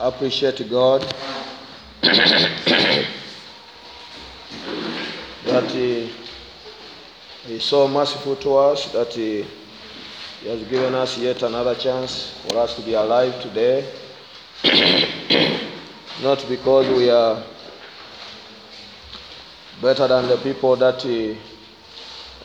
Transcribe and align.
appreciate 0.00 0.68
God 0.70 1.02
that 5.44 5.70
He 5.70 6.10
is 7.48 7.62
so 7.64 7.86
merciful 7.86 8.36
to 8.36 8.56
us 8.56 8.90
that 8.92 9.12
He, 9.12 9.44
he 10.42 10.48
has 10.48 10.62
given 10.68 10.94
us 10.94 11.18
yet 11.18 11.42
another 11.42 11.74
chance 11.74 12.34
for 12.48 12.58
us 12.58 12.74
to 12.76 12.82
be 12.82 12.94
alive 12.94 13.40
today. 13.42 13.84
Not 16.22 16.44
because 16.48 16.86
we 16.96 17.10
are 17.10 17.42
better 19.82 20.06
than 20.08 20.28
the 20.28 20.36
people 20.38 20.76
that 20.76 21.04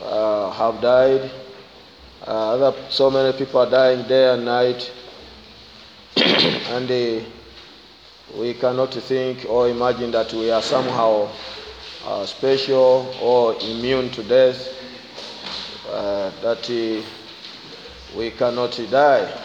uh, 0.02 0.50
have 0.50 0.80
died. 0.80 1.30
Uh, 2.26 2.72
so 2.88 3.10
many 3.10 3.36
people 3.36 3.60
are 3.60 3.70
dying 3.70 4.06
day 4.08 4.32
and 4.32 4.44
night, 4.44 4.90
and 6.16 6.90
uh, 6.90 7.20
we 8.34 8.54
cannot 8.54 8.92
think 8.92 9.46
or 9.48 9.68
imagine 9.68 10.10
that 10.10 10.32
we 10.32 10.50
are 10.50 10.62
somehow 10.62 11.28
uh, 12.06 12.26
special 12.26 13.14
or 13.20 13.54
immune 13.62 14.10
to 14.10 14.22
death, 14.24 14.68
uh, 15.90 16.30
that 16.42 16.68
uh, 16.70 18.16
we 18.16 18.30
cannot 18.30 18.78
die. 18.90 19.42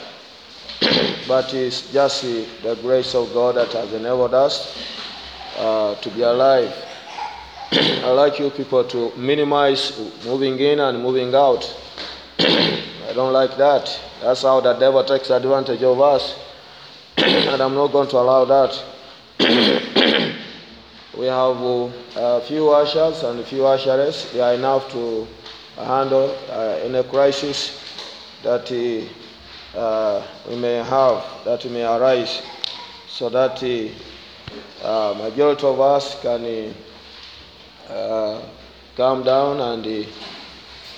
but 1.28 1.54
it's 1.54 1.92
just 1.94 2.24
uh, 2.24 2.44
the 2.64 2.76
grace 2.82 3.14
of 3.14 3.32
God 3.34 3.56
that 3.56 3.72
has 3.74 3.94
enabled 3.94 4.34
us 4.34 4.78
uh, 5.58 5.96
to 5.96 6.10
be 6.10 6.22
alive. 6.24 6.74
I 7.72 8.10
like 8.12 8.40
you 8.40 8.50
people 8.50 8.84
to 8.86 9.12
minimize 9.16 10.00
moving 10.26 10.60
in 10.60 10.80
and 10.80 11.02
moving 11.02 11.34
out. 11.36 11.64
I 12.40 13.14
don't 13.14 13.34
like 13.34 13.58
that. 13.58 14.00
That's 14.22 14.42
how 14.42 14.60
the 14.62 14.74
devil 14.74 15.04
takes 15.04 15.30
advantage 15.30 15.84
of 15.84 16.02
us. 16.02 16.36
And 17.18 17.62
I'm 17.62 17.76
not 17.76 17.92
going 17.92 18.10
to 18.10 18.18
allow 18.18 18.46
that. 18.46 18.84
we 21.18 21.26
have 21.26 21.58
uh, 21.58 21.90
a 22.16 22.42
few 22.42 22.70
ushers 22.70 23.24
and 23.24 23.40
a 23.40 23.44
few 23.44 23.62
usheresses. 23.62 24.32
They 24.32 24.42
are 24.42 24.54
enough 24.54 24.92
to 24.92 25.28
handle 25.76 26.36
uh, 26.50 26.80
any 26.84 27.04
crisis 27.04 27.78
that 28.44 28.72
uh, 29.76 30.24
we 30.50 30.56
may 30.56 30.76
have, 30.76 31.24
that 31.46 31.66
may 31.70 31.84
arise, 31.84 32.42
so 33.08 33.30
that 33.30 33.64
uh, 34.84 35.14
majority 35.18 35.66
of 35.66 35.80
us 35.80 36.20
can 36.22 36.74
uh, 37.90 38.42
calm 38.96 39.24
down 39.24 39.60
and 39.60 40.08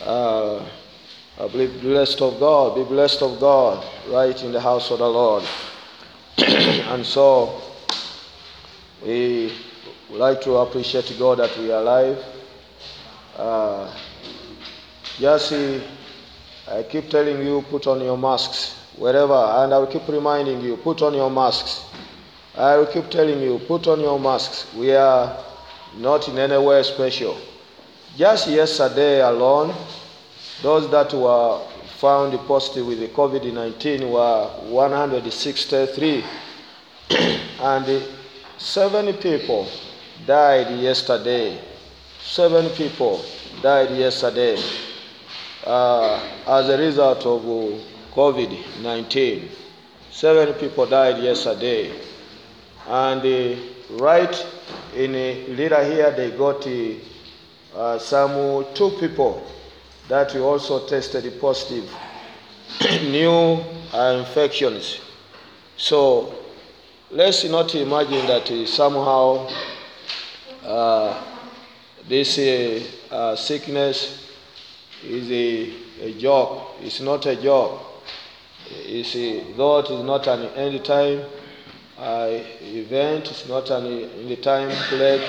uh, 0.06 0.60
be 1.52 1.68
blessed 1.68 2.22
of 2.22 2.40
God, 2.40 2.76
be 2.76 2.84
blessed 2.84 3.22
of 3.22 3.40
God, 3.40 3.86
right 4.10 4.42
in 4.44 4.52
the 4.52 4.62
house 4.62 4.92
of 4.92 5.00
the 5.00 5.10
Lord. 5.10 5.44
and 6.38 7.06
so 7.06 7.62
we 9.06 9.54
would 10.10 10.20
like 10.20 10.42
to 10.42 10.56
appreciate 10.58 11.14
God 11.20 11.40
that 11.40 11.58
we 11.58 11.72
are 11.72 11.82
alive. 11.82 12.24
Uh, 13.38 13.94
just 15.20 15.50
see, 15.50 15.84
I 16.68 16.84
keep 16.84 17.10
telling 17.10 17.46
you, 17.46 17.64
put 17.70 17.88
on 17.88 18.02
your 18.02 18.18
masks 18.18 18.76
wherever, 18.98 19.34
and 19.34 19.74
I 19.74 19.78
will 19.78 19.88
keep 19.88 20.08
reminding 20.08 20.62
you, 20.62 20.78
put 20.78 21.02
on 21.02 21.14
your 21.14 21.30
masks. 21.30 21.86
I 22.56 22.78
will 22.78 22.86
keep 22.88 23.10
telling 23.10 23.42
you, 23.42 23.60
put 23.68 23.88
on 23.88 24.00
your 24.00 24.20
masks. 24.20 24.74
We 24.76 24.94
are 24.94 25.38
not 25.98 26.28
in 26.28 26.38
any 26.38 26.58
way 26.58 26.82
special. 26.84 27.38
Just 28.16 28.48
yesterday 28.48 29.22
alone, 29.22 29.74
those 30.62 30.90
that 30.92 31.14
were 31.14 31.62
found 32.04 32.38
positive 32.50 32.86
with 32.86 33.00
the 33.00 33.08
COVID 33.08 33.54
19 33.54 34.12
were 34.12 34.48
163, 34.68 36.26
and 37.62 38.04
seven 38.58 39.14
people 39.14 39.66
died 40.28 40.78
yesterday. 40.82 41.58
Seven 42.22 42.68
people 42.72 43.24
died 43.62 43.92
yesterday 43.92 44.62
uh, 45.66 46.22
as 46.46 46.68
a 46.68 46.78
result 46.78 47.26
of 47.26 47.42
COVID 48.12 48.82
19. 48.82 49.50
Seven 50.12 50.54
people 50.56 50.86
died 50.86 51.24
yesterday. 51.24 51.90
And 52.86 53.22
uh, 53.22 53.62
right 54.04 54.46
in 54.94 55.16
a 55.16 55.48
leader 55.48 55.82
here, 55.86 56.12
they 56.12 56.32
got 56.32 56.68
uh, 57.78 57.98
some 57.98 58.66
two 58.74 58.90
people 59.00 59.42
that 60.08 60.34
we 60.34 60.42
also 60.42 60.86
tested 60.88 61.40
positive 61.40 61.90
new 63.04 63.64
infections. 63.94 65.00
So 65.78 66.34
let's 67.12 67.44
not 67.46 67.74
imagine 67.76 68.26
that 68.28 68.68
somehow 68.68 69.50
uh, 70.66 71.24
this 72.08 72.38
uh, 73.12 73.36
sickness 73.36 74.30
is 75.04 75.30
a, 75.32 76.06
a, 76.06 76.14
joke. 76.14 76.76
It's 76.82 77.02
not 77.02 77.26
a 77.26 77.36
joke. 77.36 77.82
It's 78.70 79.16
a, 79.16 79.54
though 79.54 79.80
it 79.80 79.90
is 79.90 80.04
not 80.04 80.28
an 80.28 80.46
end 80.56 80.84
time 80.84 81.22
uh, 81.98 82.40
event, 82.62 83.30
it's 83.30 83.48
not 83.48 83.70
an 83.70 83.86
end 83.86 84.44
time 84.44 84.70
plague, 84.90 85.22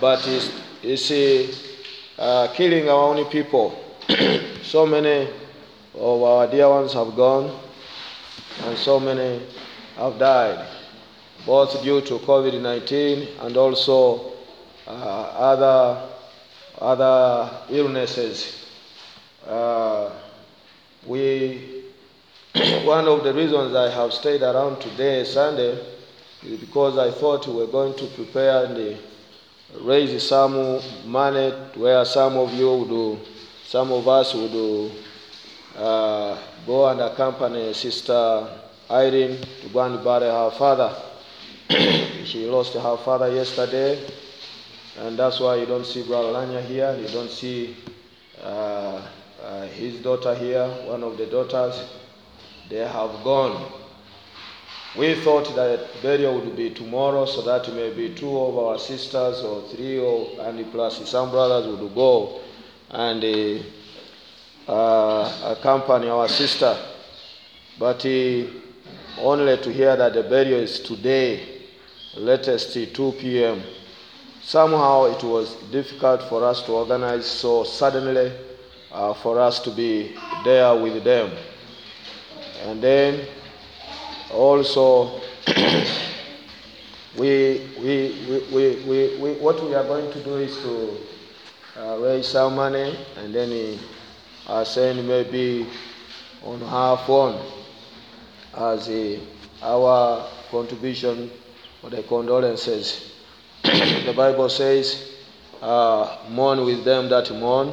but 0.00 0.26
it's, 0.28 0.50
it's 0.82 1.10
a, 1.10 1.48
uh, 2.18 2.48
killing 2.52 2.88
our 2.88 3.14
own 3.14 3.24
people. 3.26 3.81
so 4.62 4.86
many 4.86 5.28
of 5.94 6.22
our 6.22 6.46
dear 6.46 6.68
ones 6.68 6.92
have 6.94 7.14
gone, 7.14 7.58
and 8.64 8.76
so 8.76 8.98
many 8.98 9.42
have 9.96 10.18
died, 10.18 10.66
both 11.46 11.82
due 11.82 12.00
to 12.00 12.18
COVID 12.18 12.60
19 12.60 13.28
and 13.40 13.56
also 13.56 14.32
uh, 14.86 14.90
other, 14.90 16.08
other 16.78 17.50
illnesses. 17.70 18.66
Uh, 19.46 20.10
we, 21.06 21.84
one 22.84 23.06
of 23.06 23.24
the 23.24 23.32
reasons 23.32 23.74
I 23.74 23.90
have 23.90 24.12
stayed 24.12 24.42
around 24.42 24.80
today, 24.80 25.24
Sunday, 25.24 25.78
is 26.42 26.58
because 26.58 26.98
I 26.98 27.10
thought 27.10 27.46
we 27.46 27.54
were 27.54 27.66
going 27.66 27.94
to 27.96 28.06
prepare 28.08 28.64
and 28.64 28.98
raise 29.80 30.22
some 30.28 30.80
money 31.06 31.50
where 31.74 32.04
some 32.04 32.36
of 32.36 32.52
you 32.52 32.72
would, 32.74 33.18
some 33.72 33.90
of 33.90 34.06
us 34.06 34.34
would 34.34 34.92
uh, 35.78 36.36
go 36.66 36.86
and 36.90 37.00
accompany 37.00 37.72
Sister 37.72 38.46
Irene 38.90 39.40
to 39.62 39.68
go 39.72 39.80
and 39.80 40.04
bury 40.04 40.26
her 40.26 40.50
father. 40.50 40.94
she 42.26 42.44
lost 42.50 42.74
her 42.74 42.96
father 42.98 43.32
yesterday, 43.34 43.98
and 44.98 45.18
that's 45.18 45.40
why 45.40 45.56
you 45.56 45.64
don't 45.64 45.86
see 45.86 46.02
Brother 46.02 46.34
Lanya 46.34 46.62
here. 46.62 46.94
You 47.00 47.08
don't 47.08 47.30
see 47.30 47.74
uh, 48.42 49.00
uh, 49.42 49.62
his 49.68 50.02
daughter 50.02 50.34
here, 50.34 50.68
one 50.84 51.02
of 51.02 51.16
the 51.16 51.24
daughters. 51.24 51.82
They 52.68 52.86
have 52.86 53.24
gone. 53.24 53.72
We 54.98 55.14
thought 55.14 55.56
that 55.56 55.88
burial 56.02 56.38
would 56.42 56.54
be 56.56 56.68
tomorrow, 56.68 57.24
so 57.24 57.40
that 57.40 57.72
maybe 57.74 58.14
two 58.14 58.38
of 58.38 58.58
our 58.58 58.78
sisters 58.78 59.40
or 59.40 59.62
three, 59.70 59.98
or, 59.98 60.28
and 60.40 60.70
plus 60.72 61.08
some 61.08 61.30
brothers 61.30 61.66
would 61.66 61.94
go 61.94 62.42
and 62.92 63.64
uh, 64.68 65.54
accompany 65.56 66.08
our 66.08 66.28
sister. 66.28 66.76
But 67.78 68.04
only 69.18 69.56
to 69.58 69.72
hear 69.72 69.96
that 69.96 70.12
the 70.12 70.22
burial 70.22 70.60
is 70.60 70.80
today, 70.80 71.62
latest 72.16 72.74
2 72.74 73.12
p.m. 73.18 73.62
Somehow 74.42 75.04
it 75.04 75.22
was 75.24 75.54
difficult 75.70 76.22
for 76.24 76.44
us 76.44 76.62
to 76.66 76.72
organize 76.72 77.26
so 77.26 77.64
suddenly 77.64 78.32
uh, 78.92 79.14
for 79.14 79.40
us 79.40 79.60
to 79.60 79.70
be 79.70 80.14
there 80.44 80.74
with 80.74 81.02
them. 81.04 81.30
And 82.66 82.82
then 82.82 83.26
also, 84.32 85.20
we, 87.18 87.68
we, 87.80 88.16
we, 88.28 88.46
we, 88.52 88.84
we, 88.86 89.18
we, 89.18 89.32
what 89.40 89.62
we 89.64 89.74
are 89.74 89.84
going 89.84 90.12
to 90.12 90.22
do 90.24 90.36
is 90.36 90.56
to 90.58 90.98
uh, 91.76 92.22
some 92.22 92.56
money 92.56 92.96
and 93.16 93.34
then 93.34 93.78
uh, 94.46 94.64
send 94.64 95.06
maybe 95.06 95.66
on 96.44 96.60
her 96.60 96.96
phone 97.06 97.40
as 98.54 98.88
a, 98.90 99.20
our 99.62 100.26
contribution 100.50 101.30
for 101.80 101.90
the 101.90 102.02
condolences. 102.02 103.12
the 103.62 104.12
Bible 104.16 104.48
says, 104.48 105.12
uh, 105.60 106.18
mourn 106.30 106.64
with 106.64 106.84
them 106.84 107.08
that 107.08 107.30
mourn, 107.30 107.72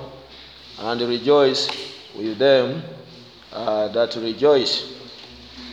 and 0.80 1.02
rejoice 1.02 1.68
with 2.16 2.38
them 2.38 2.82
uh, 3.52 3.88
that 3.90 4.16
rejoice. 4.16 4.94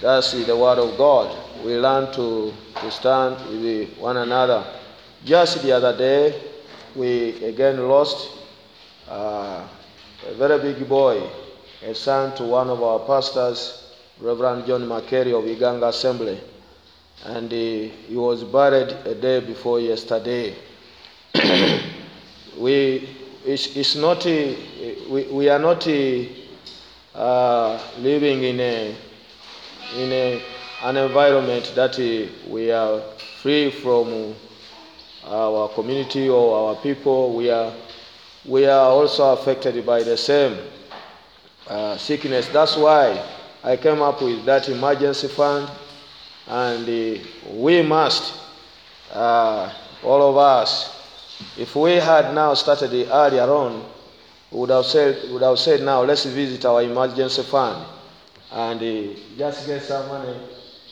That's 0.01 0.33
the 0.33 0.57
word 0.57 0.79
of 0.79 0.97
God. 0.99 1.37
We 1.65 1.77
learn 1.79 2.13
to, 2.15 2.53
to 2.81 2.91
stand 2.91 3.37
with 3.63 3.97
one 3.99 4.17
another. 4.17 4.65
Just 5.25 5.63
the 5.63 5.73
other 5.73 5.97
day, 5.97 6.41
we 6.97 7.45
again 7.45 7.89
lost 7.89 8.29
uh, 9.09 9.67
a 10.29 10.35
very 10.35 10.59
big 10.73 10.89
boy, 10.89 11.23
a 11.83 11.95
son 11.95 12.35
to 12.37 12.45
one 12.45 12.69
of 12.71 12.83
our 12.83 13.01
pastors, 13.01 13.93
Reverend 14.21 14.67
John 14.67 14.83
McCary 14.83 15.33
of 15.37 15.45
Iganga 15.45 15.89
Assembly. 15.89 16.41
and 17.25 17.53
uh, 17.53 17.57
he 17.57 18.15
was 18.15 18.45
buried 18.45 18.91
a 19.07 19.15
day 19.15 19.41
before 19.41 19.81
yesterday. 19.81 20.55
we, 22.59 23.09
it's, 23.45 23.75
it's 23.77 23.97
not, 23.97 24.25
we, 24.25 25.27
we 25.33 25.49
are 25.49 25.59
not 25.59 25.87
uh, 27.15 27.81
living 27.99 28.43
in, 28.43 28.61
a, 28.61 28.95
in 29.97 30.13
a, 30.13 30.43
an 30.85 30.97
environment 30.97 31.73
that 31.75 31.99
uh, 31.99 32.51
we 32.51 32.71
are 32.71 33.01
free 33.43 33.71
from 33.71 34.35
our 35.27 35.69
community 35.71 36.29
or 36.29 36.69
our 36.69 36.77
people. 36.77 37.35
We 37.35 37.51
are, 37.51 37.73
we 38.45 38.67
are 38.67 38.91
also 38.91 39.33
affected 39.33 39.85
by 39.85 40.03
the 40.03 40.17
same 40.17 40.59
uh, 41.69 41.97
sickness. 41.97 42.49
That's 42.49 42.77
why 42.77 43.23
I 43.65 43.77
came 43.77 44.01
up 44.03 44.23
with 44.23 44.45
that 44.45 44.69
emergency 44.69 45.29
fund, 45.29 45.69
and 46.47 46.89
uh, 46.89 47.23
we 47.53 47.83
must, 47.83 48.35
uh, 49.13 49.73
all 50.05 50.31
of 50.31 50.37
us, 50.37 50.93
if 51.59 51.75
we 51.75 51.93
had 51.95 52.35
now 52.35 52.55
started 52.55 52.93
earlier 53.11 53.43
on, 53.43 53.85
would 54.53 54.71
have 54.71 54.87
said, 54.87 55.31
would 55.33 55.43
have 55.43 55.59
said 55.59 55.83
now, 55.83 56.03
let's 56.03 56.25
visit 56.25 56.65
our 56.65 56.83
emergency 56.83 57.43
fund 57.43 57.85
and 58.53 58.81
uh, 58.81 59.19
just 59.37 59.67
get 59.67 59.83
some 59.83 60.09
money. 60.09 60.37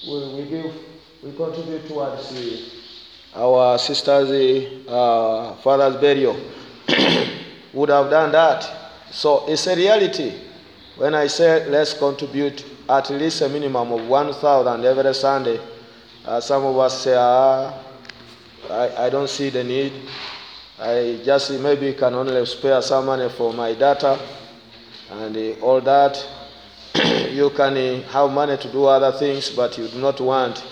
We, 0.06 0.34
we 0.34 0.48
give, 0.48 0.74
we 1.22 1.32
contribute 1.32 1.86
towards 1.88 2.32
uh, 2.32 2.56
our 3.34 3.78
sister's 3.78 4.30
uh, 4.88 5.54
father's 5.62 5.96
burial. 6.00 6.36
would 7.74 7.88
have 7.90 8.08
done 8.08 8.32
that. 8.32 8.70
So 9.10 9.44
it's 9.48 9.66
a 9.66 9.76
reality. 9.76 10.32
When 10.96 11.14
I 11.14 11.26
say 11.26 11.68
let's 11.68 11.94
contribute 11.94 12.64
at 12.88 13.10
least 13.10 13.42
a 13.42 13.48
minimum 13.48 13.92
of 13.92 14.06
1,000 14.06 14.84
every 14.84 15.14
Sunday, 15.14 15.60
uh, 16.24 16.40
some 16.40 16.64
of 16.64 16.78
us 16.78 17.02
say, 17.02 17.14
ah, 17.16 17.74
I, 18.70 19.06
I 19.06 19.10
don't 19.10 19.28
see 19.28 19.50
the 19.50 19.64
need. 19.64 19.92
I 20.78 21.20
just 21.24 21.50
maybe 21.60 21.92
can 21.94 22.14
only 22.14 22.44
spare 22.46 22.80
some 22.82 23.06
money 23.06 23.28
for 23.28 23.52
my 23.52 23.74
data 23.74 24.18
and 25.10 25.36
uh, 25.36 25.60
all 25.60 25.80
that. 25.80 26.24
you 27.30 27.50
can 27.50 27.76
uh, 27.76 28.02
have 28.08 28.30
money 28.30 28.56
to 28.56 28.68
do 28.70 28.84
other 28.86 29.12
things, 29.18 29.50
but 29.50 29.76
you 29.76 29.88
do 29.88 29.98
not 29.98 30.20
want 30.20 30.64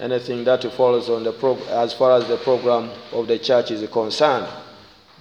anything 0.00 0.44
that 0.44 0.62
follows 0.72 1.08
on 1.08 1.24
the 1.24 1.32
as 1.70 1.92
far 1.92 2.12
as 2.18 2.26
the 2.28 2.36
program 2.38 2.90
of 3.12 3.26
the 3.26 3.38
church 3.38 3.70
is 3.70 3.88
concerned. 3.90 4.46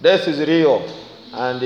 Death 0.01 0.27
is 0.27 0.39
real, 0.47 0.85
and 1.33 1.61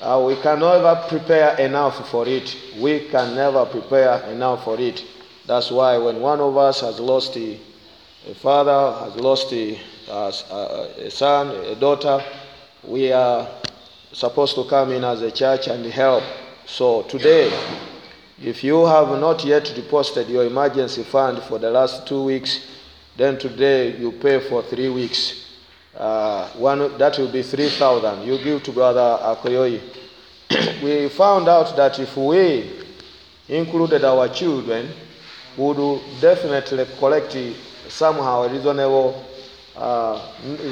uh, 0.00 0.14
uh, 0.16 0.24
we 0.26 0.34
can 0.36 0.58
never 0.60 1.04
prepare 1.08 1.58
enough 1.58 2.08
for 2.10 2.26
it. 2.26 2.56
We 2.78 3.08
can 3.08 3.34
never 3.34 3.66
prepare 3.66 4.22
enough 4.30 4.64
for 4.64 4.80
it. 4.80 5.04
That's 5.46 5.70
why 5.70 5.98
when 5.98 6.20
one 6.20 6.40
of 6.40 6.56
us 6.56 6.80
has 6.80 6.98
lost 7.00 7.36
a, 7.36 7.58
a 8.28 8.34
father, 8.34 8.98
has 9.04 9.16
lost 9.16 9.52
a, 9.52 9.78
a, 10.08 10.32
a 11.06 11.10
son, 11.10 11.48
a 11.48 11.74
daughter, 11.74 12.24
we 12.84 13.12
are 13.12 13.46
supposed 14.12 14.54
to 14.54 14.64
come 14.64 14.92
in 14.92 15.04
as 15.04 15.22
a 15.22 15.30
church 15.30 15.68
and 15.68 15.84
help. 15.86 16.24
So 16.66 17.02
today, 17.02 17.50
if 18.42 18.64
you 18.64 18.86
have 18.86 19.08
not 19.20 19.44
yet 19.44 19.70
deposited 19.74 20.28
your 20.28 20.44
emergency 20.44 21.02
fund 21.02 21.42
for 21.42 21.58
the 21.58 21.70
last 21.70 22.06
two 22.06 22.24
weeks, 22.24 22.66
then 23.16 23.38
today 23.38 23.96
you 23.98 24.12
pay 24.12 24.40
for 24.40 24.62
three 24.62 24.88
weeks. 24.88 25.46
Uh, 25.94 26.48
one 26.50 26.96
that 26.96 27.18
will 27.18 27.30
be 27.30 27.42
three 27.42 27.68
thousand. 27.68 28.26
You 28.26 28.38
give 28.42 28.62
to 28.62 28.72
Brother 28.72 29.18
Akoyoi. 29.22 29.80
we 30.82 31.08
found 31.10 31.48
out 31.48 31.76
that 31.76 31.98
if 31.98 32.16
we 32.16 32.70
included 33.48 34.04
our 34.04 34.28
children, 34.28 34.88
we 35.56 35.64
would 35.64 36.00
definitely 36.20 36.86
collect 36.98 37.36
somehow 37.88 38.44
a 38.44 38.48
reasonable, 38.48 39.22
uh, 39.76 40.18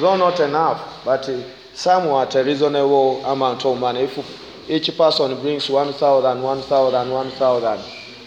though 0.01 0.17
not 0.17 0.41
enough, 0.41 1.03
but 1.05 1.29
somewhat 1.75 2.35
a 2.35 2.43
reasonable 2.45 3.23
amount 3.27 3.67
of 3.67 3.79
money. 3.79 4.01
If 4.05 4.48
each 4.69 4.97
person 4.97 5.41
brings 5.41 5.69
1,000, 5.71 6.43
1,000, 6.43 7.11
1,000, 7.11 7.81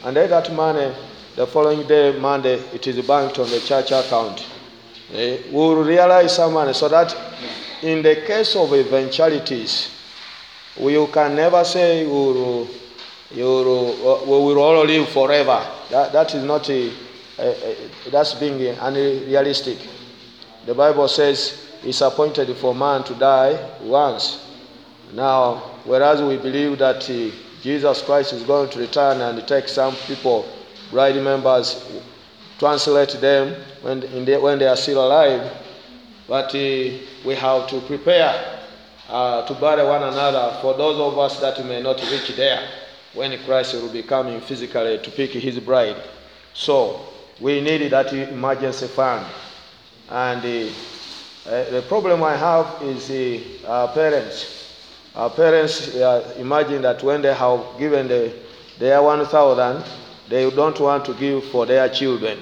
and 0.03 0.17
then 0.17 0.29
that 0.29 0.51
money, 0.53 0.91
the 1.35 1.45
following 1.47 1.87
day, 1.87 2.17
Monday, 2.19 2.55
it 2.73 2.85
is 2.87 3.05
banked 3.05 3.39
on 3.39 3.49
the 3.49 3.59
church 3.59 3.91
account. 3.91 4.45
Eh, 5.13 5.37
we 5.47 5.51
will 5.53 5.83
realize 5.83 6.35
some 6.35 6.53
money 6.53 6.73
so 6.73 6.87
that 6.89 7.15
in 7.83 8.01
the 8.01 8.15
case 8.25 8.55
of 8.55 8.73
eventualities, 8.73 9.89
we 10.79 11.05
can 11.07 11.35
never 11.35 11.63
say 11.63 12.05
we 12.05 12.11
will, 12.11 12.67
we 13.35 13.41
will 13.43 14.59
all 14.59 14.83
live 14.85 15.07
forever. 15.09 15.65
That, 15.89 16.11
that 16.13 16.33
is 16.33 16.43
not 16.43 16.69
a, 16.69 16.91
a, 17.37 17.75
a, 18.07 18.09
that's 18.09 18.33
being 18.35 18.61
unrealistic. 18.79 19.77
The 20.65 20.73
Bible 20.73 21.07
says 21.07 21.67
it's 21.83 22.01
appointed 22.01 22.55
for 22.57 22.73
man 22.73 23.03
to 23.05 23.15
die 23.15 23.77
once. 23.81 24.50
Now, 25.13 25.55
whereas 25.83 26.21
we 26.21 26.37
believe 26.37 26.77
that 26.79 27.09
uh, 27.09 27.35
Jesus 27.61 28.01
Christ 28.01 28.33
is 28.33 28.43
going 28.43 28.69
to 28.69 28.79
return 28.79 29.21
and 29.21 29.47
take 29.47 29.67
some 29.67 29.95
people, 30.07 30.45
bride 30.89 31.21
members, 31.21 31.85
translate 32.57 33.19
them 33.19 33.55
when, 33.81 33.99
the, 33.99 34.37
when 34.37 34.59
they 34.59 34.67
are 34.67 34.77
still 34.77 35.05
alive, 35.05 35.51
but 36.27 36.55
uh, 36.55 36.57
we 37.25 37.35
have 37.35 37.67
to 37.67 37.81
prepare 37.87 38.59
uh, 39.09 39.45
to 39.45 39.53
bury 39.55 39.83
one 39.83 40.03
another 40.03 40.57
for 40.61 40.73
those 40.75 40.97
of 40.99 41.19
us 41.19 41.39
that 41.41 41.63
may 41.65 41.81
not 41.81 42.01
reach 42.09 42.35
there 42.35 42.65
when 43.13 43.37
Christ 43.43 43.73
will 43.73 43.91
be 43.91 44.03
coming 44.03 44.39
physically 44.39 44.97
to 44.99 45.11
pick 45.11 45.31
his 45.31 45.59
bride. 45.59 45.97
So 46.53 47.01
we 47.41 47.59
need 47.59 47.91
that 47.91 48.13
emergency 48.13 48.87
fund. 48.87 49.25
And 50.09 50.39
uh, 50.39 51.69
the 51.71 51.83
problem 51.87 52.23
I 52.23 52.37
have 52.37 52.81
is 52.81 53.09
uh, 53.65 53.87
parents. 53.93 54.60
Our 55.15 55.29
parents 55.29 55.93
imagine 56.37 56.81
that 56.83 57.03
when 57.03 57.21
they 57.21 57.33
have 57.33 57.61
given 57.77 58.07
the, 58.07 58.33
their 58.79 59.01
1,000, 59.01 59.83
they 60.29 60.49
don't 60.49 60.79
want 60.79 61.03
to 61.05 61.13
give 61.15 61.43
for 61.45 61.65
their 61.65 61.89
children. 61.89 62.39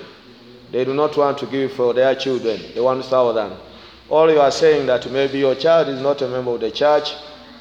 They 0.71 0.85
do 0.85 0.93
not 0.93 1.17
want 1.17 1.39
to 1.39 1.47
give 1.47 1.73
for 1.73 1.93
their 1.93 2.13
children 2.13 2.61
the 2.75 2.83
1,000. 2.83 3.51
All 4.09 4.31
you 4.31 4.39
are 4.39 4.51
saying 4.51 4.85
that 4.87 5.09
maybe 5.11 5.39
your 5.39 5.55
child 5.55 5.87
is 5.87 5.99
not 5.99 6.21
a 6.21 6.27
member 6.27 6.51
of 6.51 6.59
the 6.61 6.69
church. 6.71 7.13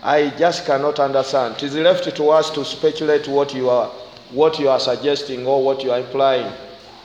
I 0.02 0.30
just 0.38 0.66
cannot 0.66 1.00
understand. 1.00 1.56
It 1.56 1.62
is 1.64 1.74
left 1.76 2.14
to 2.14 2.28
us 2.30 2.50
to 2.50 2.64
speculate 2.64 3.26
what 3.28 3.54
you 3.54 3.70
are, 3.70 3.88
what 4.30 4.58
you 4.58 4.68
are 4.68 4.78
suggesting 4.80 5.46
or 5.46 5.62
what 5.64 5.82
you 5.82 5.90
are 5.90 6.00
implying 6.00 6.52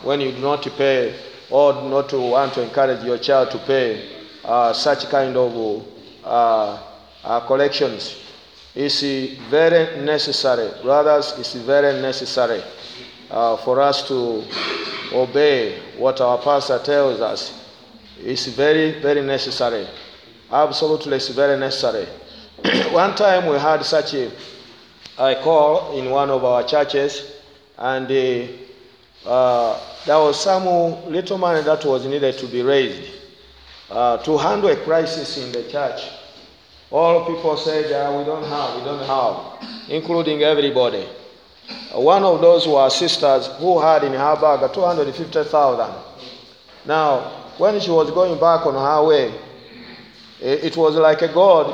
when 0.04 0.20
you 0.20 0.32
do 0.34 0.40
not 0.40 0.64
pay 0.78 1.16
or 1.50 1.74
not 1.74 2.10
to 2.10 2.20
want 2.20 2.54
to 2.54 2.62
encourage 2.62 3.04
your 3.04 3.18
child 3.18 3.50
to 3.52 3.58
pay 3.60 4.10
uh, 4.44 4.74
such 4.74 5.10
kind 5.10 5.36
of 5.38 5.86
uh, 6.26 6.78
uh, 7.24 7.40
collections. 7.42 8.20
It's 8.76 9.02
very 9.50 10.04
necessary, 10.04 10.72
brothers. 10.82 11.34
It's 11.38 11.54
very 11.54 12.02
necessary 12.02 12.64
uh, 13.30 13.58
for 13.58 13.80
us 13.82 14.08
to 14.08 14.44
obey 15.14 15.80
what 15.98 16.20
our 16.22 16.38
pastor 16.40 16.80
tells 16.80 17.22
us. 17.22 17.54
It's 18.20 18.48
very, 18.48 19.00
very 19.02 19.22
necessary. 19.22 19.88
Absolutely, 20.52 21.18
it's 21.18 21.30
very 21.30 21.60
necessary. 21.60 22.08
one 22.92 23.16
time 23.16 23.48
we 23.48 23.58
had 23.58 23.84
such 23.84 24.14
a, 24.16 24.32
a 25.18 25.36
call 25.44 25.98
in 25.98 26.10
one 26.10 26.30
of 26.30 26.44
our 26.44 26.64
churches, 26.64 27.34
and 27.78 28.10
uh, 28.12 29.30
uh, 29.30 29.80
there 30.06 30.18
was 30.18 30.40
some 30.42 30.66
little 31.12 31.38
money 31.38 31.62
that 31.62 31.86
was 31.86 32.06
needed 32.06 32.38
to 32.38 32.48
be 32.48 32.62
raised 32.62 33.12
uh, 33.90 34.18
to 34.18 34.38
handle 34.38 34.70
a 34.70 34.76
crisis 34.78 35.38
in 35.38 35.52
the 35.52 35.64
church. 35.70 36.02
All 36.94 37.26
people 37.26 37.58
said, 37.58 37.92
ah, 37.92 38.16
we 38.16 38.24
don't 38.24 38.44
have, 38.44 38.76
we 38.78 38.84
don't 38.86 39.04
have, 39.08 39.90
including 39.90 40.44
everybody. 40.44 41.08
One 41.92 42.24
of 42.24 42.40
those 42.40 42.68
were 42.68 42.88
sisters 42.92 43.48
who 43.58 43.82
had 43.82 44.04
in 44.04 44.14
her 44.14 44.36
bag 44.40 44.72
250,000. 44.72 45.96
Now, 46.86 47.20
when 47.58 47.80
she 47.80 47.90
was 47.90 48.12
going 48.12 48.40
back 48.40 48.68
on 48.68 48.76
her 48.76 49.08
way, 49.08 49.34
it 50.40 50.78
was 50.78 50.94
like 50.96 51.24
a 51.24 51.34
God 51.34 51.68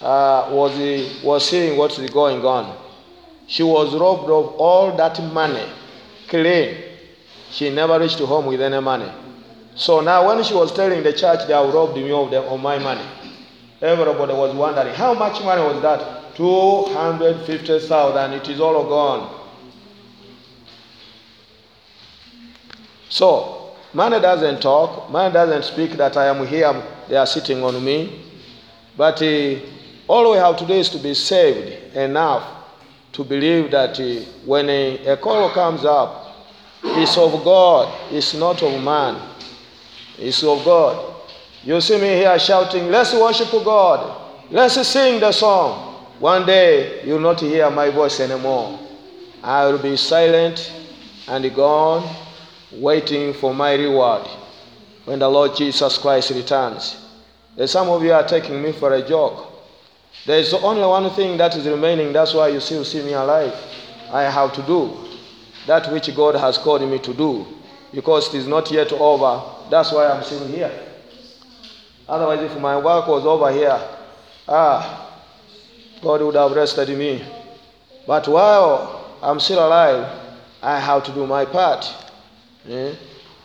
uh, 0.00 0.48
was, 0.52 1.22
was 1.24 1.48
seeing 1.48 1.76
what 1.76 1.98
is 1.98 2.08
going 2.10 2.44
on. 2.44 2.76
She 3.48 3.64
was 3.64 3.96
robbed 3.96 4.30
of 4.30 4.54
all 4.60 4.96
that 4.96 5.20
money, 5.32 5.66
clean. 6.28 6.76
She 7.50 7.70
never 7.70 7.98
reached 7.98 8.20
home 8.20 8.46
with 8.46 8.60
any 8.60 8.80
money. 8.80 9.10
So 9.74 10.00
now, 10.02 10.28
when 10.28 10.44
she 10.44 10.54
was 10.54 10.72
telling 10.72 11.02
the 11.02 11.12
church 11.12 11.48
they 11.48 11.52
have 11.52 11.74
robbed 11.74 11.96
me 11.96 12.12
of, 12.12 12.30
them, 12.30 12.44
of 12.44 12.60
my 12.60 12.78
money, 12.78 13.04
everybody 13.80 14.32
was 14.32 14.54
wondering 14.54 14.94
how 14.94 15.14
much 15.14 15.42
money 15.42 15.62
was 15.62 15.82
that? 15.82 16.34
250,000. 16.36 18.32
It 18.32 18.48
is 18.48 18.60
all 18.60 18.84
gone. 18.84 19.34
So, 23.08 23.74
money 23.94 24.20
doesn't 24.20 24.60
talk, 24.60 25.10
money 25.10 25.32
doesn't 25.32 25.64
speak 25.64 25.92
that 25.92 26.16
I 26.16 26.26
am 26.26 26.46
here, 26.46 26.82
they 27.08 27.16
are 27.16 27.26
sitting 27.26 27.62
on 27.62 27.82
me. 27.84 28.22
But 28.96 29.22
uh, 29.22 29.56
all 30.08 30.30
we 30.32 30.38
have 30.38 30.56
to 30.58 30.66
do 30.66 30.74
is 30.74 30.90
to 30.90 30.98
be 30.98 31.14
saved 31.14 31.96
enough 31.96 32.42
to 33.12 33.24
believe 33.24 33.70
that 33.70 33.98
uh, 33.98 34.20
when 34.44 34.68
a, 34.68 35.06
a 35.06 35.16
call 35.16 35.48
comes 35.50 35.84
up 35.84 36.26
it's 36.88 37.16
of 37.18 37.44
God, 37.44 37.92
it's 38.12 38.34
not 38.34 38.62
of 38.62 38.82
man. 38.82 39.20
It's 40.18 40.42
of 40.42 40.64
God. 40.64 41.15
You 41.66 41.80
see 41.80 42.00
me 42.00 42.06
here 42.06 42.38
shouting, 42.38 42.92
Let's 42.92 43.12
worship 43.12 43.50
God. 43.50 44.22
Let's 44.52 44.86
sing 44.86 45.18
the 45.18 45.32
song. 45.32 45.96
One 46.20 46.46
day 46.46 47.04
you'll 47.04 47.18
not 47.18 47.40
hear 47.40 47.68
my 47.72 47.90
voice 47.90 48.20
anymore. 48.20 48.78
I 49.42 49.66
will 49.66 49.78
be 49.78 49.96
silent 49.96 50.72
and 51.26 51.52
gone, 51.56 52.08
waiting 52.70 53.34
for 53.34 53.52
my 53.52 53.74
reward 53.74 54.28
when 55.06 55.18
the 55.18 55.28
Lord 55.28 55.56
Jesus 55.56 55.98
Christ 55.98 56.30
returns. 56.30 57.04
Some 57.64 57.88
of 57.88 58.00
you 58.04 58.12
are 58.12 58.28
taking 58.28 58.62
me 58.62 58.70
for 58.70 58.94
a 58.94 59.02
joke. 59.02 59.52
There 60.24 60.38
is 60.38 60.54
only 60.54 60.82
one 60.82 61.10
thing 61.16 61.36
that 61.38 61.56
is 61.56 61.66
remaining. 61.66 62.12
That's 62.12 62.32
why 62.32 62.46
you 62.46 62.60
still 62.60 62.84
see 62.84 63.02
me 63.02 63.14
alive. 63.14 63.52
I 64.12 64.22
have 64.22 64.52
to 64.52 64.62
do 64.62 64.96
that 65.66 65.90
which 65.92 66.14
God 66.14 66.36
has 66.36 66.58
called 66.58 66.88
me 66.88 67.00
to 67.00 67.12
do 67.12 67.44
because 67.92 68.32
it 68.32 68.38
is 68.38 68.46
not 68.46 68.70
yet 68.70 68.92
over. 68.92 69.42
That's 69.68 69.90
why 69.90 70.06
I'm 70.06 70.22
still 70.22 70.46
here. 70.46 70.85
Otherwise, 72.08 72.50
if 72.50 72.58
my 72.60 72.76
work 72.76 73.06
was 73.08 73.26
over 73.26 73.50
here, 73.50 73.80
ah, 74.48 75.10
God 76.02 76.22
would 76.22 76.34
have 76.36 76.52
rested 76.52 76.96
me. 76.96 77.24
But 78.06 78.28
while 78.28 79.16
I'm 79.22 79.40
still 79.40 79.66
alive, 79.66 80.08
I 80.62 80.78
have 80.78 81.04
to 81.04 81.12
do 81.12 81.26
my 81.26 81.44
part. 81.44 81.84
Eh? 82.68 82.94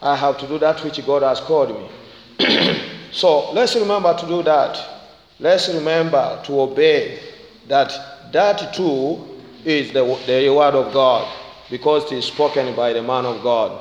I 0.01 0.15
have 0.15 0.37
to 0.39 0.47
do 0.47 0.59
that 0.59 0.83
which 0.83 1.03
God 1.05 1.23
has 1.23 1.39
called 1.39 1.69
me. 1.69 2.81
so 3.11 3.51
let's 3.51 3.75
remember 3.75 4.15
to 4.15 4.27
do 4.27 4.43
that. 4.43 4.79
Let's 5.39 5.69
remember 5.69 6.41
to 6.45 6.61
obey 6.61 7.19
that 7.67 8.31
that 8.31 8.73
too 8.75 9.25
is 9.65 9.91
the, 9.91 10.03
the 10.27 10.49
word 10.49 10.75
of 10.75 10.93
God 10.93 11.31
because 11.69 12.11
it 12.11 12.17
is 12.17 12.25
spoken 12.25 12.75
by 12.75 12.93
the 12.93 13.01
man 13.01 13.25
of 13.25 13.41
God. 13.41 13.79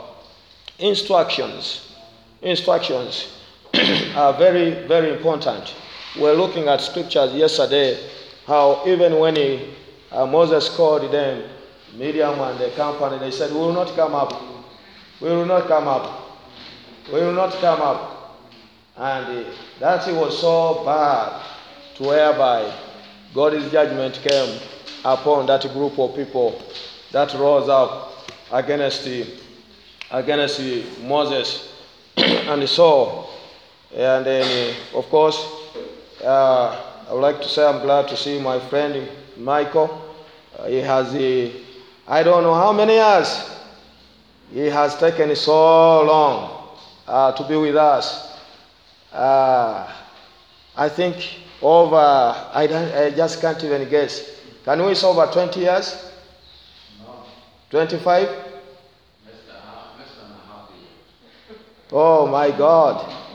Instructions. 0.78 1.94
Instructions 2.40 3.39
are 4.16 4.32
very, 4.34 4.86
very 4.86 5.12
important. 5.12 5.74
We're 6.18 6.34
looking 6.34 6.68
at 6.68 6.80
scriptures 6.80 7.32
yesterday, 7.34 7.98
how 8.46 8.82
even 8.86 9.18
when 9.18 9.36
he, 9.36 9.74
uh, 10.10 10.26
Moses 10.26 10.68
called 10.68 11.12
them, 11.12 11.48
Miriam 11.94 12.38
and 12.40 12.58
the 12.58 12.70
company, 12.70 13.18
they 13.18 13.30
said, 13.30 13.52
We 13.52 13.58
will 13.58 13.72
not 13.72 13.94
come 13.94 14.14
up. 14.14 14.32
We 15.20 15.28
will 15.28 15.46
not 15.46 15.68
come 15.68 15.86
up. 15.88 16.38
We 17.12 17.20
will 17.20 17.32
not 17.32 17.52
come 17.54 17.80
up. 17.80 18.38
And 18.96 19.46
uh, 19.46 19.50
that 19.78 20.06
was 20.14 20.40
so 20.40 20.84
bad 20.84 21.42
to 21.96 22.02
whereby 22.02 22.72
God's 23.34 23.70
judgment 23.70 24.20
came 24.22 24.60
upon 25.04 25.46
that 25.46 25.62
group 25.72 25.98
of 25.98 26.14
people 26.16 26.60
that 27.12 27.32
rose 27.34 27.68
up 27.68 28.28
against 28.52 29.04
the, 29.04 29.26
against 30.10 30.58
the 30.58 30.84
Moses 31.02 31.72
and 32.16 32.68
Saul. 32.68 33.29
And 33.94 34.24
then, 34.24 34.74
uh, 34.94 34.98
of 34.98 35.08
course, 35.10 35.44
uh, 36.22 36.80
I 37.08 37.12
would 37.12 37.20
like 37.20 37.40
to 37.40 37.48
say 37.48 37.66
I'm 37.66 37.80
glad 37.82 38.06
to 38.08 38.16
see 38.16 38.38
my 38.40 38.60
friend 38.68 39.08
Michael. 39.36 40.14
Uh, 40.56 40.66
he 40.66 40.76
has 40.76 41.12
the, 41.12 41.52
I 42.06 42.22
don't 42.22 42.42
know 42.44 42.54
how 42.54 42.72
many 42.72 42.94
years. 42.94 43.50
He 44.52 44.66
has 44.66 44.96
taken 44.98 45.34
so 45.34 46.04
long 46.04 46.68
uh, 47.06 47.32
to 47.32 47.44
be 47.48 47.56
with 47.56 47.76
us. 47.76 48.38
Uh, 49.12 49.92
I 50.76 50.88
think 50.88 51.16
over, 51.60 51.96
I, 51.96 52.66
don't, 52.68 52.94
I 52.94 53.10
just 53.10 53.40
can't 53.40 53.62
even 53.64 53.88
guess. 53.88 54.38
Can 54.64 54.84
we 54.84 54.94
say 54.94 55.06
over 55.06 55.26
20 55.26 55.60
years? 55.60 56.12
No. 57.00 57.24
25? 57.70 58.28
Oh 61.92 62.26
my 62.28 62.50
God. 62.52 63.29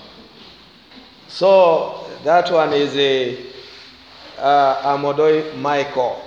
So 1.28 2.08
that 2.24 2.52
one 2.52 2.74
is 2.74 2.96
a 2.96 3.38
uh, 4.38 5.54
Michael. 5.58 6.22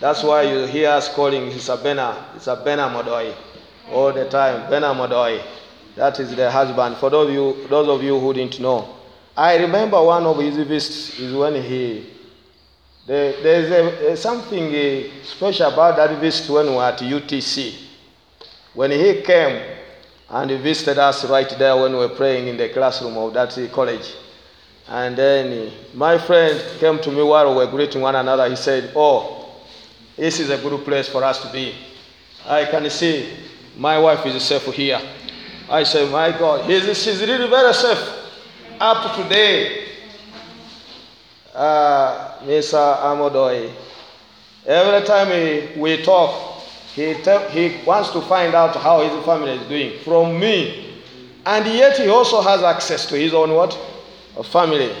That's 0.00 0.22
why 0.22 0.42
you 0.42 0.66
hear 0.66 0.90
us 0.90 1.08
calling 1.14 1.50
Isabena, 1.50 2.34
Isabena 2.36 2.90
Modoi 2.92 3.34
all 3.90 4.12
the 4.12 4.28
time. 4.28 4.68
Bena 4.68 4.88
Modoi. 4.94 5.42
That 5.94 6.18
is 6.20 6.34
the 6.34 6.50
husband. 6.50 6.96
For 6.96 7.10
those 7.10 7.28
of 7.28 7.34
you, 7.34 7.68
those 7.68 7.88
of 7.88 8.02
you 8.02 8.18
who 8.18 8.32
didn't 8.32 8.58
know, 8.60 8.96
I 9.36 9.56
remember 9.58 10.02
one 10.02 10.24
of 10.24 10.38
his 10.38 10.56
visits 10.56 11.18
is 11.18 11.34
when 11.34 11.54
he 11.62 12.06
there, 13.06 13.32
there's 13.42 13.70
a, 13.70 14.12
a, 14.12 14.16
something 14.16 14.74
uh, 14.74 15.24
special 15.24 15.72
about 15.72 15.96
that 15.96 16.18
visit 16.20 16.48
when 16.50 16.66
we 16.66 16.76
were 16.76 16.84
at 16.84 16.98
UTC. 16.98 17.74
When 18.74 18.90
he 18.92 19.22
came 19.22 19.60
and 20.30 20.50
he 20.50 20.56
visited 20.56 20.98
us 20.98 21.24
right 21.24 21.48
there 21.58 21.76
when 21.76 21.92
we 21.92 21.98
were 21.98 22.08
praying 22.10 22.46
in 22.48 22.56
the 22.56 22.68
classroom 22.68 23.16
of 23.18 23.34
that 23.34 23.56
college. 23.72 24.14
And 24.88 25.16
then 25.16 25.72
my 25.94 26.18
friend 26.18 26.60
came 26.78 26.98
to 27.00 27.10
me 27.10 27.22
while 27.22 27.50
we 27.50 27.56
were 27.64 27.70
greeting 27.70 28.00
one 28.02 28.14
another. 28.16 28.48
He 28.48 28.56
said, 28.56 28.92
Oh, 28.94 29.54
this 30.16 30.40
is 30.40 30.50
a 30.50 30.58
good 30.58 30.84
place 30.84 31.08
for 31.08 31.22
us 31.24 31.40
to 31.42 31.52
be. 31.52 31.74
I 32.46 32.64
can 32.64 32.88
see 32.90 33.32
my 33.76 33.98
wife 33.98 34.26
is 34.26 34.42
safe 34.42 34.64
here. 34.74 35.00
I 35.70 35.84
said, 35.84 36.10
My 36.10 36.30
God, 36.32 36.68
she's 36.68 37.20
really 37.20 37.48
very 37.48 37.72
safe 37.72 38.22
up 38.80 39.14
to 39.16 39.22
today 39.22 39.82
uh, 41.54 42.38
Mr. 42.42 42.98
Amodoi. 42.98 43.72
Every 44.66 45.06
time 45.06 45.28
he, 45.28 45.80
we 45.80 46.02
talk, 46.02 46.60
he, 46.94 47.14
te- 47.14 47.48
he 47.50 47.84
wants 47.84 48.10
to 48.10 48.20
find 48.22 48.54
out 48.54 48.76
how 48.76 49.00
his 49.00 49.24
family 49.24 49.52
is 49.52 49.66
doing 49.68 49.98
from 50.00 50.38
me. 50.38 51.02
And 51.44 51.66
yet 51.66 51.98
he 51.98 52.08
also 52.08 52.40
has 52.42 52.62
access 52.62 53.06
to 53.06 53.16
his 53.16 53.34
own 53.34 53.52
what? 53.52 53.76
A 54.36 54.42
family. 54.42 54.94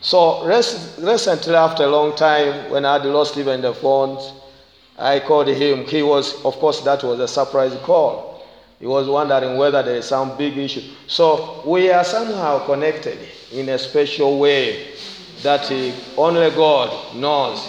So 0.00 0.44
rec- 0.46 0.64
recently, 0.98 1.54
after 1.54 1.84
a 1.84 1.88
long 1.88 2.14
time, 2.14 2.70
when 2.70 2.84
I 2.84 2.94
had 2.94 3.06
lost 3.06 3.38
even 3.38 3.62
the 3.62 3.72
phones, 3.72 4.32
I 4.98 5.20
called 5.20 5.48
him. 5.48 5.86
He 5.86 6.02
was, 6.02 6.44
of 6.44 6.58
course, 6.58 6.82
that 6.82 7.02
was 7.02 7.18
a 7.20 7.28
surprise 7.28 7.74
call. 7.82 8.44
He 8.78 8.86
was 8.86 9.08
wondering 9.08 9.56
whether 9.56 9.82
there 9.82 9.96
is 9.96 10.04
some 10.04 10.36
big 10.36 10.58
issue. 10.58 10.82
So 11.06 11.62
we 11.64 11.90
are 11.90 12.04
somehow 12.04 12.66
connected 12.66 13.18
in 13.50 13.70
a 13.70 13.78
special 13.78 14.38
way 14.38 14.88
that 15.42 15.70
only 16.18 16.50
God 16.50 17.16
knows. 17.16 17.66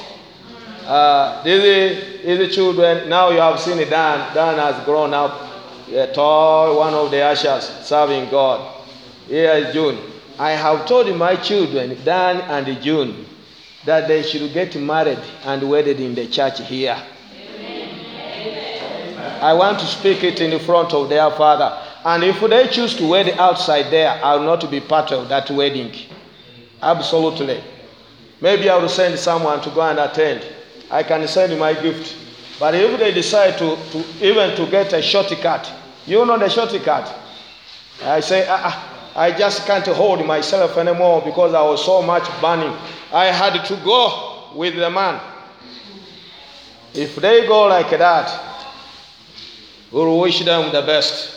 Uh, 0.85 1.41
these, 1.43 2.21
these 2.23 2.53
children, 2.53 3.07
now 3.09 3.29
you 3.29 3.39
have 3.39 3.59
seen 3.59 3.79
it, 3.79 3.89
Dan. 3.89 4.35
Dan 4.35 4.57
has 4.57 4.83
grown 4.85 5.13
up, 5.13 5.41
a 5.89 6.11
tall 6.13 6.77
one 6.77 6.93
of 6.93 7.11
the 7.11 7.21
ushers 7.21 7.63
serving 7.83 8.29
God. 8.29 8.75
Here 9.27 9.53
is 9.53 9.73
June. 9.73 9.97
I 10.37 10.51
have 10.51 10.85
told 10.85 11.15
my 11.15 11.35
children, 11.35 11.97
Dan 12.03 12.41
and 12.41 12.81
June, 12.81 13.25
that 13.85 14.07
they 14.07 14.23
should 14.23 14.53
get 14.53 14.75
married 14.75 15.19
and 15.45 15.69
wedded 15.69 15.99
in 15.99 16.15
the 16.15 16.27
church 16.27 16.59
here. 16.61 16.97
I 19.41 19.53
want 19.53 19.79
to 19.79 19.85
speak 19.85 20.23
it 20.23 20.41
in 20.41 20.57
front 20.59 20.93
of 20.93 21.07
their 21.09 21.29
father. 21.31 21.77
And 22.03 22.23
if 22.23 22.39
they 22.41 22.67
choose 22.67 22.95
to 22.95 23.07
wed 23.07 23.29
outside 23.39 23.91
there, 23.91 24.11
I 24.23 24.35
will 24.35 24.45
not 24.45 24.69
be 24.69 24.79
part 24.79 25.11
of 25.11 25.29
that 25.29 25.49
wedding. 25.51 25.91
Absolutely. 26.81 27.63
Maybe 28.41 28.69
I 28.69 28.77
will 28.77 28.89
send 28.89 29.17
someone 29.17 29.61
to 29.61 29.69
go 29.69 29.81
and 29.81 29.99
attend. 29.99 30.45
I 30.91 31.03
can 31.03 31.27
send 31.27 31.57
my 31.59 31.73
gift. 31.73 32.15
But 32.59 32.75
if 32.75 32.99
they 32.99 33.11
decide 33.11 33.57
to, 33.57 33.75
to 33.91 34.03
even 34.21 34.55
to 34.55 34.69
get 34.69 34.93
a 34.93 35.01
shortcut, 35.01 35.71
you 36.05 36.25
know 36.25 36.37
the 36.37 36.49
shortcut. 36.49 37.13
I 38.03 38.19
say, 38.19 38.45
ah, 38.49 38.94
I 39.15 39.31
just 39.31 39.65
can't 39.65 39.85
hold 39.87 40.25
myself 40.25 40.77
anymore 40.77 41.21
because 41.23 41.53
I 41.53 41.61
was 41.61 41.83
so 41.85 42.01
much 42.01 42.27
burning. 42.41 42.75
I 43.13 43.25
had 43.27 43.63
to 43.65 43.75
go 43.77 44.51
with 44.53 44.75
the 44.75 44.89
man. 44.89 45.21
If 46.93 47.15
they 47.15 47.47
go 47.47 47.67
like 47.67 47.89
that, 47.91 48.65
we'll 49.91 50.19
wish 50.19 50.43
them 50.43 50.71
the 50.73 50.81
best. 50.81 51.31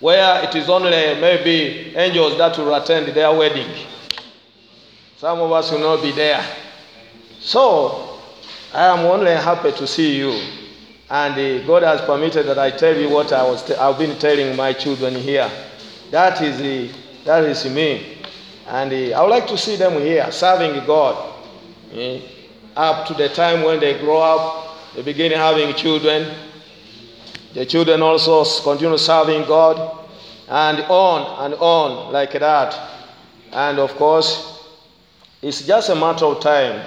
Where 0.00 0.44
it 0.44 0.54
is 0.54 0.68
only 0.68 0.90
maybe 0.90 1.94
angels 1.96 2.38
that 2.38 2.56
will 2.56 2.74
attend 2.74 3.08
their 3.08 3.32
wedding. 3.34 3.68
Some 5.18 5.38
of 5.40 5.52
us 5.52 5.70
will 5.70 5.80
not 5.80 6.02
be 6.02 6.12
there. 6.12 6.42
So, 7.40 8.18
I 8.72 8.86
am 8.86 9.00
only 9.06 9.30
happy 9.32 9.72
to 9.72 9.86
see 9.86 10.16
you. 10.16 10.38
And 11.08 11.66
God 11.66 11.82
has 11.82 12.00
permitted 12.02 12.46
that 12.46 12.58
I 12.58 12.70
tell 12.70 12.96
you 12.96 13.08
what 13.08 13.32
I 13.32 13.42
was 13.42 13.62
t- 13.62 13.74
I've 13.74 13.98
been 13.98 14.18
telling 14.18 14.56
my 14.56 14.72
children 14.72 15.14
here. 15.14 15.50
That 16.10 16.40
is, 16.40 16.58
the, 16.58 16.90
that 17.24 17.44
is 17.44 17.64
me. 17.66 18.18
And 18.66 18.92
uh, 18.92 19.18
I 19.18 19.22
would 19.22 19.30
like 19.30 19.46
to 19.48 19.58
see 19.58 19.76
them 19.76 20.00
here 20.00 20.30
serving 20.30 20.84
God. 20.86 21.34
Uh, 21.94 22.18
up 22.76 23.06
to 23.06 23.14
the 23.14 23.28
time 23.30 23.62
when 23.62 23.80
they 23.80 23.98
grow 23.98 24.20
up, 24.20 24.94
they 24.94 25.02
begin 25.02 25.32
having 25.32 25.74
children. 25.74 26.34
The 27.54 27.64
children 27.64 28.02
also 28.02 28.44
continue 28.62 28.98
serving 28.98 29.44
God. 29.46 30.04
And 30.48 30.80
on 30.82 31.44
and 31.44 31.54
on 31.54 32.12
like 32.12 32.32
that. 32.32 32.78
And 33.52 33.78
of 33.78 33.94
course, 33.96 34.64
it's 35.42 35.66
just 35.66 35.88
a 35.88 35.94
matter 35.94 36.26
of 36.26 36.40
time 36.40 36.86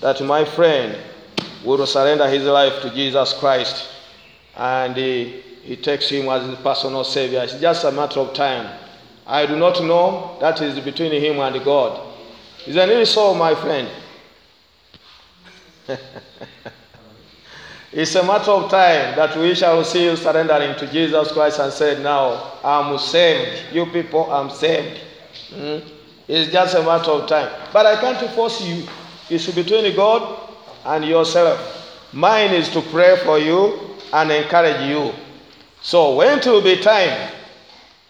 that 0.00 0.20
my 0.20 0.44
friend 0.44 0.96
will 1.64 1.86
surrender 1.86 2.28
his 2.28 2.44
life 2.44 2.82
to 2.82 2.90
Jesus 2.90 3.32
Christ. 3.34 3.88
And 4.56 4.96
uh, 4.96 5.32
he 5.62 5.76
takes 5.76 6.08
him 6.08 6.28
as 6.28 6.46
his 6.46 6.58
personal 6.58 7.04
savior. 7.04 7.40
It's 7.42 7.54
just 7.60 7.84
a 7.84 7.92
matter 7.92 8.20
of 8.20 8.34
time. 8.34 8.78
I 9.26 9.46
do 9.46 9.56
not 9.56 9.82
know. 9.82 10.36
That 10.40 10.60
is 10.60 10.78
between 10.80 11.12
him 11.12 11.38
and 11.38 11.64
God. 11.64 12.14
Isn't 12.66 12.90
it 12.90 13.06
so, 13.06 13.34
my 13.34 13.54
friend? 13.54 13.88
it's 17.92 18.14
a 18.14 18.22
matter 18.24 18.50
of 18.50 18.70
time 18.70 19.16
that 19.16 19.36
we 19.36 19.54
shall 19.54 19.84
see 19.84 20.04
you 20.04 20.16
surrendering 20.16 20.76
to 20.78 20.86
Jesus 20.90 21.30
Christ 21.32 21.60
and 21.60 21.72
say, 21.72 22.02
Now 22.02 22.58
I'm 22.64 22.98
saved. 22.98 23.72
You 23.74 23.86
people, 23.86 24.30
I'm 24.30 24.50
saved. 24.50 24.98
Hmm? 25.50 25.78
It's 26.28 26.52
just 26.52 26.74
a 26.74 26.82
matter 26.82 27.10
of 27.10 27.28
time. 27.28 27.50
But 27.72 27.86
I 27.86 28.00
can't 28.00 28.30
force 28.34 28.60
you. 28.64 28.86
It's 29.30 29.50
between 29.50 29.94
God 29.94 30.50
and 30.84 31.04
yourself. 31.04 31.58
Mine 32.12 32.52
is 32.52 32.68
to 32.70 32.82
pray 32.82 33.16
for 33.24 33.38
you 33.38 33.96
and 34.12 34.30
encourage 34.30 34.88
you. 34.88 35.12
So 35.82 36.14
when 36.14 36.38
it 36.38 36.46
will 36.46 36.62
be 36.62 36.76
time, 36.80 37.32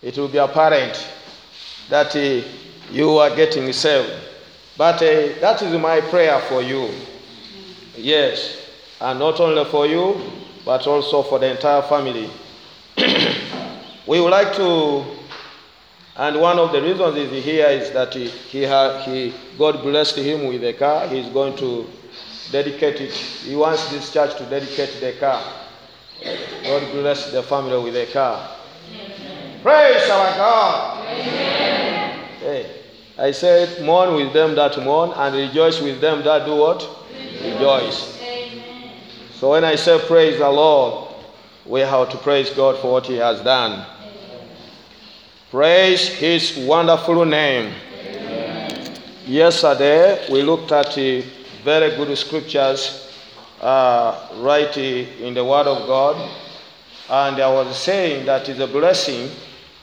it 0.02 0.19
will 0.19 0.29
be 0.29 0.38
apparent 0.38 1.09
that 1.88 2.14
uh, 2.14 2.47
you 2.91 3.17
are 3.19 3.35
getting 3.35 3.73
saved. 3.73 4.12
But 4.76 4.97
uh, 4.97 5.38
that 5.41 5.62
is 5.62 5.79
my 5.81 6.00
prayer 6.02 6.38
for 6.41 6.61
you. 6.62 6.91
Yes. 7.97 8.59
And 9.00 9.19
not 9.19 9.41
only 9.41 9.64
for 9.71 9.87
you, 9.87 10.21
but 10.64 10.87
also 10.87 11.23
for 11.23 11.38
the 11.38 11.50
entire 11.50 11.83
family. 11.83 12.29
we 14.07 14.21
would 14.21 14.31
like 14.31 14.55
to, 14.57 15.05
and 16.17 16.41
one 16.41 16.59
of 16.59 16.73
the 16.73 16.83
reasons 16.83 17.17
is 17.17 17.45
here 17.45 17.67
is 17.69 17.91
that 17.93 18.12
he, 18.14 18.29
he, 18.29 18.67
he 19.05 19.35
God 19.59 19.83
blessed 19.83 20.17
him 20.17 20.47
with 20.47 20.62
a 20.62 20.75
car. 20.75 21.09
He's 21.09 21.29
going 21.29 21.57
to 21.57 21.87
dedicate 22.50 23.00
it. 23.00 23.12
He 23.12 23.57
wants 23.57 23.91
this 23.91 24.12
church 24.12 24.37
to 24.37 24.45
dedicate 24.45 25.00
the 25.00 25.12
car. 25.19 25.62
God 26.25 26.93
bless 26.93 27.33
the 27.33 27.43
family 27.43 27.83
with 27.83 27.97
a 27.97 28.07
car. 28.12 28.49
Amen. 28.91 29.61
Praise 29.62 30.09
our 30.09 30.37
God. 30.37 31.07
Amen. 31.07 32.29
Hey, 32.41 32.71
I 33.19 33.31
said, 33.33 33.85
mourn 33.85 34.14
with 34.14 34.33
them 34.33 34.55
that 34.55 34.83
mourn 34.83 35.11
and 35.14 35.35
rejoice 35.35 35.81
with 35.81 36.00
them 36.00 36.23
that 36.25 36.47
do 36.47 36.57
what? 36.57 36.88
Rejoice. 37.43 38.19
Amen. 38.21 38.93
So 39.35 39.50
when 39.50 39.64
I 39.64 39.75
say 39.75 39.99
praise 40.07 40.38
the 40.38 40.49
Lord, 40.49 41.14
we 41.67 41.81
have 41.81 42.11
to 42.11 42.17
praise 42.19 42.50
God 42.50 42.79
for 42.81 42.93
what 42.93 43.07
He 43.07 43.17
has 43.17 43.41
done. 43.41 43.85
Praise 45.50 46.09
His 46.09 46.57
wonderful 46.67 47.25
name. 47.25 47.75
Yesterday 49.26 50.26
we 50.31 50.43
looked 50.43 50.73
at 50.73 50.95
very 51.64 51.91
good 51.97 52.17
scriptures 52.17 53.12
uh, 53.62 54.28
right 54.38 54.76
in 54.76 55.35
the 55.35 55.45
Word 55.45 55.66
of 55.66 55.87
God. 55.87 56.16
And 57.09 57.40
I 57.40 57.49
was 57.52 57.76
saying 57.76 58.26
that 58.26 58.49
it's 58.49 58.61
a 58.61 58.66
blessing 58.66 59.31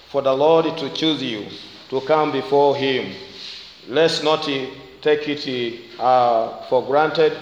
for 0.10 0.22
the 0.22 0.34
Lord 0.34 0.78
to 0.78 0.90
choose 0.94 1.24
you 1.24 1.46
to 1.90 2.02
come 2.02 2.32
before 2.32 2.76
Him. 2.76 3.14
Let's 3.88 4.22
not 4.22 4.44
take 4.44 5.28
it 5.28 6.00
uh, 6.00 6.64
for 6.66 6.86
granted. 6.86 7.38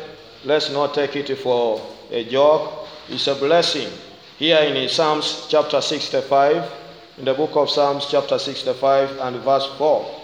Let's 0.46 0.72
not 0.72 0.94
take 0.94 1.16
it 1.16 1.36
for 1.38 1.82
a 2.12 2.24
joke. 2.24 2.88
It's 3.10 3.28
a 3.28 3.36
blessing. 3.36 3.90
Here 4.38 4.60
in 4.60 4.88
Psalms 4.90 5.48
chapter 5.50 5.82
65, 5.82 6.72
in 7.18 7.26
the 7.26 7.34
book 7.34 7.56
of 7.56 7.70
Psalms 7.70 8.06
chapter 8.10 8.38
65 8.38 9.18
and 9.20 9.38
verse 9.38 9.66
4. 9.78 10.22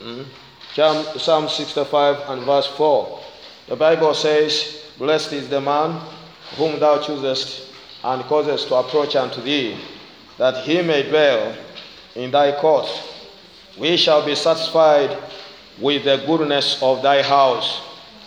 Mm-hmm. 0.00 1.18
Psalm 1.18 1.48
65 1.48 2.16
and 2.28 2.42
verse 2.44 2.68
4. 2.68 3.20
The 3.68 3.76
Bible 3.76 4.14
says, 4.14 4.81
Blessed 4.98 5.32
is 5.32 5.48
the 5.48 5.60
man 5.60 6.00
whom 6.56 6.78
thou 6.78 6.98
choosest 6.98 7.68
and 8.04 8.22
causest 8.24 8.68
to 8.68 8.74
approach 8.74 9.16
unto 9.16 9.40
thee, 9.40 9.76
that 10.38 10.64
he 10.64 10.82
may 10.82 11.08
dwell 11.08 11.54
in 12.14 12.30
thy 12.30 12.52
court. 12.52 12.86
We 13.78 13.96
shall 13.96 14.24
be 14.24 14.34
satisfied 14.34 15.16
with 15.80 16.04
the 16.04 16.22
goodness 16.26 16.82
of 16.82 17.02
thy 17.02 17.22
house, 17.22 17.80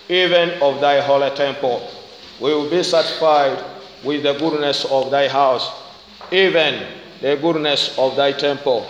even 0.10 0.62
of 0.62 0.82
thy 0.82 1.01
holy 1.01 1.30
temple. 1.32 1.88
We 2.39 2.54
will 2.54 2.69
be 2.69 2.84
satisfied 2.84 3.63
with 4.04 4.23
the 4.23 4.34
goodness 4.34 4.86
of 4.86 5.12
thy 5.12 5.28
house, 5.28 5.71
even 6.32 6.86
the 7.21 7.36
goodness 7.38 7.97
of 7.97 8.15
thy 8.15 8.32
temple. 8.32 8.88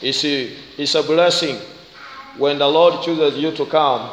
It's 0.00 0.24
a, 0.24 0.52
it's 0.78 0.94
a 0.94 1.02
blessing 1.02 1.58
when 2.38 2.58
the 2.58 2.68
Lord 2.68 3.02
chooses 3.04 3.38
you 3.38 3.52
to 3.52 3.66
come 3.66 4.10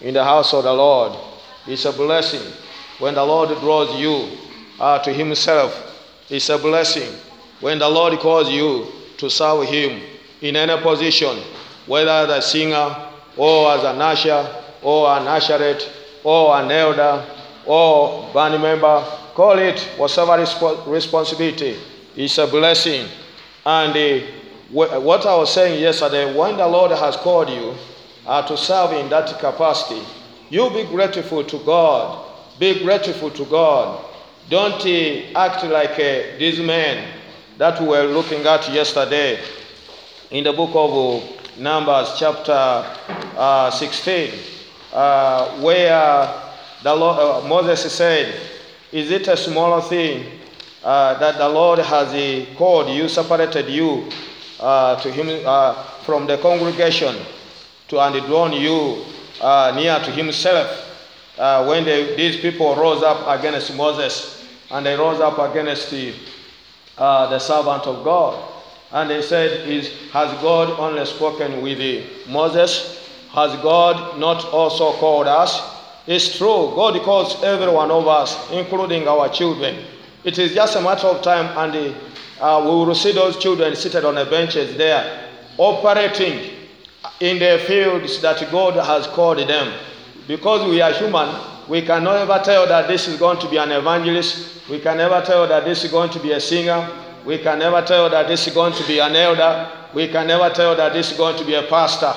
in 0.00 0.14
the 0.14 0.24
house 0.24 0.52
of 0.52 0.64
the 0.64 0.72
Lord. 0.72 1.16
It's 1.66 1.84
a 1.84 1.92
blessing 1.92 2.42
when 2.98 3.14
the 3.14 3.24
Lord 3.24 3.48
draws 3.60 3.98
you 3.98 4.28
uh, 4.80 4.98
to 5.00 5.12
Himself. 5.12 5.88
It's 6.28 6.48
a 6.48 6.58
blessing 6.58 7.12
when 7.60 7.78
the 7.78 7.88
Lord 7.88 8.18
calls 8.18 8.50
you 8.50 8.86
to 9.18 9.30
serve 9.30 9.64
Him 9.68 10.00
in 10.40 10.56
any 10.56 10.80
position, 10.82 11.38
whether 11.86 12.10
as 12.10 12.28
a 12.30 12.42
singer 12.42 12.96
or 13.36 13.72
as 13.72 13.84
an 13.84 14.00
usher 14.00 14.46
or 14.82 15.08
an 15.10 15.24
usherette 15.24 15.88
or 16.24 16.56
an 16.56 16.70
elder 16.70 17.24
or 17.66 18.32
band 18.34 18.60
member. 18.60 19.04
Call 19.34 19.58
it 19.58 19.80
whatever 19.96 20.32
resp- 20.32 20.86
responsibility. 20.86 21.78
It's 22.16 22.36
a 22.38 22.46
blessing. 22.46 23.06
And 23.64 23.96
uh, 23.96 24.26
what 25.00 25.24
I 25.26 25.36
was 25.36 25.52
saying 25.54 25.80
yesterday, 25.80 26.34
when 26.36 26.56
the 26.56 26.66
Lord 26.66 26.90
has 26.90 27.16
called 27.16 27.48
you, 27.48 27.74
uh, 28.26 28.46
to 28.46 28.56
serve 28.56 28.92
in 28.92 29.08
that 29.10 29.38
capacity, 29.38 30.02
you 30.52 30.68
be 30.68 30.84
grateful 30.84 31.42
to 31.42 31.58
God. 31.60 32.28
Be 32.58 32.82
grateful 32.84 33.30
to 33.30 33.44
God. 33.46 34.04
Don't 34.50 34.84
uh, 34.84 35.38
act 35.38 35.64
like 35.64 35.92
uh, 35.92 36.36
these 36.38 36.60
men 36.60 37.08
that 37.56 37.80
we 37.80 37.86
were 37.86 38.02
looking 38.04 38.46
at 38.46 38.70
yesterday 38.70 39.40
in 40.30 40.44
the 40.44 40.52
book 40.52 40.72
of 40.74 41.58
Numbers, 41.58 42.16
chapter 42.18 42.52
uh, 42.52 43.70
16, 43.70 44.34
uh, 44.92 45.58
where 45.62 46.34
the 46.82 46.94
Lord, 46.94 47.18
uh, 47.18 47.48
Moses 47.48 47.90
said, 47.90 48.38
Is 48.92 49.10
it 49.10 49.28
a 49.28 49.36
small 49.38 49.80
thing 49.80 50.38
uh, 50.84 51.18
that 51.18 51.38
the 51.38 51.48
Lord 51.48 51.78
has 51.78 52.12
called 52.58 52.90
you, 52.90 53.08
separated 53.08 53.70
you 53.70 54.06
to 54.60 55.10
him 55.10 55.26
from 56.04 56.26
the 56.26 56.36
congregation? 56.42 57.16
to 57.92 58.00
and 58.00 58.24
drawn 58.24 58.52
you 58.54 59.04
uh, 59.42 59.72
near 59.74 59.98
to 59.98 60.10
himself. 60.10 60.88
Uh, 61.38 61.64
when 61.66 61.84
they, 61.84 62.14
these 62.16 62.40
people 62.40 62.74
rose 62.76 63.02
up 63.02 63.38
against 63.38 63.74
Moses 63.74 64.46
and 64.70 64.86
they 64.86 64.94
rose 64.94 65.20
up 65.20 65.38
against 65.38 65.90
the, 65.90 66.14
uh, 66.96 67.28
the 67.28 67.38
servant 67.38 67.86
of 67.86 68.04
God. 68.04 68.50
And 68.92 69.10
they 69.10 69.22
said, 69.22 69.68
Is, 69.68 69.90
Has 70.12 70.30
God 70.42 70.78
only 70.78 71.04
spoken 71.06 71.62
with 71.62 72.28
Moses? 72.28 73.08
Has 73.32 73.50
God 73.62 74.18
not 74.18 74.44
also 74.46 74.92
called 74.98 75.26
us? 75.26 75.72
It's 76.06 76.36
true. 76.36 76.72
God 76.74 77.00
calls 77.02 77.42
every 77.42 77.72
one 77.72 77.90
of 77.90 78.06
us, 78.06 78.50
including 78.50 79.08
our 79.08 79.28
children. 79.28 79.84
It 80.24 80.38
is 80.38 80.54
just 80.54 80.76
a 80.76 80.80
matter 80.80 81.06
of 81.06 81.22
time, 81.22 81.46
and 81.56 81.94
uh, 82.40 82.60
we 82.62 82.70
will 82.70 82.94
see 82.94 83.12
those 83.12 83.38
children 83.38 83.74
seated 83.74 84.04
on 84.04 84.16
the 84.16 84.26
benches 84.26 84.76
there, 84.76 85.30
operating 85.58 86.61
in 87.22 87.38
the 87.38 87.56
fields 87.68 88.20
that 88.20 88.50
God 88.50 88.74
has 88.74 89.06
called 89.06 89.38
them. 89.38 89.72
Because 90.26 90.68
we 90.68 90.80
are 90.80 90.92
human, 90.92 91.28
we 91.68 91.80
can 91.80 92.02
never 92.02 92.40
tell 92.44 92.66
that 92.66 92.88
this 92.88 93.06
is 93.06 93.16
going 93.16 93.38
to 93.38 93.48
be 93.48 93.58
an 93.58 93.70
evangelist. 93.70 94.68
We 94.68 94.80
can 94.80 94.96
never 94.96 95.22
tell 95.24 95.46
that 95.46 95.64
this 95.64 95.84
is 95.84 95.90
going 95.92 96.10
to 96.10 96.18
be 96.18 96.32
a 96.32 96.40
singer. 96.40 96.88
We 97.24 97.38
can 97.38 97.60
never 97.60 97.80
tell 97.82 98.10
that 98.10 98.26
this 98.26 98.48
is 98.48 98.52
going 98.52 98.72
to 98.72 98.84
be 98.88 98.98
an 98.98 99.14
elder. 99.14 99.70
We 99.94 100.08
can 100.08 100.26
never 100.26 100.50
tell 100.50 100.74
that 100.74 100.94
this 100.94 101.12
is 101.12 101.16
going 101.16 101.38
to 101.38 101.44
be 101.44 101.54
a 101.54 101.62
pastor. 101.62 102.12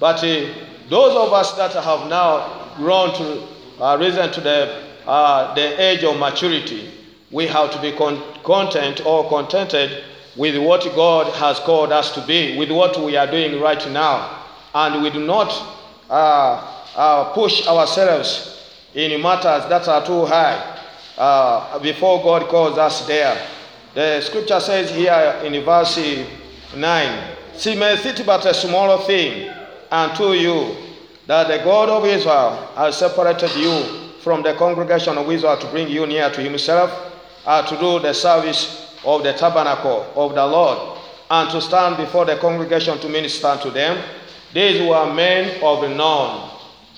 But 0.00 0.24
uh, 0.24 0.52
those 0.88 1.16
of 1.16 1.32
us 1.32 1.52
that 1.52 1.72
have 1.74 2.08
now 2.08 2.74
grown 2.76 3.14
to, 3.14 3.46
uh, 3.80 3.96
risen 4.00 4.32
to 4.32 4.40
the, 4.40 4.82
uh, 5.06 5.54
the 5.54 5.80
age 5.80 6.02
of 6.02 6.18
maturity, 6.18 6.90
we 7.30 7.46
have 7.46 7.70
to 7.70 7.80
be 7.80 7.92
con- 7.92 8.20
content 8.42 9.06
or 9.06 9.28
contented 9.28 10.02
with 10.36 10.56
what 10.56 10.82
God 10.94 11.32
has 11.34 11.58
called 11.60 11.92
us 11.92 12.12
to 12.14 12.20
be, 12.26 12.56
with 12.56 12.70
what 12.70 12.98
we 13.02 13.16
are 13.16 13.26
doing 13.26 13.60
right 13.60 13.90
now. 13.90 14.44
And 14.74 15.02
we 15.02 15.10
do 15.10 15.24
not 15.24 15.50
uh, 16.08 16.84
uh, 16.96 17.32
push 17.32 17.66
ourselves 17.66 18.70
in 18.94 19.20
matters 19.20 19.68
that 19.68 19.86
are 19.88 20.04
too 20.04 20.24
high 20.26 20.78
uh, 21.18 21.78
before 21.78 22.22
God 22.22 22.48
calls 22.48 22.78
us 22.78 23.06
there. 23.06 23.48
The 23.94 24.20
scripture 24.22 24.60
says 24.60 24.90
here 24.90 25.40
in 25.44 25.62
verse 25.64 25.98
9 26.74 27.36
See, 27.54 27.76
may 27.78 27.92
it 27.94 28.22
but 28.24 28.46
a 28.46 28.54
small 28.54 28.98
thing 28.98 29.52
unto 29.90 30.32
you 30.32 30.74
that 31.26 31.48
the 31.48 31.62
God 31.62 31.90
of 31.90 32.06
Israel 32.06 32.56
has 32.74 32.96
separated 32.96 33.54
you 33.56 34.10
from 34.22 34.42
the 34.42 34.54
congregation 34.54 35.18
of 35.18 35.30
Israel 35.30 35.58
to 35.58 35.66
bring 35.66 35.88
you 35.88 36.06
near 36.06 36.30
to 36.30 36.40
himself, 36.40 36.90
uh, 37.44 37.60
to 37.66 37.76
do 37.78 37.98
the 37.98 38.14
service 38.14 38.91
of 39.04 39.22
the 39.22 39.32
tabernacle 39.32 40.06
of 40.14 40.34
the 40.34 40.46
Lord, 40.46 40.98
and 41.30 41.50
to 41.50 41.60
stand 41.60 41.96
before 41.96 42.24
the 42.24 42.36
congregation 42.36 42.98
to 42.98 43.08
minister 43.08 43.56
to 43.62 43.70
them. 43.70 44.02
These 44.52 44.86
were 44.86 45.12
men 45.12 45.62
of 45.62 45.82
renown. 45.82 46.50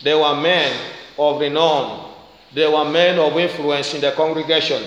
They 0.03 0.15
were 0.15 0.35
men 0.35 0.77
of 1.19 1.41
renown. 1.41 2.13
They 2.53 2.67
were 2.67 2.85
men 2.85 3.19
of 3.19 3.39
influence 3.39 3.95
in 3.95 4.01
the 4.01 4.13
congregation. 4.13 4.83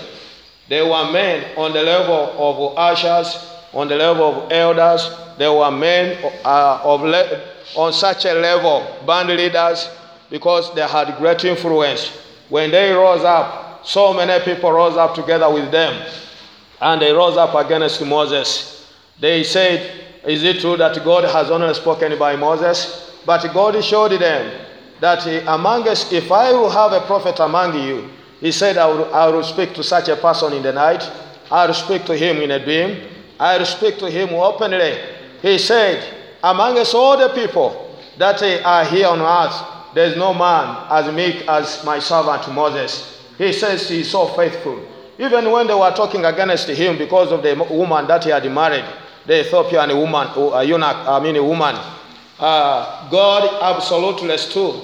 They 0.68 0.82
were 0.82 1.10
men 1.10 1.56
on 1.56 1.72
the 1.72 1.82
level 1.82 2.34
of 2.36 2.78
ushers, 2.78 3.36
on 3.72 3.88
the 3.88 3.96
level 3.96 4.42
of 4.44 4.52
elders. 4.52 5.10
They 5.38 5.48
were 5.48 5.70
men 5.70 6.18
uh, 6.44 6.80
of 6.84 7.02
le- 7.02 7.40
on 7.76 7.92
such 7.92 8.24
a 8.26 8.34
level, 8.34 8.86
band 9.06 9.28
leaders, 9.28 9.88
because 10.30 10.74
they 10.74 10.86
had 10.86 11.16
great 11.18 11.44
influence. 11.44 12.10
When 12.48 12.70
they 12.70 12.92
rose 12.92 13.24
up, 13.24 13.86
so 13.86 14.12
many 14.12 14.42
people 14.44 14.72
rose 14.72 14.96
up 14.96 15.14
together 15.14 15.48
with 15.50 15.70
them, 15.70 16.06
and 16.80 17.00
they 17.02 17.12
rose 17.12 17.36
up 17.36 17.54
against 17.54 18.04
Moses. 18.04 18.86
They 19.20 19.44
said, 19.44 20.04
Is 20.26 20.42
it 20.42 20.60
true 20.60 20.76
that 20.76 21.02
God 21.04 21.24
has 21.24 21.50
only 21.50 21.72
spoken 21.74 22.18
by 22.18 22.36
Moses? 22.36 23.12
But 23.26 23.52
God 23.52 23.82
showed 23.84 24.12
them 24.12 24.66
that 25.00 25.26
among 25.46 25.88
us, 25.88 26.10
if 26.12 26.30
I 26.30 26.52
will 26.52 26.70
have 26.70 26.92
a 26.92 27.00
prophet 27.06 27.38
among 27.40 27.78
you, 27.78 28.10
he 28.40 28.52
said, 28.52 28.76
I 28.76 28.86
will, 28.86 29.12
I 29.14 29.28
will 29.28 29.42
speak 29.42 29.74
to 29.74 29.82
such 29.82 30.08
a 30.08 30.16
person 30.16 30.52
in 30.52 30.62
the 30.62 30.72
night. 30.72 31.08
I 31.50 31.66
will 31.66 31.74
speak 31.74 32.04
to 32.06 32.16
him 32.16 32.38
in 32.38 32.52
a 32.52 32.64
dream. 32.64 33.08
I 33.40 33.58
will 33.58 33.66
speak 33.66 33.98
to 33.98 34.10
him 34.10 34.30
openly. 34.30 34.98
He 35.42 35.58
said, 35.58 36.14
Among 36.42 36.78
us, 36.78 36.94
all 36.94 37.16
the 37.16 37.30
people 37.30 37.96
that 38.18 38.40
are 38.64 38.84
here 38.84 39.08
on 39.08 39.20
earth, 39.20 39.94
there 39.94 40.06
is 40.06 40.16
no 40.16 40.34
man 40.34 40.86
as 40.90 41.12
meek 41.12 41.48
as 41.48 41.84
my 41.84 41.98
servant 41.98 42.52
Moses. 42.54 43.20
He 43.38 43.52
says 43.52 43.88
he 43.88 44.00
is 44.00 44.10
so 44.10 44.26
faithful. 44.28 44.80
Even 45.18 45.50
when 45.50 45.66
they 45.66 45.74
were 45.74 45.90
talking 45.90 46.24
against 46.24 46.68
him 46.68 46.96
because 46.96 47.32
of 47.32 47.42
the 47.42 47.54
woman 47.70 48.06
that 48.06 48.24
he 48.24 48.30
had 48.30 48.50
married, 48.52 48.84
the 49.26 49.40
Ethiopian 49.40 49.96
woman, 49.96 50.28
a 50.54 50.62
eunuch, 50.64 50.96
I 50.96 51.18
mean 51.20 51.36
a 51.36 51.42
woman, 51.42 51.74
uh, 52.38 53.08
God 53.10 53.62
absolutely 53.62 54.36
stood 54.38 54.80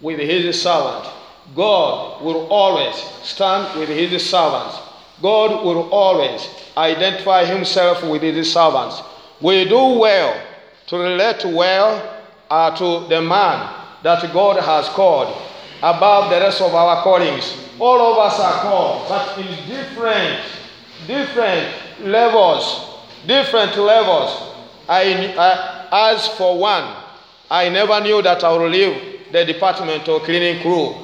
with 0.00 0.18
his 0.18 0.60
servant. 0.60 1.06
God 1.54 2.22
will 2.22 2.48
always 2.48 2.96
stand 3.22 3.78
with 3.78 3.88
his 3.88 4.28
servants. 4.28 4.76
God 5.22 5.64
will 5.64 5.88
always 5.92 6.48
identify 6.76 7.44
himself 7.44 8.02
with 8.02 8.22
his 8.22 8.52
servants. 8.52 9.00
We 9.40 9.64
do 9.68 9.98
well 9.98 10.40
to 10.88 10.98
relate 10.98 11.44
well 11.44 12.20
uh, 12.50 12.76
to 12.76 13.06
the 13.08 13.22
man 13.22 13.72
that 14.02 14.32
God 14.32 14.60
has 14.62 14.88
called 14.90 15.34
above 15.82 16.30
the 16.30 16.40
rest 16.40 16.60
of 16.60 16.74
our 16.74 17.02
callings. 17.02 17.65
All 17.78 18.00
of 18.00 18.18
us 18.18 18.40
are 18.40 18.60
called, 18.62 19.08
but 19.08 19.38
in 19.38 19.68
different, 19.68 20.40
different 21.06 21.74
levels, 22.02 22.98
different 23.26 23.76
levels. 23.76 24.30
I, 24.88 25.34
I, 25.36 26.12
as 26.12 26.26
for 26.28 26.58
one, 26.58 26.94
I 27.50 27.68
never 27.68 28.00
knew 28.00 28.22
that 28.22 28.42
I 28.44 28.56
would 28.56 28.72
leave 28.72 29.30
the 29.32 29.44
department 29.44 30.08
or 30.08 30.20
cleaning 30.20 30.62
crew. 30.62 30.94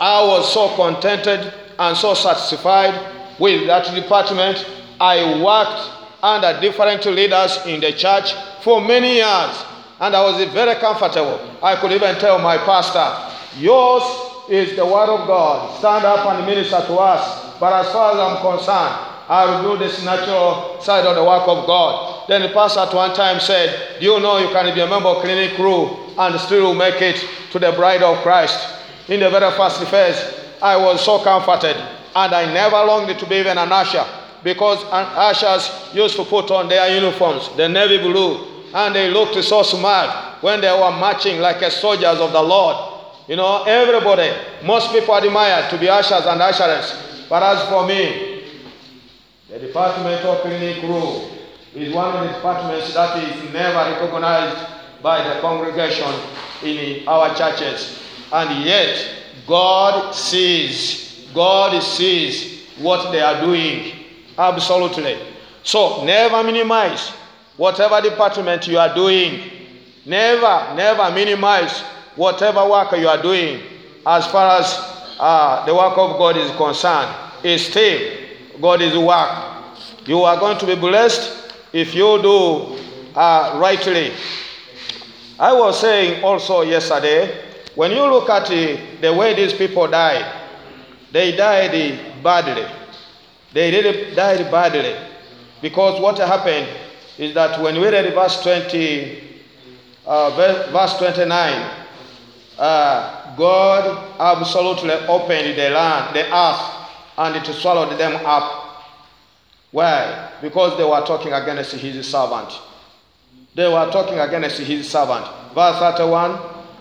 I 0.00 0.22
was 0.24 0.52
so 0.52 0.74
contented 0.74 1.52
and 1.78 1.96
so 1.96 2.14
satisfied 2.14 3.14
with 3.38 3.66
that 3.68 3.94
department. 3.94 4.66
I 5.00 5.40
worked 5.42 5.90
under 6.22 6.60
different 6.60 7.04
leaders 7.06 7.58
in 7.66 7.80
the 7.80 7.92
church 7.92 8.32
for 8.62 8.80
many 8.80 9.14
years, 9.16 9.64
and 10.00 10.16
I 10.16 10.22
was 10.22 10.42
very 10.52 10.74
comfortable. 10.76 11.38
I 11.62 11.76
could 11.76 11.92
even 11.92 12.16
tell 12.16 12.38
my 12.40 12.58
pastor, 12.58 13.34
Yours 13.58 14.27
is 14.48 14.76
the 14.76 14.84
word 14.84 15.08
of 15.08 15.26
God. 15.26 15.78
Stand 15.78 16.04
up 16.04 16.26
and 16.26 16.46
minister 16.46 16.80
to 16.86 16.94
us. 16.94 17.56
But 17.58 17.72
as 17.84 17.92
far 17.92 18.12
as 18.12 18.18
I'm 18.18 18.40
concerned, 18.40 19.08
I 19.28 19.44
will 19.62 19.76
do 19.76 19.84
this 19.84 20.02
natural 20.04 20.80
side 20.80 21.04
of 21.04 21.14
the 21.14 21.22
work 21.22 21.46
of 21.46 21.66
God. 21.66 22.26
Then 22.28 22.42
the 22.42 22.48
pastor 22.48 22.80
at 22.80 22.94
one 22.94 23.14
time 23.14 23.40
said, 23.40 24.00
Do 24.00 24.06
you 24.06 24.20
know 24.20 24.38
you 24.38 24.48
can 24.48 24.74
be 24.74 24.80
a 24.80 24.86
member 24.86 25.08
of 25.08 25.22
clinic 25.22 25.54
crew 25.54 25.96
and 26.16 26.40
still 26.40 26.74
make 26.74 27.00
it 27.02 27.22
to 27.52 27.58
the 27.58 27.72
bride 27.72 28.02
of 28.02 28.16
Christ? 28.22 28.76
In 29.08 29.20
the 29.20 29.28
very 29.30 29.50
first 29.56 29.84
phase, 29.88 30.16
I 30.62 30.76
was 30.76 31.04
so 31.04 31.22
comforted 31.22 31.76
and 31.76 32.34
I 32.34 32.52
never 32.52 32.76
longed 32.76 33.18
to 33.18 33.26
be 33.26 33.36
even 33.36 33.58
an 33.58 33.70
usher 33.70 34.04
because 34.42 34.82
ushers 34.90 35.70
used 35.94 36.16
to 36.16 36.24
put 36.24 36.50
on 36.50 36.68
their 36.68 36.94
uniforms, 36.94 37.50
the 37.56 37.68
navy 37.68 37.98
blue, 37.98 38.46
and 38.74 38.94
they 38.94 39.10
looked 39.10 39.42
so 39.44 39.62
smart 39.62 40.42
when 40.42 40.60
they 40.60 40.70
were 40.70 40.90
marching 40.92 41.40
like 41.40 41.60
soldiers 41.70 42.18
of 42.18 42.32
the 42.32 42.42
Lord. 42.42 42.87
You 43.28 43.36
know, 43.36 43.62
everybody, 43.64 44.32
most 44.64 44.90
people 44.90 45.14
admire 45.14 45.68
to 45.68 45.76
be 45.78 45.86
ushers 45.86 46.24
and 46.24 46.40
usheresses. 46.40 47.28
But 47.28 47.42
as 47.42 47.68
for 47.68 47.86
me, 47.86 48.42
the 49.50 49.58
department 49.58 50.22
of 50.24 50.40
clinic 50.40 50.80
crew 50.80 51.28
is 51.74 51.92
one 51.94 52.16
of 52.16 52.26
the 52.26 52.32
departments 52.32 52.94
that 52.94 53.22
is 53.22 53.52
never 53.52 53.90
recognized 54.00 54.66
by 55.02 55.22
the 55.28 55.40
congregation 55.42 56.10
in 56.64 57.06
our 57.06 57.34
churches. 57.36 58.00
And 58.32 58.64
yet, 58.64 59.10
God 59.46 60.14
sees, 60.14 61.28
God 61.34 61.78
sees 61.82 62.64
what 62.78 63.12
they 63.12 63.20
are 63.20 63.42
doing. 63.42 63.92
Absolutely. 64.38 65.18
So, 65.64 66.02
never 66.04 66.42
minimize 66.42 67.10
whatever 67.58 68.00
department 68.00 68.66
you 68.66 68.78
are 68.78 68.94
doing. 68.94 69.50
Never, 70.06 70.72
never 70.74 71.10
minimize 71.14 71.82
whatever 72.18 72.68
work 72.68 72.90
you 72.98 73.08
are 73.08 73.22
doing 73.22 73.62
as 74.04 74.26
far 74.26 74.58
as 74.60 74.66
uh, 75.20 75.64
the 75.64 75.74
work 75.74 75.96
of 75.96 76.18
God 76.18 76.36
is 76.36 76.50
concerned. 76.56 77.14
Is 77.44 77.66
still 77.66 78.16
God 78.60 78.82
is 78.82 78.96
work. 78.98 79.30
You 80.06 80.22
are 80.24 80.36
going 80.38 80.58
to 80.58 80.66
be 80.66 80.74
blessed 80.74 81.54
if 81.72 81.94
you 81.94 82.20
do 82.20 82.76
uh, 83.14 83.58
rightly. 83.60 84.12
I 85.38 85.52
was 85.52 85.80
saying 85.80 86.24
also 86.24 86.62
yesterday, 86.62 87.44
when 87.76 87.92
you 87.92 88.02
look 88.02 88.28
at 88.28 88.48
the, 88.48 88.76
the 89.00 89.12
way 89.12 89.34
these 89.34 89.52
people 89.52 89.86
died, 89.86 90.24
they 91.12 91.36
died 91.36 92.22
badly. 92.24 92.66
They 93.52 93.70
really 93.70 94.14
died 94.16 94.50
badly. 94.50 94.96
Because 95.62 96.00
what 96.00 96.18
happened 96.18 96.66
is 97.18 97.34
that 97.34 97.60
when 97.60 97.76
we 97.80 97.86
read 97.88 98.12
verse 98.14 98.42
20, 98.42 99.22
uh, 100.06 100.30
verse 100.72 100.98
29, 100.98 101.86
uh, 102.58 103.36
God 103.36 104.14
absolutely 104.18 104.90
opened 105.06 105.56
the 105.56 105.70
land, 105.70 106.14
the 106.14 106.24
earth, 106.34 106.60
and 107.16 107.36
it 107.36 107.46
swallowed 107.54 107.98
them 107.98 108.24
up. 108.26 108.86
Why? 109.70 110.30
Because 110.40 110.76
they 110.76 110.84
were 110.84 111.04
talking 111.06 111.32
against 111.32 111.72
his 111.72 112.06
servant. 112.06 112.52
They 113.54 113.68
were 113.68 113.90
talking 113.90 114.18
against 114.18 114.58
his 114.58 114.88
servant. 114.88 115.26
Verse 115.54 115.78
31 115.78 116.38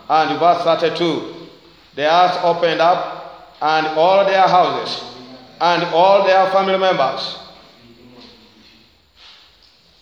and 0.09 0.39
verse 0.39 0.63
32. 0.63 1.33
The 1.95 2.11
earth 2.11 2.39
opened 2.43 2.81
up, 2.81 3.57
and 3.61 3.87
all 3.97 4.25
their 4.25 4.47
houses, 4.47 5.03
and 5.59 5.83
all 5.93 6.25
their 6.25 6.49
family 6.51 6.77
members. 6.77 7.37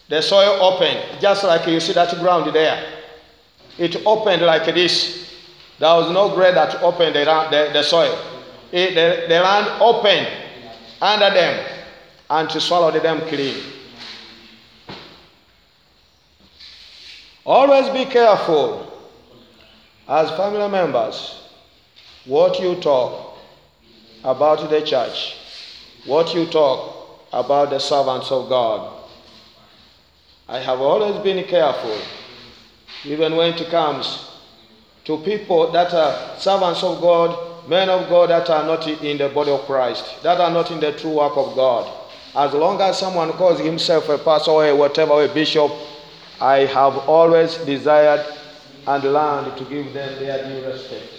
The 0.08 0.22
soil 0.22 0.62
opened, 0.62 1.22
just 1.22 1.44
like 1.44 1.68
you 1.68 1.80
see 1.80 1.94
that 1.94 2.14
ground 2.20 2.54
there. 2.54 2.86
It 3.78 4.06
opened 4.06 4.44
like 4.44 4.66
this. 4.74 5.25
There 5.80 5.94
was 5.94 6.12
no 6.12 6.34
grade 6.34 6.56
that 6.56 6.82
opened 6.82 7.16
the, 7.16 7.26
the, 7.26 7.70
the 7.74 7.84
soil. 7.84 8.18
It, 8.72 8.96
the, 8.96 9.28
the 9.28 9.42
land 9.42 9.82
opened 9.82 10.28
under 11.02 11.30
them 11.30 11.66
and 12.30 12.50
to 12.50 12.62
swallow 12.62 12.92
them 12.92 13.22
clean. 13.28 13.62
Always 17.46 17.90
be 17.90 18.06
careful 18.12 18.92
as 20.08 20.30
family 20.32 20.68
members 20.70 21.42
what 22.26 22.60
you 22.60 22.76
talk 22.76 23.38
about 24.24 24.68
the 24.70 24.82
church, 24.82 25.36
what 26.06 26.34
you 26.34 26.48
talk 26.48 27.26
about 27.32 27.70
the 27.70 27.80
servants 27.80 28.32
of 28.32 28.50
God. 28.50 28.94
I 30.48 30.60
have 30.60 30.80
always 30.80 31.22
been 31.24 31.44
careful, 31.46 31.98
even 33.04 33.36
when 33.36 33.54
it 33.54 33.70
comes 33.70 34.35
to 35.06 35.18
people 35.20 35.72
that 35.72 35.94
are 35.94 36.38
servants 36.38 36.84
of 36.84 37.00
God, 37.00 37.70
men 37.70 37.90
of 37.90 38.10
God 38.10 38.30
that 38.30 38.50
are 38.50 38.66
not 38.66 38.88
in 38.88 39.18
the 39.18 39.30
body 39.30 39.52
of 39.52 39.62
Christ, 39.62 40.22
that 40.24 40.40
are 40.42 40.52
not 40.52 40.72
in 40.72 40.80
the 40.80 40.92
true 40.94 41.12
work 41.12 41.38
of 41.38 41.56
God. 41.56 41.92
As 42.36 42.54
long 42.54 42.82
as 42.82 43.00
someone 43.00 43.32
calls 43.34 43.60
himself 43.60 44.10
a 44.10 44.18
pastor 44.18 44.52
or 44.52 44.66
a 44.66 44.76
whatever, 44.76 45.24
a 45.24 45.28
bishop, 45.28 45.72
I 46.42 46.66
have 46.66 46.98
always 47.08 47.56
desired 47.58 48.26
and 48.88 49.04
learned 49.04 49.58
to 49.58 49.64
give 49.66 49.94
them 49.94 50.20
their 50.20 50.46
due 50.48 50.68
respect. 50.68 51.14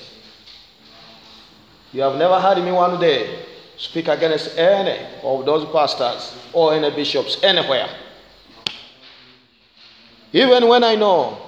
You 1.92 2.02
have 2.02 2.16
never 2.16 2.38
heard 2.38 2.62
me 2.62 2.72
one 2.72 3.00
day 3.00 3.44
speak 3.78 4.08
against 4.08 4.58
any 4.58 5.06
of 5.22 5.46
those 5.46 5.64
pastors 5.72 6.36
or 6.52 6.74
any 6.74 6.90
bishops 6.90 7.38
anywhere. 7.42 7.88
Even 10.32 10.68
when 10.68 10.84
I 10.84 10.96
know 10.96 11.38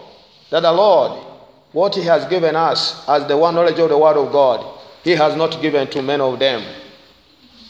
that 0.51 0.61
the 0.61 0.72
Lord, 0.72 1.28
what 1.72 1.94
He 1.94 2.02
has 2.02 2.24
given 2.26 2.57
us 2.57 3.07
as 3.09 3.26
the 3.26 3.37
one 3.37 3.54
knowledge 3.54 3.78
of 3.78 3.88
the 3.88 3.98
Word 3.98 4.16
of 4.16 4.33
God, 4.33 4.78
He 5.04 5.12
has 5.12 5.37
not 5.37 5.61
given 5.61 5.88
to 5.88 6.02
many 6.02 6.22
of 6.22 6.38
them, 6.38 6.64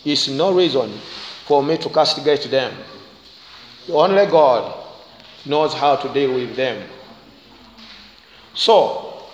is 0.04 0.28
no 0.28 0.52
reason 0.52 0.92
for 1.46 1.62
me 1.62 1.76
to 1.78 1.88
castigate 1.88 2.50
them. 2.50 2.72
Only 3.90 4.26
God 4.26 4.84
knows 5.46 5.72
how 5.74 5.96
to 5.96 6.12
deal 6.12 6.34
with 6.34 6.54
them. 6.56 6.87
So, 8.54 9.24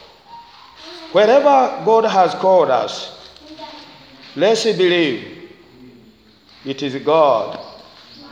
wherever 1.13 1.83
God 1.85 2.05
has 2.05 2.35
called 2.35 2.71
us, 2.71 3.33
let's 4.37 4.65
believe 4.65 5.51
it 6.65 6.83
is 6.83 6.95
God 7.05 7.59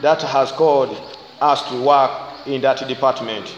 that 0.00 0.22
has 0.22 0.52
called 0.52 0.96
us 1.40 1.68
to 1.70 1.82
work 1.82 2.46
in 2.46 2.60
that 2.62 2.86
department. 2.86 3.56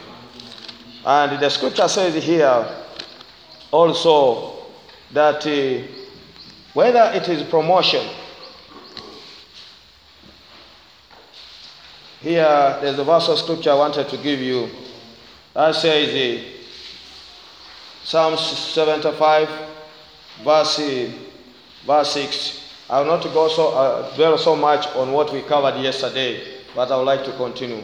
And 1.05 1.41
the 1.41 1.49
scripture 1.51 1.89
says 1.89 2.23
here 2.23 2.67
also 3.71 4.65
that 5.13 5.47
uh, 5.47 5.87
whether 6.73 7.11
it 7.15 7.29
is 7.29 7.43
promotion, 7.45 8.07
here 12.21 12.79
there's 12.81 12.99
a 12.99 13.05
verse 13.05 13.29
of 13.29 13.39
scripture 13.39 13.71
I 13.71 13.75
wanted 13.75 14.09
to 14.09 14.17
give 14.17 14.41
you 14.41 14.71
that 15.55 15.75
says 15.77 16.11
uh, 16.11 16.55
Psalm 18.03 18.37
75, 18.37 19.49
verse, 20.43 20.79
uh, 20.81 21.13
verse 21.87 22.13
6. 22.13 22.61
I 22.91 23.01
will 23.01 23.07
not 23.07 23.23
go 23.23 23.49
so, 23.49 23.69
uh, 23.69 24.15
dwell 24.17 24.37
so 24.37 24.57
much 24.57 24.87
on 24.97 25.13
what 25.13 25.33
we 25.33 25.43
covered 25.43 25.81
yesterday, 25.81 26.43
but 26.75 26.91
I 26.91 26.97
would 26.97 27.05
like 27.07 27.25
to 27.25 27.33
continue. 27.37 27.83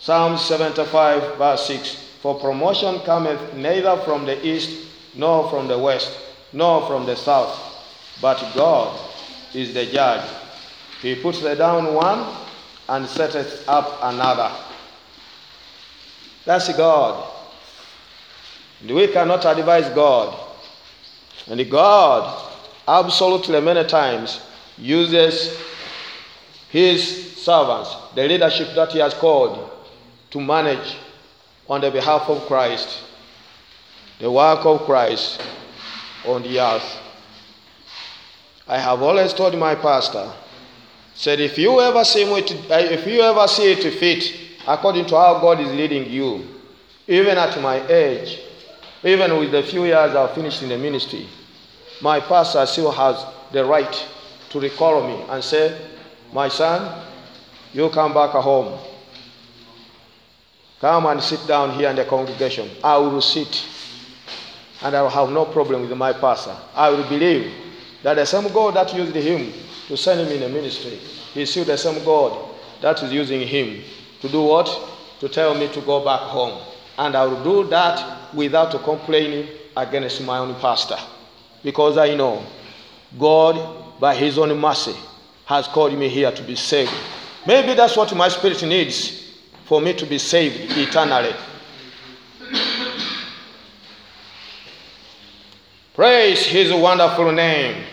Psalm 0.00 0.38
75, 0.38 1.36
verse 1.36 1.66
6 1.66 1.94
For 2.22 2.40
promotion 2.40 3.00
cometh 3.00 3.54
neither 3.54 3.98
from 3.98 4.24
the 4.24 4.46
east, 4.46 4.88
nor 5.14 5.50
from 5.50 5.68
the 5.68 5.78
west, 5.78 6.10
nor 6.54 6.86
from 6.86 7.04
the 7.04 7.14
south, 7.14 7.54
but 8.22 8.38
God 8.54 8.98
is 9.54 9.74
the 9.74 9.84
judge. 9.86 10.26
He 11.02 11.16
puts 11.16 11.42
down 11.42 11.94
one 11.94 12.34
and 12.88 13.06
setteth 13.06 13.68
up 13.68 13.98
another. 14.02 14.50
That's 16.46 16.74
God. 16.74 17.30
And 18.80 18.94
we 18.94 19.08
cannot 19.08 19.44
advise 19.44 19.88
God. 19.90 20.34
And 21.46 21.70
God 21.70 22.52
absolutely 22.88 23.60
many 23.60 23.84
times 23.86 24.40
uses 24.78 25.58
his 26.70 27.36
servants, 27.36 27.94
the 28.14 28.26
leadership 28.26 28.68
that 28.74 28.92
he 28.92 28.98
has 28.98 29.12
called, 29.12 29.79
to 30.30 30.40
manage 30.40 30.96
on 31.68 31.80
the 31.80 31.90
behalf 31.90 32.28
of 32.28 32.46
Christ, 32.46 33.02
the 34.18 34.30
work 34.30 34.64
of 34.64 34.82
Christ 34.82 35.40
on 36.26 36.42
the 36.42 36.60
earth. 36.60 36.98
I 38.66 38.78
have 38.78 39.02
always 39.02 39.32
told 39.32 39.56
my 39.58 39.74
pastor, 39.74 40.32
said 41.14 41.40
if 41.40 41.58
you 41.58 41.80
ever 41.80 42.04
see 42.04 42.22
it, 42.22 42.70
uh, 42.70 42.74
if 42.74 43.06
you 43.06 43.20
ever 43.20 43.46
see 43.48 43.72
it 43.72 43.92
fit, 43.94 44.32
according 44.66 45.06
to 45.06 45.16
how 45.16 45.40
God 45.40 45.60
is 45.60 45.68
leading 45.72 46.10
you, 46.10 46.46
even 47.08 47.36
at 47.36 47.60
my 47.60 47.84
age, 47.88 48.40
even 49.02 49.36
with 49.38 49.50
the 49.50 49.62
few 49.62 49.84
years 49.84 50.14
I've 50.14 50.34
finished 50.34 50.62
in 50.62 50.68
the 50.68 50.78
ministry, 50.78 51.26
my 52.00 52.20
pastor 52.20 52.64
still 52.66 52.92
has 52.92 53.24
the 53.52 53.64
right 53.64 54.06
to 54.50 54.60
recall 54.60 55.06
me 55.06 55.24
and 55.28 55.42
say, 55.42 55.76
My 56.32 56.48
son, 56.48 57.04
you 57.72 57.88
come 57.90 58.12
back 58.14 58.30
home. 58.30 58.78
Come 60.80 61.06
and 61.06 61.22
sit 61.22 61.46
down 61.46 61.72
here 61.78 61.90
in 61.90 61.96
the 61.96 62.04
congregation. 62.06 62.70
I 62.82 62.96
will 62.96 63.20
sit. 63.20 63.66
And 64.82 64.96
I 64.96 65.02
will 65.02 65.10
have 65.10 65.30
no 65.30 65.44
problem 65.44 65.82
with 65.82 65.96
my 65.96 66.14
pastor. 66.14 66.56
I 66.74 66.88
will 66.88 67.06
believe 67.06 67.52
that 68.02 68.14
the 68.14 68.24
same 68.24 68.50
God 68.50 68.74
that 68.74 68.94
used 68.94 69.14
him 69.14 69.52
to 69.88 69.96
send 69.96 70.26
him 70.26 70.32
in 70.32 70.40
the 70.40 70.48
ministry 70.48 70.98
is 71.34 71.50
still 71.50 71.66
the 71.66 71.76
same 71.76 72.02
God 72.02 72.48
that 72.80 73.02
is 73.02 73.12
using 73.12 73.46
him 73.46 73.82
to 74.22 74.28
do 74.30 74.42
what? 74.42 74.70
To 75.20 75.28
tell 75.28 75.54
me 75.54 75.68
to 75.68 75.82
go 75.82 76.02
back 76.02 76.20
home. 76.20 76.62
And 76.96 77.14
I 77.14 77.26
will 77.26 77.44
do 77.44 77.68
that 77.68 78.34
without 78.34 78.70
complaining 78.82 79.48
against 79.76 80.22
my 80.22 80.38
own 80.38 80.54
pastor. 80.54 80.96
Because 81.62 81.98
I 81.98 82.14
know 82.14 82.42
God, 83.18 84.00
by 84.00 84.14
His 84.14 84.38
own 84.38 84.58
mercy, 84.58 84.94
has 85.44 85.66
called 85.66 85.98
me 85.98 86.08
here 86.08 86.32
to 86.32 86.42
be 86.42 86.56
saved. 86.56 86.92
Maybe 87.46 87.74
that's 87.74 87.96
what 87.96 88.14
my 88.16 88.28
spirit 88.28 88.62
needs 88.62 89.19
for 89.70 89.80
me 89.80 89.92
to 89.92 90.04
be 90.04 90.18
saved 90.18 90.76
eternally. 90.76 91.32
Praise 95.94 96.44
his 96.44 96.72
wonderful 96.72 97.30
name. 97.30 97.84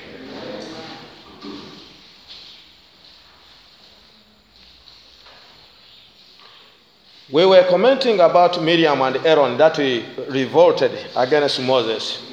We 7.32 7.46
were 7.46 7.64
commenting 7.70 8.22
about 8.22 8.60
Miriam 8.64 9.00
and 9.04 9.18
Aaron 9.18 9.56
that 9.60 9.78
we 9.78 10.04
revolted 10.30 10.94
against 11.16 11.62
Moses. 11.62 12.24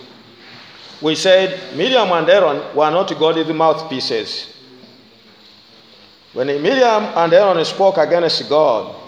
We 1.03 1.15
said 1.17 1.77
Miriam 1.77 2.11
and 2.13 2.31
Aaron 2.31 2.75
were 2.75 2.91
not 2.91 3.11
God's 3.19 3.47
mouthpieces. 3.53 4.55
When 6.33 6.47
Miriam 6.47 7.05
and 7.15 7.31
Aaron 7.35 7.63
spoke 7.67 7.99
against 7.99 8.49
God, 8.49 9.04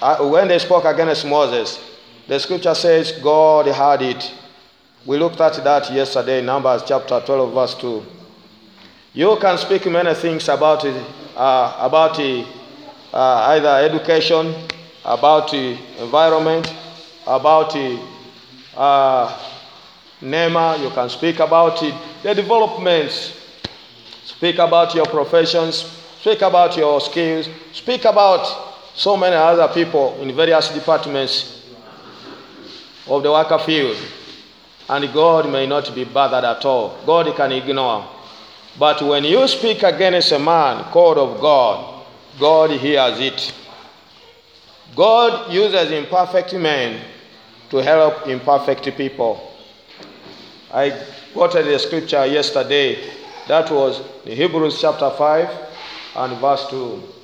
when 0.00 0.48
they 0.48 0.58
spoke 0.58 0.84
against 0.84 1.26
Moses, 1.26 1.78
the 2.26 2.38
scripture 2.38 2.74
says 2.74 3.12
God 3.12 3.66
heard 3.66 4.02
it. 4.02 4.32
We 5.06 5.18
looked 5.18 5.40
at 5.40 5.54
that 5.64 5.90
yesterday, 5.92 6.42
Numbers 6.42 6.82
chapter 6.86 7.20
12, 7.24 7.54
verse 7.54 7.74
2. 7.76 8.04
You 9.14 9.36
can 9.40 9.56
speak 9.58 9.86
many 9.86 10.14
things 10.14 10.48
about 10.48 10.84
uh, 10.84 11.76
about 11.78 12.18
uh, 12.20 12.44
either 13.12 13.68
education, 13.68 14.54
about 15.04 15.50
the 15.50 15.78
environment, 16.00 16.72
about 17.26 17.74
uh, 18.76 19.38
NEMA, 20.20 20.78
you 20.82 20.90
can 20.90 21.08
speak 21.08 21.38
about 21.38 21.82
it, 21.82 21.94
the 22.22 22.34
developments, 22.34 23.32
speak 24.24 24.58
about 24.58 24.94
your 24.94 25.06
professions, 25.06 25.84
speak 26.20 26.42
about 26.42 26.76
your 26.76 27.00
skills, 27.00 27.48
speak 27.72 28.04
about 28.04 28.67
so 28.98 29.16
many 29.16 29.36
other 29.36 29.72
people 29.72 30.20
in 30.20 30.34
various 30.34 30.70
departments 30.70 31.62
of 33.06 33.22
the 33.22 33.30
worker 33.30 33.58
field. 33.60 33.96
And 34.88 35.12
God 35.14 35.48
may 35.52 35.66
not 35.66 35.94
be 35.94 36.02
bothered 36.02 36.44
at 36.44 36.64
all. 36.64 36.98
God 37.06 37.34
can 37.36 37.52
ignore. 37.52 38.08
But 38.76 39.00
when 39.02 39.22
you 39.22 39.46
speak 39.46 39.84
against 39.84 40.32
a 40.32 40.38
man 40.38 40.82
called 40.90 41.16
of 41.16 41.40
God, 41.40 42.06
God 42.40 42.70
hears 42.72 43.20
it. 43.20 43.54
God 44.96 45.52
uses 45.52 45.92
imperfect 45.92 46.54
men 46.54 47.00
to 47.70 47.76
help 47.76 48.26
imperfect 48.26 48.96
people. 48.96 49.56
I 50.72 50.90
quoted 51.32 51.66
the 51.66 51.78
scripture 51.78 52.26
yesterday. 52.26 52.98
That 53.46 53.70
was 53.70 54.02
Hebrews 54.24 54.80
chapter 54.80 55.10
5 55.10 55.48
and 56.16 56.40
verse 56.40 56.66
2. 56.68 57.17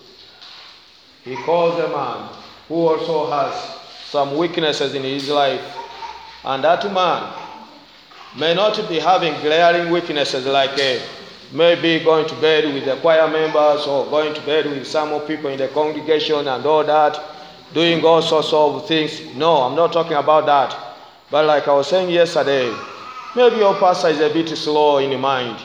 He 1.25 1.37
calls 1.37 1.79
a 1.79 1.89
man 1.89 2.29
who 2.69 2.87
also 2.87 3.31
has 3.31 3.55
some 4.11 4.37
weaknesses 4.37 4.95
in 4.95 5.03
his 5.03 5.31
life, 5.31 5.65
and 6.45 6.63
that 6.63 6.85
man 6.93 7.33
may 8.39 8.53
not 8.55 8.77
be 8.91 8.99
having 8.99 9.33
glaring 9.41 9.91
weaknesses 9.91 10.45
like 10.45 10.79
maybe 11.51 12.05
going 12.05 12.29
to 12.29 12.35
bed 12.43 12.75
with 12.75 12.85
the 12.85 12.97
choir 12.97 13.27
members 13.27 13.87
or 13.87 14.05
going 14.11 14.35
to 14.35 14.41
bed 14.43 14.67
with 14.67 14.87
some 14.87 15.19
people 15.23 15.49
in 15.49 15.57
the 15.59 15.69
congregation 15.69 16.47
and 16.47 16.67
all 16.67 16.85
that, 16.85 17.19
doing 17.73 18.05
all 18.05 18.21
sorts 18.21 18.53
of 18.53 18.87
things. 18.87 19.35
No, 19.35 19.63
I'm 19.63 19.75
not 19.75 19.95
talking 19.95 20.19
about 20.19 20.45
that. 20.45 20.77
But 21.31 21.47
like 21.47 21.67
I 21.67 21.73
was 21.73 21.89
saying 21.89 22.11
yesterday, 22.11 22.71
maybe 23.35 23.57
your 23.57 23.75
pastor 23.77 24.09
is 24.09 24.21
a 24.21 24.29
bit 24.31 24.49
slow 24.51 24.99
in 24.99 25.09
the 25.09 25.19
mind. 25.19 25.59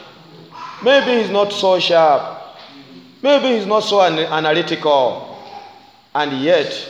Maybe 0.81 1.21
he's 1.21 1.29
not 1.29 1.51
so 1.51 1.79
sharp. 1.79 2.37
Maybe 3.21 3.57
he's 3.57 3.65
not 3.65 3.81
so 3.81 4.01
analytical 4.01 5.28
and 6.15 6.41
yet 6.41 6.87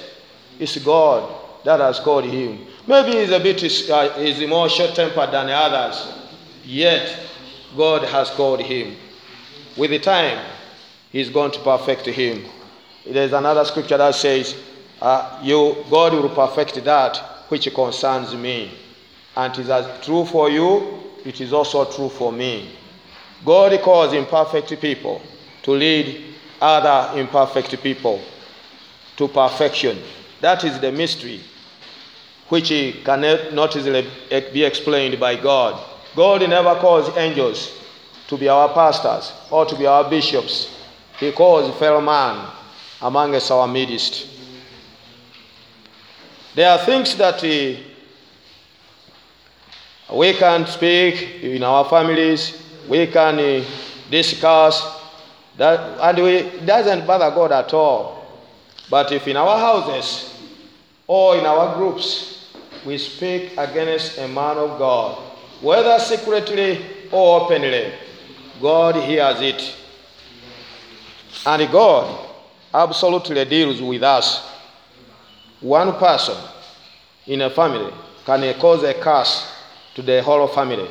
it's 0.59 0.77
God 0.83 1.35
that 1.63 1.79
has 1.79 1.99
called 1.99 2.25
him. 2.25 2.65
Maybe 2.87 3.17
he's 3.17 3.31
a 3.31 3.39
bit 3.39 3.63
uh, 3.89 4.09
he's 4.19 4.47
more 4.47 4.69
short 4.69 4.95
tempered 4.95 5.31
than 5.31 5.49
others, 5.49 6.07
yet 6.63 7.19
God 7.75 8.03
has 8.03 8.29
called 8.31 8.61
him. 8.61 8.95
With 9.77 9.91
the 9.91 9.99
time, 9.99 10.43
he's 11.11 11.29
going 11.29 11.51
to 11.51 11.59
perfect 11.59 12.05
him. 12.05 12.45
There's 13.05 13.33
another 13.33 13.63
scripture 13.65 13.97
that 13.97 14.15
says, 14.15 14.55
uh, 15.01 15.39
"You 15.43 15.85
God 15.89 16.13
will 16.13 16.29
perfect 16.29 16.83
that 16.83 17.17
which 17.49 17.73
concerns 17.73 18.33
me," 18.35 18.71
and 19.35 19.53
it 19.53 19.59
is 19.59 19.69
as 19.69 20.05
true 20.05 20.25
for 20.25 20.49
you. 20.49 21.03
It 21.25 21.41
is 21.41 21.51
also 21.51 21.85
true 21.85 22.09
for 22.09 22.31
me. 22.31 22.71
God 23.45 23.79
calls 23.81 24.13
imperfect 24.13 24.79
people 24.81 25.21
to 25.63 25.71
lead 25.71 26.23
other 26.61 27.19
imperfect 27.19 27.81
people 27.81 28.21
to 29.19 29.27
perfection. 29.27 29.99
That 30.39 30.63
is 30.63 30.79
the 30.79 30.93
mystery 30.93 31.41
which 32.47 32.69
cannot 33.03 33.75
easily 33.75 34.07
be 34.53 34.63
explained 34.63 35.19
by 35.19 35.35
God. 35.35 35.77
God 36.15 36.49
never 36.49 36.73
calls 36.75 37.15
angels 37.17 37.69
to 38.29 38.37
be 38.37 38.47
our 38.47 38.69
pastors 38.73 39.33
or 39.51 39.65
to 39.65 39.75
be 39.75 39.85
our 39.85 40.09
bishops. 40.09 40.73
He 41.19 41.33
calls 41.33 41.77
fellow 41.77 41.99
man 41.99 42.49
among 43.01 43.35
us 43.35 43.51
our 43.51 43.67
midst. 43.67 44.25
There 46.55 46.69
are 46.71 46.79
things 46.85 47.15
that 47.17 47.43
eh, 47.43 47.77
we, 50.09 50.17
we 50.17 50.33
can 50.33 50.65
speak 50.65 51.43
in 51.43 51.61
our 51.63 51.83
families. 51.89 52.57
We 52.87 53.05
can 53.07 53.37
eh, 53.37 53.65
discuss 54.09 54.81
that, 55.57 55.99
and 55.99 56.23
we, 56.23 56.35
it 56.37 56.65
doesn't 56.65 57.05
bother 57.05 57.29
God 57.35 57.51
at 57.51 57.73
all. 57.73 58.18
But 58.89 59.11
if 59.11 59.27
in 59.27 59.37
our 59.37 59.57
houses 59.57 60.33
or 61.07 61.37
in 61.37 61.45
our 61.45 61.75
groups 61.75 62.51
we 62.85 62.97
speak 62.97 63.57
against 63.57 64.17
a 64.17 64.27
man 64.27 64.57
of 64.57 64.79
God, 64.79 65.17
whether 65.61 65.99
secretly 65.99 66.85
or 67.11 67.41
openly, 67.41 67.91
God 68.61 68.95
hears 68.95 69.41
it. 69.41 69.75
And 71.45 71.71
God 71.71 72.29
absolutely 72.73 73.45
deals 73.45 73.81
with 73.81 74.03
us. 74.03 74.47
One 75.61 75.93
person 75.95 76.37
in 77.27 77.41
a 77.41 77.49
family 77.49 77.93
can 78.25 78.53
cause 78.59 78.83
a 78.83 78.93
curse 78.93 79.51
to 79.95 80.01
the 80.01 80.21
whole 80.21 80.47
family 80.47 80.89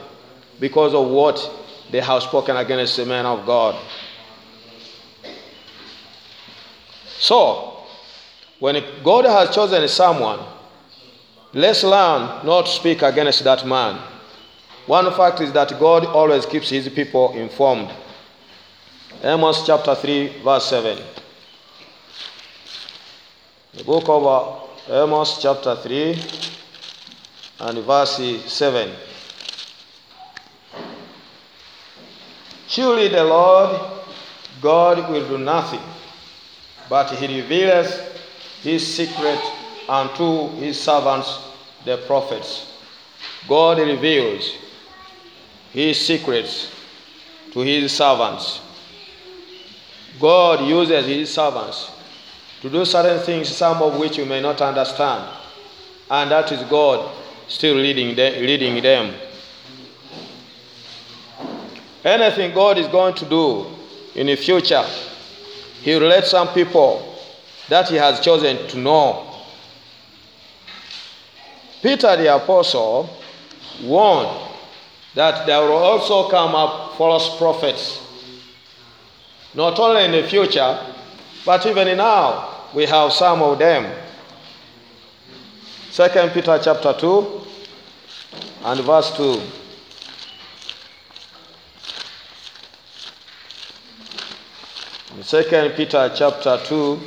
because 0.61 0.94
of 0.94 1.08
what 1.08 1.38
they 1.90 2.00
have 2.00 2.22
spoken 2.22 2.56
against 2.56 2.96
the 2.96 3.06
man 3.06 3.24
of 3.24 3.46
God. 3.46 3.80
So, 7.18 7.67
when 8.61 8.83
God 9.05 9.25
has 9.25 9.55
chosen 9.55 9.87
someone, 9.88 10.40
let's 11.53 11.85
learn 11.85 12.44
not 12.44 12.66
to 12.66 12.73
speak 12.73 13.03
against 13.03 13.44
that 13.44 13.66
man. 13.66 14.01
One 14.87 15.12
fact 15.14 15.40
is 15.40 15.53
that 15.53 15.79
God 15.79 16.07
always 16.07 16.47
keeps 16.47 16.71
his 16.71 16.88
people 16.88 17.33
informed. 17.35 17.90
Amos 19.23 19.66
chapter 19.66 19.94
3, 19.94 20.42
verse 20.42 20.64
7. 20.66 20.99
The 23.75 23.85
book 23.85 24.09
of 24.09 24.27
uh, 24.27 25.03
Amos 25.05 25.40
chapter 25.42 25.77
3 25.77 26.11
and 27.61 27.79
verse 27.85 28.16
7. 28.47 28.90
Surely 32.66 33.09
the 33.09 33.25
Lord 33.25 33.81
God 34.61 35.11
will 35.11 35.27
do 35.29 35.38
nothing, 35.38 35.81
but 36.88 37.11
he 37.11 37.40
reveals 37.40 38.17
his 38.62 38.87
secret 38.94 39.40
unto 39.88 40.51
his 40.57 40.79
servants 40.81 41.38
the 41.85 41.97
prophets. 42.07 42.73
God 43.49 43.79
reveals 43.79 44.53
his 45.73 45.99
secrets 45.99 46.71
to 47.53 47.61
his 47.61 47.92
servants. 47.92 48.61
God 50.21 50.66
uses 50.66 51.07
his 51.07 51.33
servants 51.33 51.90
to 52.61 52.68
do 52.68 52.85
certain 52.85 53.21
things, 53.25 53.49
some 53.49 53.81
of 53.83 53.99
which 53.99 54.18
you 54.18 54.27
may 54.27 54.40
not 54.40 54.61
understand. 54.61 55.25
And 56.11 56.31
that 56.31 56.51
is 56.51 56.62
God 56.64 57.14
still 57.47 57.77
leading 57.77 58.16
them. 58.16 58.33
Leading 58.42 58.83
them. 58.83 59.14
Anything 62.05 62.55
God 62.55 62.79
is 62.79 62.87
going 62.88 63.14
to 63.14 63.25
do 63.27 63.66
in 64.14 64.27
the 64.27 64.37
future, 64.37 64.85
He 65.83 65.94
will 65.94 66.09
let 66.09 66.27
some 66.27 66.49
people 66.49 67.08
that 67.68 67.88
He 67.88 67.96
has 67.96 68.20
chosen 68.20 68.66
to 68.68 68.78
know. 68.78 69.24
Peter 71.83 72.16
the 72.16 72.35
Apostle 72.35 73.09
warned 73.83 74.48
that 75.14 75.46
there 75.46 75.61
will 75.61 75.76
also 75.76 76.28
come 76.28 76.54
up 76.54 76.96
false 76.96 77.37
prophets. 77.38 78.00
Not 79.54 79.78
only 79.78 80.04
in 80.04 80.12
the 80.12 80.22
future, 80.24 80.78
but 81.44 81.64
even 81.66 81.96
now, 81.96 82.66
we 82.74 82.85
have 82.87 83.12
some 83.12 83.42
of 83.42 83.59
them. 83.59 83.92
Second 85.90 86.31
Peter 86.31 86.61
chapter 86.62 86.92
2 86.92 87.40
and 88.64 88.81
verse 88.81 89.16
2. 89.16 89.40
Second 95.22 95.70
Peter 95.74 96.12
chapter 96.14 96.61
2 96.64 97.00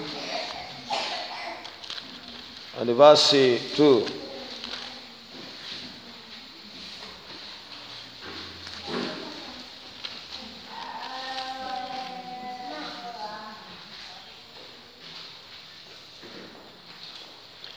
and 2.79 2.89
verse 2.91 3.31
2. 3.31 4.05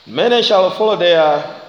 Many 0.07 0.43
shall 0.43 0.71
follow 0.71 0.97
their. 0.97 1.61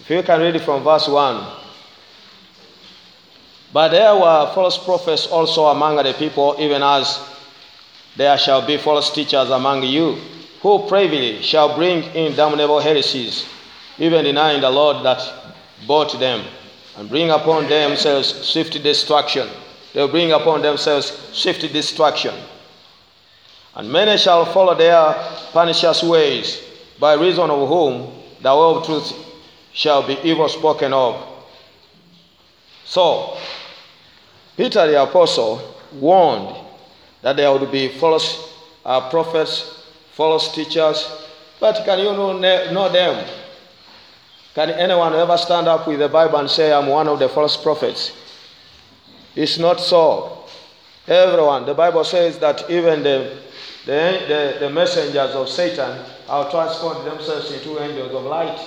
If 0.00 0.10
you 0.10 0.22
can 0.22 0.40
read 0.40 0.56
it 0.56 0.62
from 0.62 0.82
verse 0.82 1.06
1. 1.06 1.46
But 3.72 3.90
there 3.90 4.14
were 4.14 4.50
false 4.52 4.76
prophets 4.76 5.28
also 5.28 5.66
among 5.66 5.96
the 5.96 6.12
people, 6.14 6.56
even 6.58 6.82
as 6.82 7.20
there 8.16 8.36
shall 8.36 8.66
be 8.66 8.76
false 8.76 9.12
teachers 9.12 9.50
among 9.50 9.84
you, 9.84 10.18
who 10.60 10.86
privily 10.88 11.42
shall 11.42 11.74
bring 11.74 12.02
in 12.14 12.34
damnable 12.34 12.80
heresies, 12.80 13.46
even 13.98 14.24
denying 14.24 14.60
the 14.60 14.70
Lord 14.70 15.04
that 15.04 15.20
bought 15.86 16.18
them, 16.20 16.44
and 16.96 17.08
bring 17.08 17.30
upon 17.30 17.68
themselves 17.68 18.28
swift 18.46 18.82
destruction. 18.82 19.48
They 19.92 20.00
will 20.00 20.08
bring 20.08 20.32
upon 20.32 20.62
themselves 20.62 21.06
swift 21.32 21.60
destruction. 21.72 22.34
And 23.74 23.90
many 23.90 24.18
shall 24.18 24.44
follow 24.44 24.74
their 24.74 25.14
pernicious 25.52 26.02
ways, 26.02 26.62
by 26.98 27.14
reason 27.14 27.48
of 27.48 27.68
whom 27.68 28.12
the 28.42 28.54
way 28.54 28.76
of 28.76 28.84
truth 28.84 29.12
shall 29.72 30.06
be 30.06 30.18
evil 30.22 30.48
spoken 30.48 30.92
of. 30.92 31.26
So, 32.84 33.38
Peter 34.56 34.86
the 34.86 35.02
Apostle 35.02 35.76
warned 35.92 36.56
that 37.22 37.36
there 37.36 37.50
would 37.52 37.70
be 37.70 37.88
false 37.88 38.52
uh, 38.84 39.08
prophets, 39.08 39.79
false 40.12 40.54
teachers, 40.54 41.08
but 41.58 41.82
can 41.84 41.98
you 41.98 42.12
know, 42.12 42.38
know 42.38 42.88
them? 42.88 43.28
Can 44.54 44.70
anyone 44.70 45.14
ever 45.14 45.36
stand 45.36 45.68
up 45.68 45.86
with 45.86 46.00
the 46.00 46.08
Bible 46.08 46.38
and 46.38 46.50
say, 46.50 46.72
I'm 46.72 46.86
one 46.88 47.08
of 47.08 47.18
the 47.18 47.28
false 47.28 47.56
prophets? 47.56 48.12
It's 49.36 49.58
not 49.58 49.80
so. 49.80 50.44
Everyone, 51.06 51.66
the 51.66 51.74
Bible 51.74 52.04
says 52.04 52.38
that 52.38 52.68
even 52.70 53.02
the 53.02 53.38
the, 53.86 54.24
the, 54.28 54.66
the 54.66 54.70
messengers 54.70 55.34
of 55.34 55.48
Satan 55.48 55.98
have 56.28 56.50
transformed 56.50 57.06
themselves 57.06 57.50
into 57.50 57.82
angels 57.82 58.14
of 58.14 58.24
light. 58.24 58.58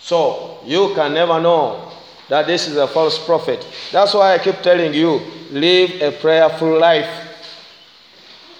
So 0.00 0.60
you 0.64 0.92
can 0.94 1.12
never 1.12 1.40
know 1.40 1.90
that 2.28 2.46
this 2.46 2.68
is 2.68 2.76
a 2.76 2.86
false 2.86 3.18
prophet. 3.24 3.66
That's 3.90 4.14
why 4.14 4.34
I 4.34 4.38
keep 4.38 4.60
telling 4.62 4.94
you 4.94 5.20
live 5.50 6.00
a 6.02 6.12
prayerful 6.12 6.78
life. 6.78 7.23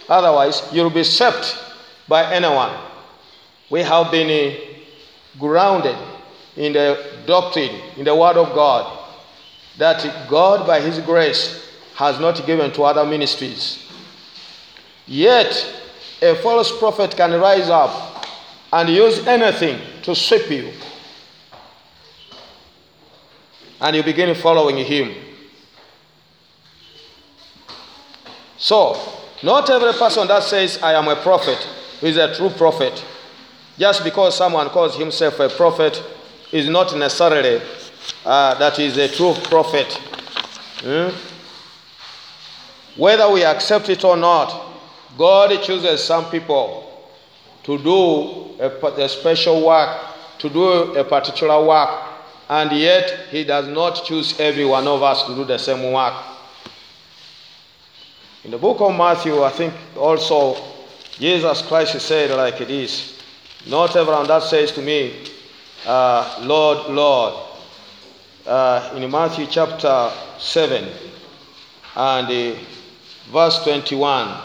Otherwise, 0.09 0.63
you'll 0.73 0.91
be 0.91 1.05
swept 1.05 1.57
by 2.09 2.33
anyone. 2.33 2.75
We 3.71 3.81
have 3.81 4.11
been 4.11 4.31
uh, 4.31 4.59
grounded 5.39 5.97
in 6.57 6.73
the 6.75 7.23
doctrine, 7.27 7.81
in 7.97 8.05
the 8.05 8.15
Word 8.15 8.37
of 8.37 8.55
God, 8.55 9.09
that 9.79 10.29
God, 10.29 10.67
by 10.67 10.81
His 10.81 10.99
grace, 11.01 11.69
has 11.95 12.21
not 12.21 12.45
given 12.47 12.73
to 12.73 12.83
other 12.83 13.05
ministries. 13.05 13.87
Yet, 15.07 15.75
a 16.23 16.35
false 16.37 16.77
prophet 16.79 17.17
can 17.17 17.33
rise 17.41 17.69
up 17.69 18.27
and 18.73 18.89
use 18.89 19.27
anything 19.27 19.81
to 20.03 20.15
sweep 20.15 20.51
you. 20.51 20.73
And 23.81 23.97
you 23.97 24.03
begin 24.03 24.35
following 24.35 24.79
him. 24.79 25.15
So, 28.57 28.99
not 29.45 29.69
every 29.69 29.93
person 29.93 30.27
that 30.29 30.43
says, 30.43 30.79
I 30.83 30.95
am 30.95 31.07
a 31.07 31.17
prophet, 31.17 31.59
is 32.01 32.17
a 32.17 32.35
true 32.35 32.49
prophet. 32.49 33.05
Just 33.79 34.03
because 34.03 34.35
someone 34.37 34.71
calls 34.71 34.97
himself 34.97 35.39
a 35.39 35.51
prophet 35.51 36.03
is 36.51 36.67
not 36.69 36.97
necessarily 36.97 37.61
uh, 38.25 38.55
that 38.59 38.79
is 38.79 38.97
a 38.97 39.07
true 39.09 39.35
prophet. 39.45 39.93
Hmm? 40.83 41.11
Whether 42.99 43.31
we 43.31 43.45
accept 43.45 43.91
it 43.91 44.03
or 44.03 44.17
not, 44.17 44.79
God 45.19 45.63
chooses 45.63 46.03
some 46.03 46.31
people 46.31 47.11
to 47.65 47.77
do 47.79 48.57
a, 48.63 48.69
a, 49.03 49.09
special 49.11 49.67
work, 49.67 50.01
to 50.39 50.49
do 50.49 50.95
a 50.95 51.05
particular 51.05 51.63
work, 51.67 51.91
and 52.49 52.73
yet 52.73 53.27
He 53.29 53.45
does 53.45 53.69
not 53.69 54.05
choose 54.07 54.41
every 54.41 54.65
one 54.65 54.87
of 54.89 55.03
us 55.03 55.25
to 55.27 55.35
do 55.35 55.45
the 55.45 55.59
same 55.59 55.93
work. 55.93 56.15
In 58.45 58.51
the 58.51 58.59
book 58.59 58.83
of 58.83 58.95
Matthew, 58.95 59.43
I 59.43 59.49
think 59.49 59.73
also 59.97 60.57
Jesus 61.13 61.63
Christ 61.63 61.99
said 61.99 62.31
like 62.37 62.61
it 62.61 62.69
is 62.71 63.19
Not 63.67 63.97
everyone 63.97 64.27
that 64.27 64.43
says 64.43 64.71
to 64.73 64.83
me, 64.83 65.15
uh, 65.87 66.41
Lord, 66.43 66.91
Lord, 66.91 67.35
uh, 68.47 68.93
in 68.95 69.11
Matthew 69.11 69.47
chapter 69.47 70.13
7 70.39 70.85
and 71.97 72.27
uh, 72.27 72.59
verse 73.33 73.63
21. 73.65 74.37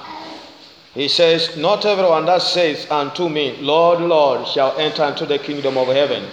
He 0.93 1.09
says, 1.09 1.57
Not 1.57 1.85
everyone 1.85 2.25
that 2.27 2.41
says 2.41 2.89
unto 2.89 3.27
me, 3.27 3.57
Lord, 3.57 3.99
Lord, 3.99 4.47
shall 4.47 4.77
enter 4.77 5.03
into 5.03 5.25
the 5.25 5.39
kingdom 5.39 5.77
of 5.77 5.89
heaven, 5.89 6.25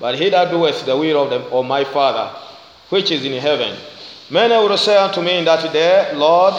but 0.00 0.14
he 0.14 0.30
that 0.30 0.50
doeth 0.50 0.86
the 0.86 0.96
will 0.96 1.24
of, 1.24 1.28
the, 1.30 1.40
of 1.50 1.66
my 1.66 1.84
Father, 1.84 2.34
which 2.88 3.10
is 3.10 3.26
in 3.26 3.38
heaven. 3.38 3.76
Many 4.30 4.54
will 4.54 4.78
say 4.78 4.96
unto 4.96 5.20
me 5.20 5.36
in 5.38 5.44
that 5.44 5.70
day, 5.70 6.10
Lord, 6.14 6.54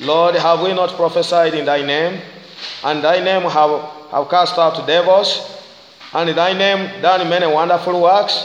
Lord, 0.00 0.34
have 0.34 0.60
we 0.60 0.74
not 0.74 0.90
prophesied 0.90 1.54
in 1.54 1.64
thy 1.64 1.82
name? 1.82 2.20
And 2.82 3.02
thy 3.02 3.22
name 3.22 3.42
have, 3.42 3.80
have 4.10 4.28
cast 4.28 4.58
out 4.58 4.86
devils? 4.86 5.50
And 6.12 6.30
in 6.30 6.36
thy 6.36 6.52
name 6.52 7.00
done 7.00 7.28
many 7.28 7.46
wonderful 7.46 8.00
works? 8.00 8.44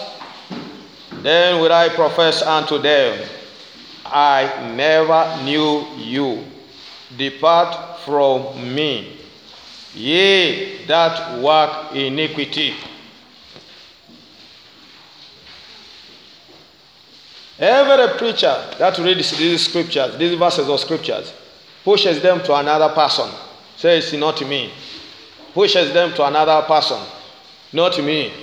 Then 1.22 1.62
will 1.62 1.74
I 1.74 1.89
profess 1.89 2.41
unto 2.41 2.78
them, 2.78 3.28
I 4.06 4.74
never 4.76 5.43
knew 5.43 5.86
you. 5.97 6.45
Depart 7.18 8.00
from 8.02 8.74
me, 8.74 9.18
ye 9.93 10.86
that 10.86 11.39
work 11.41 11.93
iniquity. 11.93 12.76
Every 17.58 18.18
preacher 18.18 18.56
that 18.78 18.97
reads 19.00 19.38
these 19.38 19.68
scriptures, 19.68 20.18
these 20.18 20.38
verses 20.38 20.70
of 20.70 20.80
scriptures, 20.80 21.34
pushes 21.84 22.21
them 22.21 22.43
to 22.43 22.55
another 22.55 22.93
person. 22.93 23.30
Says, 23.77 24.13
Not 24.13 24.41
me. 24.47 24.71
Pushes 25.53 25.93
them 25.93 26.13
to 26.13 26.25
another 26.25 26.65
person. 26.67 27.01
Not 27.73 27.97
me. 28.03 28.34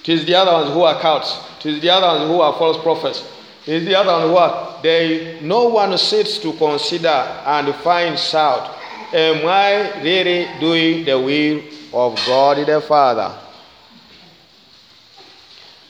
It 0.00 0.08
is 0.08 0.24
the 0.24 0.34
other 0.34 0.52
ones 0.52 0.72
who 0.72 0.82
are 0.82 1.00
cults. 1.00 1.38
It 1.60 1.74
is 1.74 1.80
the 1.80 1.90
other 1.90 2.18
ones 2.18 2.30
who 2.30 2.40
are 2.40 2.52
false 2.58 2.82
prophets. 2.82 3.24
It 3.66 3.74
is 3.74 3.84
the 3.84 3.94
other 3.94 4.12
ones 4.12 4.30
who 4.30 4.36
are. 4.36 4.82
They, 4.82 5.38
no 5.40 5.68
one 5.68 5.96
sits 5.96 6.38
to 6.38 6.52
consider 6.54 7.08
and 7.08 7.72
finds 7.76 8.34
out, 8.34 8.78
Am 9.12 9.46
I 9.46 10.02
really 10.02 10.48
doing 10.58 11.04
the 11.04 11.20
will 11.20 11.62
of 11.92 12.16
God 12.26 12.66
the 12.66 12.80
Father? 12.80 13.38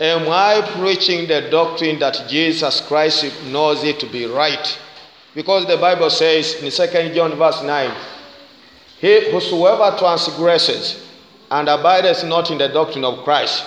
Am 0.00 0.28
I 0.28 0.60
preaching 0.80 1.28
the 1.28 1.48
doctrine 1.48 2.00
that 2.00 2.28
Jesus 2.28 2.80
Christ 2.80 3.24
knows 3.44 3.84
it 3.84 4.00
to 4.00 4.06
be 4.06 4.26
right? 4.26 4.78
Because 5.35 5.66
the 5.66 5.76
Bible 5.76 6.11
says 6.11 6.55
in 6.62 6.70
2 6.70 7.14
John 7.14 7.35
verse 7.37 7.62
9, 7.62 7.97
He 8.99 9.30
whosoever 9.30 9.97
transgresses 9.99 11.09
and 11.51 11.68
abideth 11.68 12.24
not 12.24 12.51
in 12.51 12.59
the 12.59 12.68
doctrine 12.68 13.05
of 13.05 13.24
Christ 13.24 13.64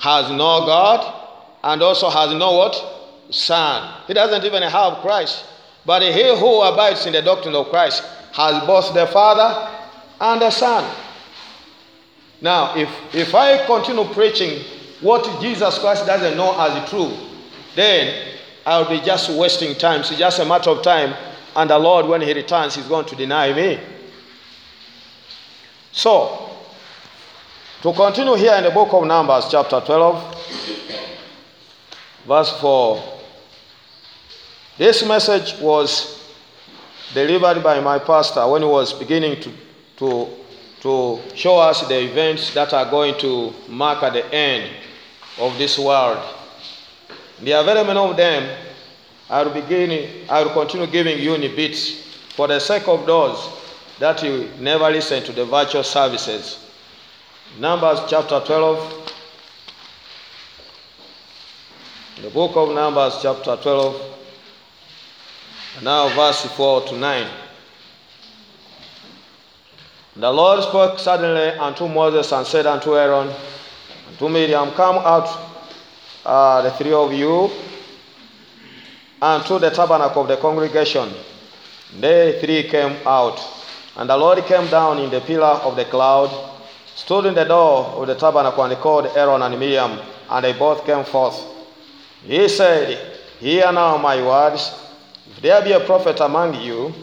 has 0.00 0.30
no 0.30 0.66
God 0.66 1.20
and 1.62 1.82
also 1.82 2.08
has 2.10 2.32
no 2.34 2.52
what? 2.56 2.98
Son. 3.30 4.02
He 4.06 4.14
doesn't 4.14 4.44
even 4.44 4.62
have 4.62 4.98
Christ. 4.98 5.44
But 5.86 6.02
he 6.02 6.38
who 6.38 6.62
abides 6.62 7.06
in 7.06 7.12
the 7.12 7.22
doctrine 7.22 7.54
of 7.54 7.68
Christ 7.68 8.02
has 8.32 8.64
both 8.66 8.92
the 8.94 9.06
Father 9.06 9.70
and 10.20 10.42
the 10.42 10.50
Son. 10.50 10.96
Now, 12.40 12.76
if, 12.76 12.88
if 13.14 13.34
I 13.34 13.64
continue 13.66 14.04
preaching 14.12 14.64
what 15.00 15.40
Jesus 15.40 15.78
Christ 15.78 16.06
doesn't 16.06 16.36
know 16.36 16.58
as 16.58 16.88
true, 16.88 17.12
then 17.74 18.38
I'll 18.66 18.88
be 18.88 19.00
just 19.00 19.30
wasting 19.30 19.74
time. 19.74 20.00
It's 20.00 20.16
just 20.16 20.38
a 20.38 20.44
matter 20.44 20.70
of 20.70 20.82
time. 20.82 21.14
And 21.56 21.70
the 21.70 21.78
Lord, 21.78 22.06
when 22.06 22.20
He 22.20 22.32
returns, 22.32 22.76
He's 22.76 22.86
going 22.86 23.06
to 23.06 23.16
deny 23.16 23.52
me. 23.52 23.80
So, 25.92 26.50
to 27.82 27.92
continue 27.92 28.34
here 28.34 28.54
in 28.54 28.64
the 28.64 28.70
book 28.70 28.92
of 28.92 29.06
Numbers, 29.06 29.46
chapter 29.50 29.80
12, 29.80 30.40
verse 32.26 32.60
4. 32.60 33.02
This 34.78 35.04
message 35.06 35.58
was 35.60 36.20
delivered 37.12 37.62
by 37.62 37.80
my 37.80 37.98
pastor 37.98 38.46
when 38.46 38.62
he 38.62 38.68
was 38.68 38.92
beginning 38.92 39.40
to, 39.40 39.52
to, 39.96 40.28
to 40.80 41.20
show 41.34 41.58
us 41.58 41.86
the 41.88 41.98
events 42.00 42.54
that 42.54 42.72
are 42.72 42.88
going 42.88 43.18
to 43.18 43.52
mark 43.68 44.02
at 44.02 44.12
the 44.12 44.34
end 44.34 44.70
of 45.38 45.56
this 45.58 45.78
world. 45.78 46.39
There 47.42 47.56
are 47.56 47.64
of 47.96 48.16
them. 48.16 48.58
I 49.30 49.42
will 49.42 49.52
begin, 49.52 50.26
I 50.28 50.42
will 50.42 50.52
continue 50.52 50.86
giving 50.86 51.18
you 51.20 51.34
in 51.34 51.54
bits 51.54 51.92
for 52.34 52.48
the 52.48 52.58
sake 52.58 52.88
of 52.88 53.06
those 53.06 53.48
that 53.98 54.22
you 54.22 54.50
never 54.58 54.90
listen 54.90 55.22
to 55.24 55.32
the 55.32 55.44
virtual 55.44 55.84
services. 55.84 56.58
Numbers 57.58 58.00
chapter 58.08 58.40
12. 58.40 59.12
The 62.22 62.30
book 62.30 62.56
of 62.56 62.74
Numbers 62.74 63.18
chapter 63.22 63.56
12. 63.56 64.18
Now 65.82 66.08
verse 66.08 66.42
4 66.56 66.82
to 66.88 66.96
9. 66.96 67.26
The 70.16 70.30
Lord 70.30 70.62
spoke 70.64 70.98
suddenly 70.98 71.50
unto 71.58 71.86
Moses 71.88 72.32
and 72.32 72.46
said 72.46 72.66
unto 72.66 72.98
Aaron, 72.98 73.28
and 74.08 74.18
to 74.18 74.28
Miriam, 74.28 74.72
Come 74.72 74.96
out 74.96 75.49
uh, 76.24 76.62
the 76.62 76.70
three 76.72 76.92
of 76.92 77.12
you, 77.12 77.50
and 79.22 79.44
to 79.46 79.58
the 79.58 79.70
tabernacle 79.70 80.22
of 80.22 80.28
the 80.28 80.36
congregation. 80.36 81.12
They 81.98 82.38
three 82.40 82.64
came 82.64 82.96
out, 83.06 83.40
and 83.96 84.08
the 84.08 84.16
Lord 84.16 84.44
came 84.46 84.68
down 84.68 84.98
in 84.98 85.10
the 85.10 85.20
pillar 85.20 85.60
of 85.64 85.76
the 85.76 85.84
cloud, 85.84 86.30
stood 86.94 87.26
in 87.26 87.34
the 87.34 87.44
door 87.44 87.86
of 87.86 88.06
the 88.06 88.14
tabernacle, 88.14 88.64
and 88.64 88.76
called 88.76 89.06
Aaron 89.16 89.42
and 89.42 89.58
Miriam, 89.58 89.98
and 90.30 90.44
they 90.44 90.52
both 90.52 90.86
came 90.86 91.04
forth. 91.04 91.42
He 92.24 92.48
said, 92.48 93.18
Hear 93.40 93.72
now 93.72 93.96
my 93.96 94.22
words. 94.22 94.72
If 95.30 95.42
there 95.42 95.62
be 95.62 95.72
a 95.72 95.80
prophet 95.80 96.20
among 96.20 96.60
you, 96.60 96.94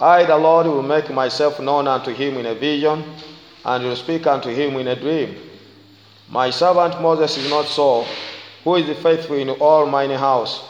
I, 0.00 0.24
the 0.24 0.36
Lord, 0.36 0.66
will 0.66 0.82
make 0.82 1.10
myself 1.10 1.58
known 1.58 1.88
unto 1.88 2.12
him 2.12 2.36
in 2.36 2.46
a 2.46 2.54
vision, 2.54 3.02
and 3.64 3.84
will 3.84 3.96
speak 3.96 4.26
unto 4.26 4.50
him 4.50 4.76
in 4.76 4.88
a 4.88 4.96
dream. 4.96 5.36
My 6.28 6.50
servant 6.50 7.00
Moses 7.00 7.38
is 7.38 7.48
not 7.48 7.66
so, 7.66 8.06
who 8.66 8.74
is 8.74 8.98
faithful 8.98 9.36
in 9.36 9.48
all 9.48 9.86
mine 9.86 10.10
house. 10.10 10.60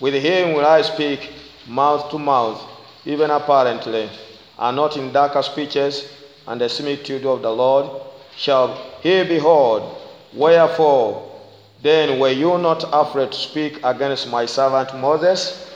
With 0.00 0.12
him 0.12 0.52
will 0.52 0.66
I 0.66 0.82
speak 0.82 1.32
mouth 1.66 2.10
to 2.10 2.18
mouth, 2.18 2.60
even 3.06 3.30
apparently, 3.30 4.10
and 4.58 4.76
not 4.76 4.98
in 4.98 5.14
darker 5.14 5.42
speeches, 5.42 6.12
and 6.46 6.60
the 6.60 6.68
similitude 6.68 7.24
of 7.24 7.40
the 7.40 7.50
Lord 7.50 8.02
shall 8.36 8.76
he 9.00 9.24
behold. 9.24 9.96
Wherefore, 10.34 11.40
then 11.80 12.18
were 12.18 12.28
you 12.28 12.58
not 12.58 12.84
afraid 12.92 13.32
to 13.32 13.38
speak 13.38 13.80
against 13.82 14.28
my 14.30 14.44
servant 14.44 14.94
Moses? 15.00 15.72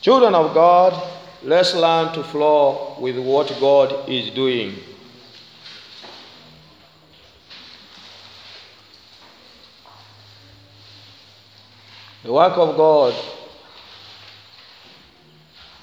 Children 0.00 0.34
of 0.34 0.52
God, 0.52 1.00
let's 1.44 1.76
learn 1.76 2.12
to 2.12 2.24
flow 2.24 2.96
with 2.98 3.18
what 3.20 3.56
God 3.60 4.08
is 4.08 4.30
doing. 4.30 4.74
The 12.28 12.34
work 12.34 12.58
of 12.58 12.76
God 12.76 13.14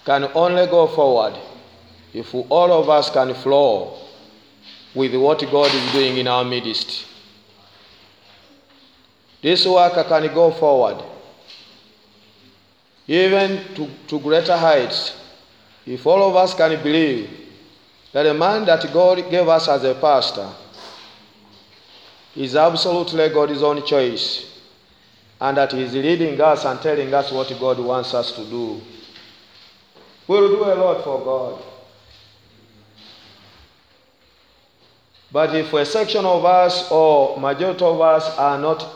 can 0.06 0.30
only 0.36 0.68
go 0.68 0.86
forward 0.86 1.34
if 2.14 2.36
all 2.36 2.72
of 2.72 2.88
us 2.88 3.10
can 3.10 3.34
flow 3.34 3.98
with 4.94 5.16
what 5.16 5.40
God 5.52 5.74
is 5.74 5.92
doing 5.92 6.18
in 6.18 6.28
our 6.28 6.44
midst. 6.46 7.08
This 9.42 9.66
work 9.66 9.94
can 10.08 10.32
go 10.36 10.52
forward 10.52 11.04
even 13.08 13.74
to, 13.74 13.90
to 14.06 14.20
greater 14.20 14.56
heights 14.56 15.18
if 15.84 16.06
all 16.06 16.30
of 16.30 16.36
us 16.36 16.54
can 16.54 16.80
believe 16.84 17.28
that 18.12 18.22
the 18.22 18.36
man 18.36 18.66
that 18.66 18.94
God 18.94 19.32
gave 19.32 19.48
us 19.48 19.68
as 19.68 19.84
a 19.84 19.96
pastor 19.96 20.48
is 22.36 22.56
absolutely 22.56 23.30
God's 23.30 23.64
own 23.64 23.84
choice 23.84 24.55
and 25.40 25.58
that 25.58 25.72
He 25.72 25.82
is 25.84 25.94
leading 25.94 26.40
us 26.40 26.66
and 26.66 26.80
telling 26.82 27.14
us 27.14 27.32
what 27.32 27.52
God 27.60 27.80
wants 27.80 28.14
us 28.14 28.32
to 28.34 28.46
do. 28.46 28.82
We'll 30.28 30.50
do 30.50 30.64
a 30.64 30.76
lot 30.76 31.04
for 31.04 31.24
God. 31.24 31.64
But 35.32 35.56
if 35.56 35.74
a 35.74 35.86
section 35.86 36.26
of 36.26 36.46
us 36.46 36.90
or 36.90 37.38
majority 37.40 37.84
of 37.84 38.00
us 38.00 38.38
are 38.38 38.58
not 38.58 38.88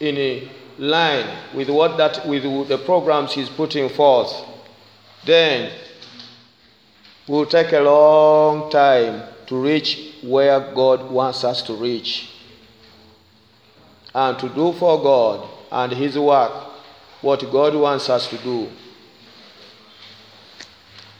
in 0.00 0.48
line 0.78 1.26
with 1.54 1.70
what 1.70 1.96
that 1.96 2.26
with 2.26 2.42
the 2.68 2.78
programs 2.78 3.32
he's 3.32 3.48
putting 3.48 3.88
forth, 3.88 4.34
then 5.24 5.72
we'll 7.28 7.46
take 7.46 7.72
a 7.72 7.80
long 7.80 8.70
time 8.70 9.22
to 9.46 9.56
reach 9.62 10.14
where 10.22 10.72
God 10.74 11.10
wants 11.10 11.44
us 11.44 11.62
to 11.62 11.74
reach. 11.74 12.33
And 14.14 14.38
to 14.38 14.48
do 14.48 14.72
for 14.74 15.02
God 15.02 15.48
and 15.72 15.92
his 15.92 16.16
work 16.16 16.52
what 17.20 17.40
God 17.50 17.74
wants 17.74 18.08
us 18.08 18.28
to 18.28 18.38
do. 18.38 18.68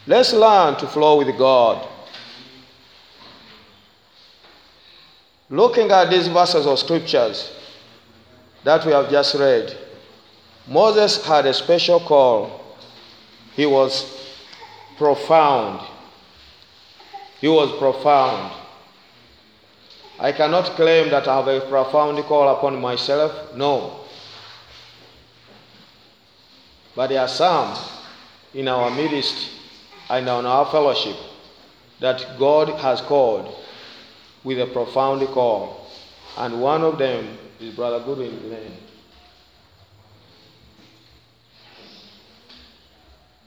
Let's 0.07 0.33
learn 0.33 0.75
to 0.77 0.87
flow 0.87 1.17
with 1.17 1.37
God. 1.37 1.89
Looking 5.49 5.91
at 5.91 6.09
these 6.09 6.27
verses 6.27 6.65
of 6.65 6.79
scriptures 6.79 7.51
that 8.63 8.85
we 8.85 8.91
have 8.91 9.09
just 9.09 9.35
read, 9.35 9.75
Moses 10.67 11.23
had 11.25 11.45
a 11.45 11.53
special 11.53 11.99
call. 11.99 12.61
He 13.55 13.65
was 13.65 14.25
profound. 14.97 15.85
He 17.41 17.47
was 17.47 17.77
profound. 17.77 18.53
I 20.19 20.31
cannot 20.31 20.65
claim 20.75 21.09
that 21.09 21.27
I 21.27 21.35
have 21.37 21.47
a 21.47 21.61
profound 21.61 22.23
call 22.23 22.49
upon 22.49 22.81
myself. 22.81 23.55
No. 23.55 24.01
But 26.95 27.07
there 27.07 27.21
are 27.21 27.27
some 27.27 27.77
in 28.53 28.67
our 28.67 28.89
midst 28.89 29.49
and 30.09 30.29
on 30.29 30.45
our 30.45 30.65
fellowship 30.67 31.17
that 31.99 32.37
God 32.39 32.69
has 32.79 33.01
called 33.01 33.53
with 34.43 34.59
a 34.59 34.67
profound 34.67 35.27
call. 35.29 35.87
And 36.37 36.61
one 36.61 36.81
of 36.83 36.97
them 36.97 37.37
is 37.59 37.73
Brother 37.75 38.03
Goodwin 38.03 38.39
Glenn. 38.47 38.77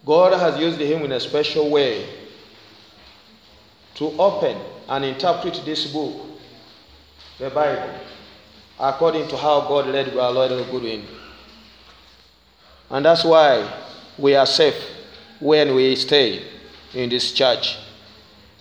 God 0.04 0.38
has 0.38 0.58
used 0.58 0.80
him 0.80 1.04
in 1.04 1.12
a 1.12 1.20
special 1.20 1.70
way 1.70 2.08
to 3.96 4.06
open 4.18 4.56
and 4.88 5.04
interpret 5.04 5.60
this 5.64 5.92
book, 5.92 6.27
the 7.39 7.51
Bible, 7.51 7.95
according 8.80 9.28
to 9.28 9.36
how 9.36 9.61
God 9.61 9.86
led 9.86 10.16
our 10.16 10.32
Lord 10.32 10.51
Goodwin. 10.70 11.05
And 12.91 13.05
that's 13.05 13.24
why 13.24 13.70
we 14.18 14.34
are 14.34 14.47
safe 14.47 14.74
when 15.39 15.74
we 15.74 15.95
stay 15.95 16.43
in 16.95 17.09
this 17.09 17.32
church. 17.32 17.76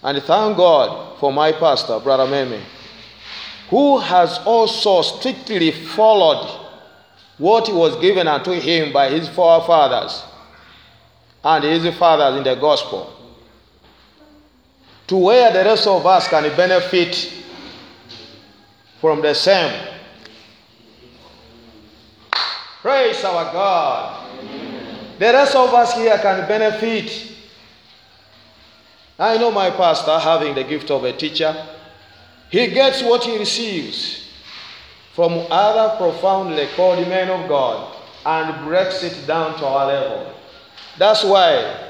And 0.03 0.21
thank 0.23 0.57
God 0.57 1.17
for 1.19 1.33
my 1.33 1.51
pastor, 1.53 1.99
Brother 1.99 2.27
Meme, 2.27 2.61
who 3.69 3.97
has 3.97 4.37
also 4.45 5.01
strictly 5.01 5.71
followed 5.71 6.65
what 7.37 7.73
was 7.73 7.95
given 7.99 8.27
unto 8.27 8.51
him 8.51 8.93
by 8.93 9.09
his 9.09 9.27
forefathers 9.29 10.23
and 11.43 11.63
his 11.63 11.95
fathers 11.97 12.37
in 12.37 12.43
the 12.43 12.55
gospel 12.55 13.13
to 15.07 15.17
where 15.17 15.51
the 15.53 15.63
rest 15.63 15.87
of 15.87 16.05
us 16.05 16.27
can 16.27 16.43
benefit 16.55 17.33
from 18.99 19.21
the 19.21 19.33
same. 19.33 19.87
Praise 22.81 23.23
our 23.23 23.51
God. 23.51 24.27
The 25.19 25.25
rest 25.25 25.55
of 25.55 25.73
us 25.73 25.95
here 25.95 26.17
can 26.19 26.47
benefit. 26.47 27.31
I 29.19 29.37
know 29.37 29.51
my 29.51 29.71
pastor, 29.71 30.17
having 30.19 30.53
the 30.53 30.63
gift 30.63 30.91
of 30.91 31.03
a 31.03 31.11
teacher, 31.11 31.55
he 32.49 32.67
gets 32.67 33.01
what 33.01 33.23
he 33.23 33.37
receives 33.37 34.29
from 35.13 35.45
other 35.49 35.97
profoundly 35.97 36.67
called 36.75 36.99
men 37.07 37.29
of 37.29 37.49
God 37.49 37.95
and 38.25 38.67
breaks 38.67 39.03
it 39.03 39.25
down 39.25 39.57
to 39.57 39.65
our 39.65 39.87
level. 39.87 40.33
That's 40.97 41.23
why 41.23 41.89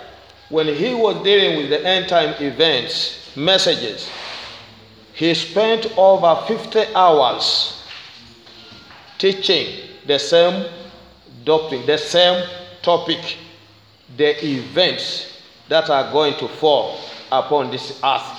when 0.50 0.68
he 0.68 0.94
was 0.94 1.22
dealing 1.24 1.58
with 1.58 1.70
the 1.70 1.86
end 1.86 2.08
time 2.08 2.42
events, 2.42 3.36
messages, 3.36 4.10
he 5.18 5.34
spent 5.34 5.98
over 5.98 6.44
50 6.46 6.94
hours 6.94 7.82
teaching 9.18 9.90
the 10.06 10.20
same 10.20 10.64
doctrine, 11.44 11.84
the 11.88 11.98
same 11.98 12.48
topic, 12.84 13.38
the 14.16 14.46
events 14.46 15.42
that 15.70 15.90
are 15.90 16.12
going 16.12 16.36
to 16.36 16.48
fall 16.48 17.00
upon 17.32 17.72
this 17.72 18.00
earth 18.04 18.38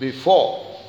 before 0.00 0.80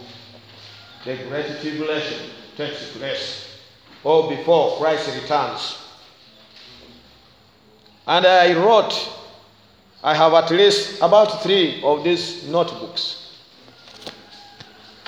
the 1.06 1.16
great 1.30 1.62
tribulation 1.62 2.32
takes 2.58 2.98
place 2.98 3.60
or 4.04 4.28
before 4.28 4.76
Christ 4.80 5.08
returns. 5.22 5.78
And 8.08 8.26
I 8.26 8.56
wrote, 8.56 9.08
I 10.04 10.16
have 10.16 10.34
at 10.34 10.50
least 10.50 10.98
about 11.00 11.44
three 11.44 11.80
of 11.84 12.04
these 12.04 12.48
notebooks 12.48 13.21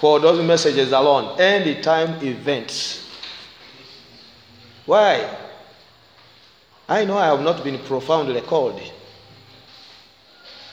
for 0.04 0.20
those 0.20 0.46
messages 0.46 0.92
alone, 0.92 1.40
end 1.40 1.82
time 1.82 2.22
events. 2.28 3.10
Why? 4.86 5.26
I 6.90 7.06
know 7.06 7.18
I 7.18 7.28
have 7.28 7.40
not 7.40 7.64
been 7.64 7.80
profoundly 7.80 8.42
called. 8.42 8.82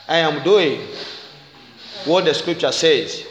I 0.08 0.16
am 0.16 0.42
doing 0.42 0.80
what 2.06 2.24
the 2.24 2.34
scripture 2.34 2.72
says. 2.72 3.24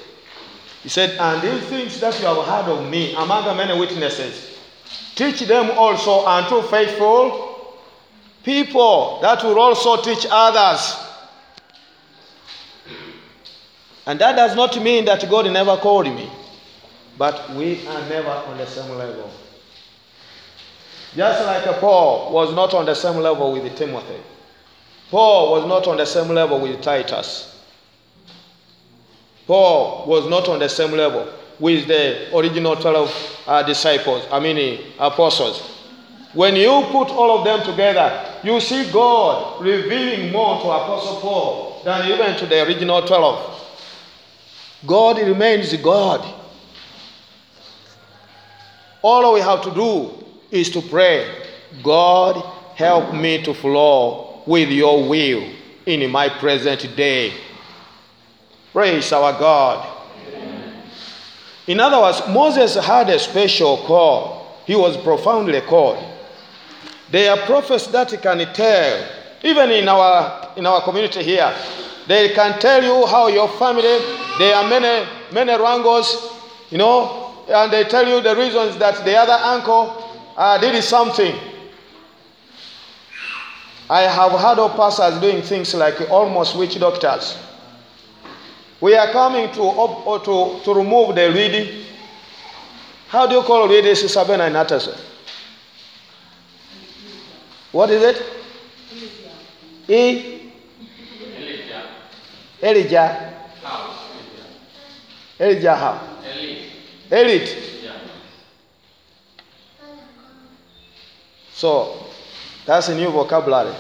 He 0.83 0.87
said, 0.87 1.17
And 1.19 1.41
these 1.41 1.67
things 1.67 1.99
that 1.99 2.17
you 2.21 2.27
have 2.27 2.45
heard 2.45 2.71
of 2.71 2.89
me 2.89 3.13
among 3.15 3.43
the 3.43 3.53
many 3.53 3.77
witnesses, 3.77 4.57
teach 5.15 5.41
them 5.41 5.69
also 5.71 6.25
unto 6.25 6.61
faithful 6.69 7.75
people 8.41 9.19
that 9.21 9.43
will 9.43 9.59
also 9.59 10.01
teach 10.01 10.25
others. 10.31 10.95
And 14.09 14.17
that 14.21 14.35
does 14.35 14.55
not 14.55 14.81
mean 14.81 15.05
that 15.05 15.29
God 15.29 15.45
never 15.53 15.77
called 15.77 16.07
me, 16.07 16.27
but 17.15 17.47
we 17.51 17.85
are 17.85 18.09
never 18.09 18.29
on 18.31 18.57
the 18.57 18.65
same 18.65 18.89
level. 18.95 19.29
Just 21.15 21.45
like 21.45 21.63
Paul 21.79 22.33
was 22.33 22.51
not 22.55 22.73
on 22.73 22.87
the 22.87 22.95
same 22.95 23.17
level 23.17 23.51
with 23.51 23.77
Timothy, 23.77 24.19
Paul 25.11 25.51
was 25.51 25.67
not 25.67 25.85
on 25.85 25.97
the 25.97 26.07
same 26.07 26.29
level 26.29 26.59
with 26.59 26.81
Titus. 26.81 27.63
Paul 29.45 30.07
was 30.07 30.27
not 30.27 30.49
on 30.49 30.57
the 30.57 30.69
same 30.69 30.93
level 30.93 31.31
with 31.59 31.87
the 31.87 32.35
original 32.35 32.77
12 32.77 33.43
uh, 33.45 33.61
disciples, 33.61 34.25
I 34.31 34.39
mean, 34.39 34.85
apostles. 34.97 35.61
When 36.33 36.55
you 36.55 36.81
put 36.89 37.09
all 37.09 37.37
of 37.37 37.45
them 37.45 37.63
together, 37.63 38.25
you 38.43 38.59
see 38.59 38.91
God 38.91 39.61
revealing 39.63 40.31
more 40.31 40.59
to 40.61 40.67
Apostle 40.67 41.19
Paul 41.21 41.81
than 41.85 42.09
even 42.09 42.35
to 42.37 42.47
the 42.47 42.65
original 42.65 43.03
12. 43.03 43.58
God 44.85 45.17
remains 45.17 45.75
God. 45.77 46.35
All 49.01 49.33
we 49.33 49.39
have 49.41 49.61
to 49.63 49.71
do 49.71 50.25
is 50.51 50.69
to 50.71 50.81
pray, 50.81 51.45
God, 51.83 52.35
help 52.75 53.13
me 53.13 53.43
to 53.43 53.53
flow 53.53 54.41
with 54.45 54.69
your 54.69 55.07
will 55.07 55.51
in 55.85 56.09
my 56.09 56.29
present 56.29 56.95
day. 56.95 57.33
Praise 58.71 59.11
our 59.11 59.33
God. 59.33 59.95
In 61.67 61.79
other 61.79 61.99
words, 61.99 62.21
Moses 62.29 62.75
had 62.75 63.09
a 63.09 63.19
special 63.19 63.77
call. 63.77 64.57
He 64.65 64.75
was 64.75 64.97
profoundly 64.97 65.61
called. 65.61 66.03
There 67.11 67.31
are 67.31 67.45
prophets 67.45 67.87
that 67.87 68.09
can 68.21 68.53
tell, 68.53 69.07
even 69.43 69.71
in 69.71 69.87
our 69.87 70.49
in 70.57 70.65
our 70.65 70.81
community 70.81 71.23
here, 71.23 71.53
they 72.07 72.29
can 72.29 72.59
tell 72.59 72.83
you 72.83 73.05
how 73.05 73.27
your 73.27 73.47
family, 73.47 73.99
there 74.39 74.55
are 74.55 74.67
many, 74.67 75.07
many 75.31 75.51
wrangles, 75.61 76.33
you 76.71 76.77
know, 76.79 77.43
and 77.47 77.71
they 77.71 77.83
tell 77.83 78.07
you 78.07 78.19
the 78.21 78.35
reasons 78.35 78.77
that 78.77 79.05
the 79.05 79.15
other 79.15 79.37
uncle 79.43 80.03
uh, 80.35 80.57
did 80.57 80.83
something. 80.83 81.35
I 83.89 84.01
have 84.01 84.31
heard 84.33 84.59
of 84.59 84.75
pastors 84.75 85.19
doing 85.21 85.41
things 85.41 85.73
like 85.75 86.09
almost 86.09 86.55
witch 86.57 86.79
doctors. 86.79 87.37
We 88.81 88.95
are 88.95 89.11
coming 89.11 89.47
to, 89.53 90.21
to, 90.25 90.59
to 90.63 90.73
remove 90.73 91.15
the 91.15 91.31
reedy. 91.31 91.85
How 93.07 93.27
do 93.27 93.35
you 93.35 93.41
call 93.43 93.67
reedy, 93.67 93.91
Sabena 93.91 94.47
in? 94.51 94.95
What 97.71 97.89
is 97.91 98.01
it? 98.03 98.38
E? 99.89 100.51
Elijah. 102.61 103.33
Elijah 105.39 105.75
how? 105.75 105.99
Elite. 107.11 107.57
So 111.53 112.05
that's 112.65 112.89
a 112.89 112.95
new 112.95 113.09
vocabulary. 113.09 113.73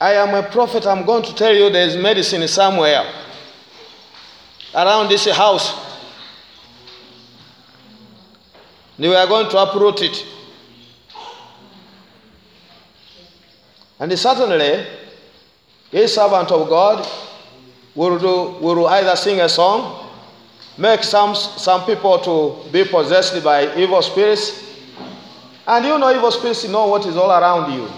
I 0.00 0.14
am 0.14 0.34
a 0.34 0.42
prophet. 0.48 0.86
I'm 0.86 1.04
going 1.04 1.24
to 1.24 1.34
tell 1.34 1.54
you 1.54 1.70
there's 1.70 1.96
medicine 1.96 2.46
somewhere 2.48 3.04
around 4.74 5.08
this 5.08 5.28
house. 5.30 5.87
We 8.98 9.14
are 9.14 9.26
going 9.26 9.48
to 9.50 9.58
uproot 9.58 10.02
it. 10.02 10.26
And 14.00 14.16
certainly, 14.18 14.86
a 15.92 16.06
servant 16.08 16.50
of 16.50 16.68
God 16.68 17.06
will, 17.94 18.18
do, 18.18 18.64
will 18.64 18.86
either 18.88 19.16
sing 19.16 19.40
a 19.40 19.48
song, 19.48 20.10
make 20.76 21.02
some, 21.02 21.34
some 21.34 21.84
people 21.84 22.18
to 22.20 22.70
be 22.70 22.84
possessed 22.84 23.42
by 23.42 23.76
evil 23.76 24.02
spirits. 24.02 24.64
And 25.66 25.84
you 25.84 25.98
know 25.98 26.14
evil 26.14 26.30
spirits 26.30 26.66
know 26.68 26.86
what 26.86 27.06
is 27.06 27.16
all 27.16 27.30
around 27.30 27.72
you. 27.72 27.88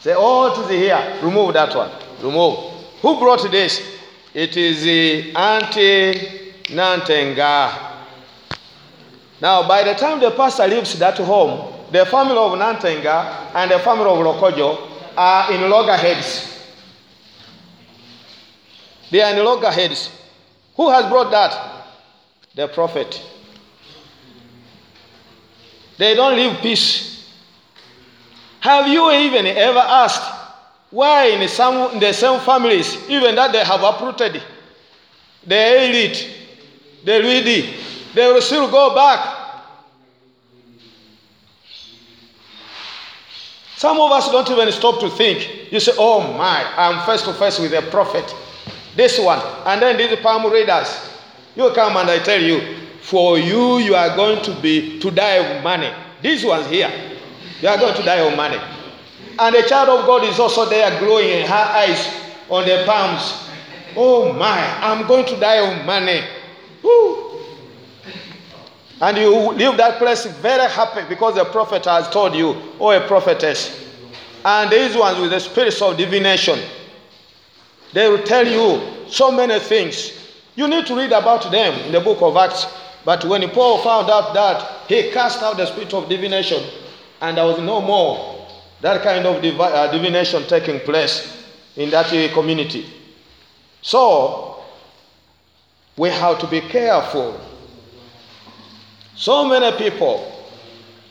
Say, 0.00 0.14
oh, 0.16 0.52
it 0.52 0.64
is 0.64 0.70
here. 0.70 1.18
Remove 1.22 1.54
that 1.54 1.74
one. 1.74 1.90
Remove. 2.22 2.58
Who 3.02 3.18
brought 3.18 3.48
this? 3.50 3.80
It 4.34 4.56
is 4.56 4.82
the 4.82 5.34
anti 5.36 6.52
Nantenga. 6.74 7.91
Now, 9.42 9.66
by 9.68 9.82
the 9.82 9.92
time 9.94 10.20
the 10.20 10.30
pastor 10.30 10.66
leaves 10.66 10.98
that 11.00 11.18
home, 11.18 11.74
the 11.90 12.06
family 12.06 12.36
of 12.38 12.52
Nantenga 12.52 13.50
and 13.54 13.70
the 13.70 13.78
family 13.80 14.06
of 14.06 14.18
Lokojo 14.18 14.88
are 15.16 15.52
in 15.52 15.68
loggerheads. 15.68 16.48
They 19.10 19.20
are 19.20 19.36
in 19.36 19.44
loggerheads. 19.44 20.10
Who 20.76 20.88
has 20.90 21.04
brought 21.10 21.30
that? 21.32 21.72
the 22.54 22.68
prophet. 22.68 23.22
They 25.98 26.14
don't 26.14 26.36
live 26.36 26.58
peace. 26.60 27.30
Have 28.60 28.86
you 28.88 29.10
even 29.10 29.46
ever 29.46 29.78
asked 29.78 30.40
why 30.90 31.26
in 31.28 31.48
some 31.48 31.94
in 31.94 32.00
the 32.00 32.12
same 32.12 32.38
families, 32.40 32.96
even 33.08 33.34
that 33.36 33.52
they 33.52 33.64
have 33.64 33.82
uprooted, 33.82 34.42
the 35.46 35.84
elite, 35.88 36.28
the 37.04 37.20
greedy, 37.20 37.74
they 38.14 38.30
will 38.30 38.42
still 38.42 38.70
go 38.70 38.94
back. 38.94 39.31
Some 43.82 43.98
of 43.98 44.12
us 44.12 44.30
don't 44.30 44.48
even 44.48 44.70
stop 44.70 45.00
to 45.00 45.10
think. 45.10 45.72
You 45.72 45.80
say, 45.80 45.90
Oh 45.98 46.20
my, 46.38 46.64
I'm 46.76 47.04
face 47.04 47.22
to 47.22 47.32
face 47.34 47.58
with 47.58 47.72
a 47.72 47.82
prophet. 47.90 48.32
This 48.94 49.18
one. 49.18 49.40
And 49.66 49.82
then 49.82 49.96
these 49.96 50.16
palm 50.20 50.48
readers. 50.52 50.86
You 51.56 51.68
come 51.74 51.96
and 51.96 52.08
I 52.08 52.20
tell 52.20 52.40
you, 52.40 52.76
for 53.00 53.40
you, 53.40 53.78
you 53.78 53.96
are 53.96 54.14
going 54.14 54.40
to 54.44 54.54
be 54.60 55.00
to 55.00 55.10
die 55.10 55.38
of 55.42 55.64
money. 55.64 55.90
These 56.22 56.44
ones 56.44 56.68
here, 56.68 56.92
you 57.60 57.66
are 57.66 57.76
going 57.76 57.96
to 57.96 58.04
die 58.04 58.20
of 58.20 58.36
money. 58.36 58.58
And 59.40 59.52
the 59.52 59.62
child 59.68 59.88
of 59.88 60.06
God 60.06 60.28
is 60.28 60.38
also 60.38 60.64
there 60.70 60.96
glowing 61.00 61.30
in 61.30 61.46
her 61.48 61.52
eyes 61.52 62.06
on 62.48 62.64
the 62.64 62.84
palms. 62.86 63.48
Oh 63.96 64.32
my, 64.32 64.60
I'm 64.80 65.08
going 65.08 65.26
to 65.26 65.40
die 65.40 65.56
of 65.56 65.84
money. 65.84 66.22
Woo. 66.84 67.21
And 69.02 69.18
you 69.18 69.50
leave 69.50 69.76
that 69.78 69.98
place 69.98 70.26
very 70.26 70.70
happy 70.70 71.02
because 71.08 71.34
the 71.34 71.44
prophet 71.44 71.86
has 71.86 72.08
told 72.08 72.36
you, 72.36 72.54
or 72.78 72.94
a 72.94 73.06
prophetess. 73.08 73.84
And 74.44 74.70
these 74.70 74.96
ones 74.96 75.18
with 75.18 75.32
the 75.32 75.40
spirits 75.40 75.82
of 75.82 75.96
divination, 75.96 76.60
they 77.92 78.08
will 78.08 78.22
tell 78.22 78.46
you 78.46 78.80
so 79.08 79.32
many 79.32 79.58
things. 79.58 80.12
You 80.54 80.68
need 80.68 80.86
to 80.86 80.96
read 80.96 81.10
about 81.10 81.50
them 81.50 81.74
in 81.80 81.90
the 81.90 82.00
book 82.00 82.22
of 82.22 82.36
Acts. 82.36 82.66
But 83.04 83.24
when 83.24 83.50
Paul 83.50 83.78
found 83.82 84.08
out 84.08 84.34
that, 84.34 84.88
he 84.88 85.10
cast 85.10 85.42
out 85.42 85.56
the 85.56 85.66
spirit 85.66 85.92
of 85.92 86.08
divination, 86.08 86.62
and 87.20 87.36
there 87.36 87.44
was 87.44 87.58
no 87.58 87.80
more 87.80 88.46
that 88.82 89.02
kind 89.02 89.26
of 89.26 89.42
divi- 89.42 89.58
uh, 89.58 89.90
divination 89.90 90.44
taking 90.44 90.78
place 90.80 91.44
in 91.74 91.90
that 91.90 92.12
uh, 92.12 92.32
community. 92.34 92.86
So, 93.80 94.62
we 95.96 96.08
have 96.10 96.38
to 96.38 96.46
be 96.46 96.60
careful 96.60 97.40
so 99.14 99.44
many 99.44 99.76
people 99.76 100.28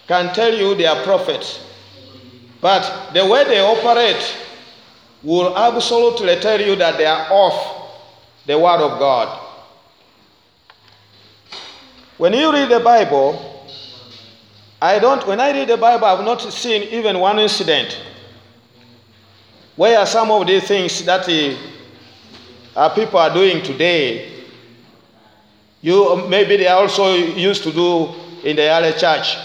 can 0.07 0.33
tell 0.33 0.53
you 0.53 0.75
they 0.75 0.85
are 0.85 1.03
prophets, 1.03 1.63
but 2.59 3.13
the 3.13 3.25
way 3.25 3.43
they 3.45 3.59
operate 3.59 4.37
will 5.23 5.55
absolutely 5.57 6.35
tell 6.37 6.59
you 6.59 6.75
that 6.75 6.97
they 6.97 7.05
are 7.05 7.27
off 7.31 8.01
the 8.45 8.57
Word 8.57 8.81
of 8.81 8.99
God. 8.99 9.39
When 12.17 12.33
you 12.33 12.51
read 12.51 12.69
the 12.69 12.79
Bible, 12.79 13.67
I 14.81 14.99
don't, 14.99 15.25
when 15.27 15.39
I 15.39 15.51
read 15.51 15.69
the 15.69 15.77
Bible, 15.77 16.05
I've 16.05 16.25
not 16.25 16.41
seen 16.41 16.83
even 16.83 17.19
one 17.19 17.39
incident 17.39 17.99
where 19.75 20.05
some 20.05 20.29
of 20.31 20.45
these 20.47 20.67
things 20.67 21.03
that 21.05 21.27
uh, 22.75 22.89
people 22.89 23.19
are 23.19 23.33
doing 23.33 23.63
today 23.63 24.40
you 25.82 26.27
maybe 26.27 26.57
they 26.57 26.67
also 26.67 27.13
used 27.15 27.63
to 27.63 27.71
do 27.71 28.13
in 28.43 28.55
the 28.55 28.69
early 28.69 28.93
church. 28.97 29.36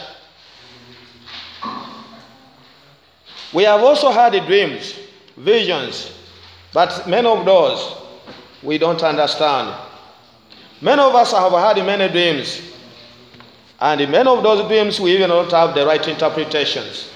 We 3.54 3.62
have 3.62 3.80
also 3.82 4.10
had 4.10 4.32
dreams, 4.46 4.98
visions, 5.36 6.12
but 6.74 7.08
many 7.08 7.26
of 7.26 7.44
those 7.46 7.96
we 8.62 8.76
don't 8.76 9.02
understand. 9.02 9.74
Many 10.80 11.00
of 11.00 11.14
us 11.14 11.32
have 11.32 11.52
had 11.52 11.84
many 11.86 12.12
dreams, 12.12 12.60
and 13.80 14.00
in 14.00 14.10
many 14.10 14.28
of 14.28 14.42
those 14.42 14.68
dreams 14.68 15.00
we 15.00 15.12
even 15.12 15.30
don't 15.30 15.50
have 15.50 15.74
the 15.74 15.86
right 15.86 16.06
interpretations. 16.06 17.08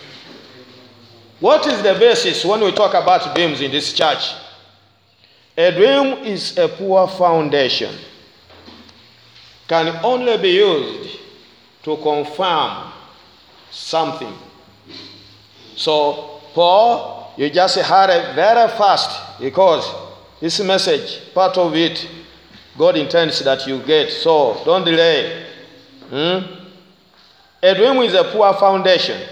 What 1.41 1.67
is 1.67 1.83
the 1.83 1.95
basis 1.95 2.45
when 2.45 2.61
we 2.63 2.73
talk 2.73 2.95
about 2.95 3.35
dreams 3.35 3.61
in 3.61 3.71
this 3.71 3.93
church? 3.93 4.33
A 5.59 5.73
dream 5.73 6.25
is 6.25 6.57
a 6.57 6.69
poor 6.69 7.07
foundation 7.07 7.95
can 9.71 10.01
only 10.03 10.37
be 10.39 10.49
used 10.49 11.17
to 11.85 11.97
confirm 11.99 12.91
something. 13.71 14.35
So, 15.77 16.41
Paul, 16.53 17.33
you 17.37 17.49
just 17.51 17.77
it 17.77 18.35
very 18.35 18.69
fast 18.71 19.39
because 19.39 19.89
this 20.41 20.59
message, 20.59 21.33
part 21.33 21.57
of 21.57 21.77
it, 21.77 22.05
God 22.77 22.97
intends 22.97 23.39
that 23.45 23.65
you 23.69 23.81
get. 23.85 24.11
So, 24.11 24.61
don't 24.65 24.85
delay. 24.85 25.47
Hmm? 26.09 26.39
A 27.63 27.75
dream 27.77 28.03
is 28.03 28.15
a 28.15 28.25
poor 28.25 28.53
foundation, 28.55 29.23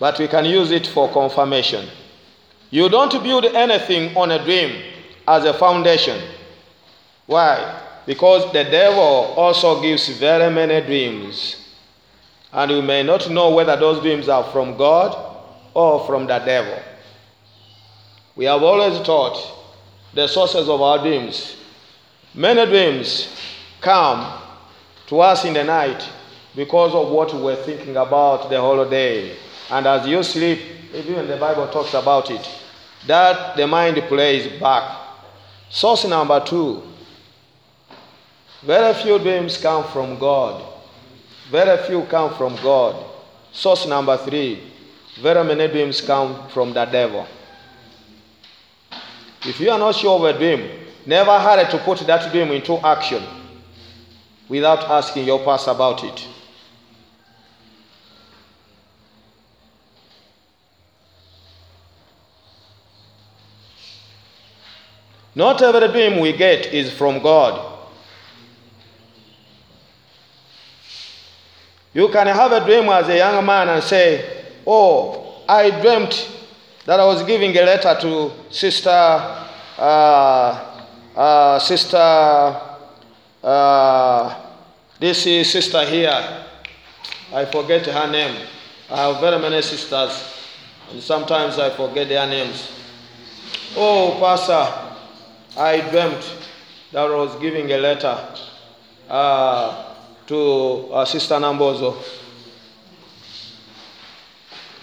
but 0.00 0.18
we 0.18 0.26
can 0.26 0.44
use 0.44 0.72
it 0.72 0.88
for 0.88 1.08
confirmation. 1.08 1.88
You 2.70 2.88
don't 2.88 3.12
build 3.22 3.44
anything 3.44 4.16
on 4.16 4.32
a 4.32 4.42
dream 4.44 4.82
as 5.28 5.44
a 5.44 5.54
foundation. 5.54 6.20
Why? 7.26 7.82
Because 8.06 8.52
the 8.52 8.64
devil 8.64 9.34
also 9.36 9.80
gives 9.80 10.08
very 10.18 10.52
many 10.52 10.84
dreams. 10.86 11.56
And 12.52 12.70
we 12.70 12.80
may 12.82 13.02
not 13.02 13.30
know 13.30 13.50
whether 13.54 13.76
those 13.76 14.00
dreams 14.02 14.28
are 14.28 14.44
from 14.44 14.76
God 14.76 15.36
or 15.72 16.06
from 16.06 16.26
the 16.26 16.38
devil. 16.38 16.78
We 18.36 18.44
have 18.44 18.62
always 18.62 19.00
taught 19.06 19.38
the 20.12 20.26
sources 20.26 20.68
of 20.68 20.80
our 20.80 20.98
dreams. 20.98 21.56
Many 22.34 22.66
dreams 22.66 23.28
come 23.80 24.40
to 25.06 25.20
us 25.20 25.44
in 25.44 25.54
the 25.54 25.64
night 25.64 26.08
because 26.54 26.94
of 26.94 27.10
what 27.10 27.32
we 27.34 27.40
were 27.42 27.56
thinking 27.56 27.96
about 27.96 28.50
the 28.50 28.60
whole 28.60 28.88
day. 28.88 29.36
And 29.70 29.86
as 29.86 30.06
you 30.06 30.22
sleep, 30.22 30.60
even 30.94 31.26
the 31.26 31.36
Bible 31.36 31.68
talks 31.68 31.94
about 31.94 32.30
it, 32.30 32.48
that 33.06 33.56
the 33.56 33.66
mind 33.66 33.96
plays 34.08 34.60
back. 34.60 35.00
Source 35.70 36.06
number 36.06 36.40
two 36.44 36.82
very 38.66 38.94
few 38.94 39.18
dreams 39.18 39.58
come 39.58 39.84
from 39.84 40.18
God. 40.18 40.64
Very 41.50 41.82
few 41.86 42.02
come 42.04 42.34
from 42.34 42.56
God. 42.56 43.04
Source 43.52 43.86
number 43.86 44.16
three. 44.16 44.62
Very 45.20 45.44
many 45.44 45.68
dreams 45.68 46.00
come 46.00 46.48
from 46.48 46.72
the 46.72 46.84
devil. 46.86 47.26
If 49.46 49.60
you 49.60 49.70
are 49.70 49.78
not 49.78 49.94
sure 49.94 50.18
of 50.18 50.34
a 50.34 50.38
dream, 50.38 50.70
never 51.04 51.38
hurry 51.38 51.70
to 51.70 51.78
put 51.78 51.98
that 52.06 52.32
dream 52.32 52.50
into 52.52 52.78
action 52.78 53.22
without 54.48 54.84
asking 54.84 55.26
your 55.26 55.44
pastor 55.44 55.72
about 55.72 56.02
it. 56.02 56.28
Not 65.34 65.60
every 65.62 65.88
dream 65.88 66.20
we 66.20 66.32
get 66.32 66.72
is 66.72 66.92
from 66.92 67.20
God. 67.20 67.73
You 71.94 72.08
can 72.08 72.26
have 72.26 72.50
a 72.52 72.64
dream 72.64 72.88
as 72.88 73.08
a 73.08 73.16
young 73.16 73.46
man 73.46 73.68
and 73.68 73.82
say, 73.82 74.44
Oh, 74.66 75.42
I 75.48 75.70
dreamt 75.80 76.28
that 76.84 76.98
I 77.00 77.06
was 77.06 77.22
giving 77.22 77.56
a 77.56 77.62
letter 77.62 77.96
to 78.00 78.32
Sister, 78.50 78.90
uh, 78.90 80.84
uh, 81.16 81.58
Sister, 81.60 81.96
uh, 83.42 84.40
this 84.98 85.26
is 85.26 85.50
Sister 85.50 85.84
here. 85.84 86.44
I 87.32 87.44
forget 87.46 87.86
her 87.86 88.10
name. 88.10 88.46
I 88.90 88.96
have 89.08 89.20
very 89.20 89.38
many 89.38 89.62
sisters, 89.62 90.34
and 90.90 91.02
sometimes 91.02 91.58
I 91.58 91.70
forget 91.70 92.08
their 92.08 92.26
names. 92.26 92.70
Oh, 93.76 94.16
Pastor, 94.20 94.72
I 95.56 95.80
dreamt 95.90 96.36
that 96.92 97.06
I 97.06 97.14
was 97.14 97.34
giving 97.40 97.70
a 97.72 97.78
letter. 97.78 98.18
Uh, 99.08 99.93
to 100.26 100.88
uh, 100.92 101.04
Sister 101.04 101.34
Nambozo. 101.34 101.96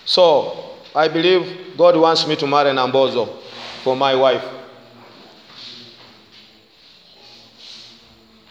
So, 0.06 0.76
I 0.96 1.08
believe 1.08 1.78
God 1.78 1.96
wants 1.96 2.28
me 2.28 2.36
to 2.36 2.48
marry 2.48 2.72
Nambozo 2.72 3.42
for 3.84 3.96
my 3.96 4.16
wife. 4.16 4.44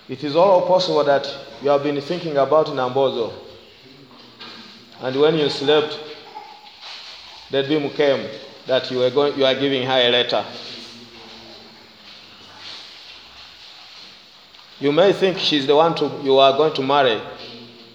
It 0.08 0.24
is 0.24 0.34
all 0.34 0.66
possible 0.66 1.04
that 1.04 1.26
you 1.62 1.70
have 1.70 1.82
been 1.82 2.00
thinking 2.00 2.36
about 2.36 2.66
Nambozo, 2.66 3.32
and 5.02 5.14
when 5.20 5.36
you 5.36 5.48
slept, 5.48 5.98
the 7.50 7.62
dream 7.62 7.88
came 7.90 8.28
that 8.66 8.90
you 8.90 8.98
were 8.98 9.10
going, 9.10 9.38
you 9.38 9.44
are 9.44 9.54
giving 9.54 9.82
her 9.86 9.98
a 9.98 10.08
letter. 10.10 10.44
You 14.80 14.92
may 14.92 15.12
think 15.12 15.38
she's 15.38 15.66
the 15.66 15.76
one 15.76 15.94
to, 15.96 16.10
you 16.22 16.38
are 16.38 16.56
going 16.56 16.72
to 16.74 16.82
marry 16.82 17.20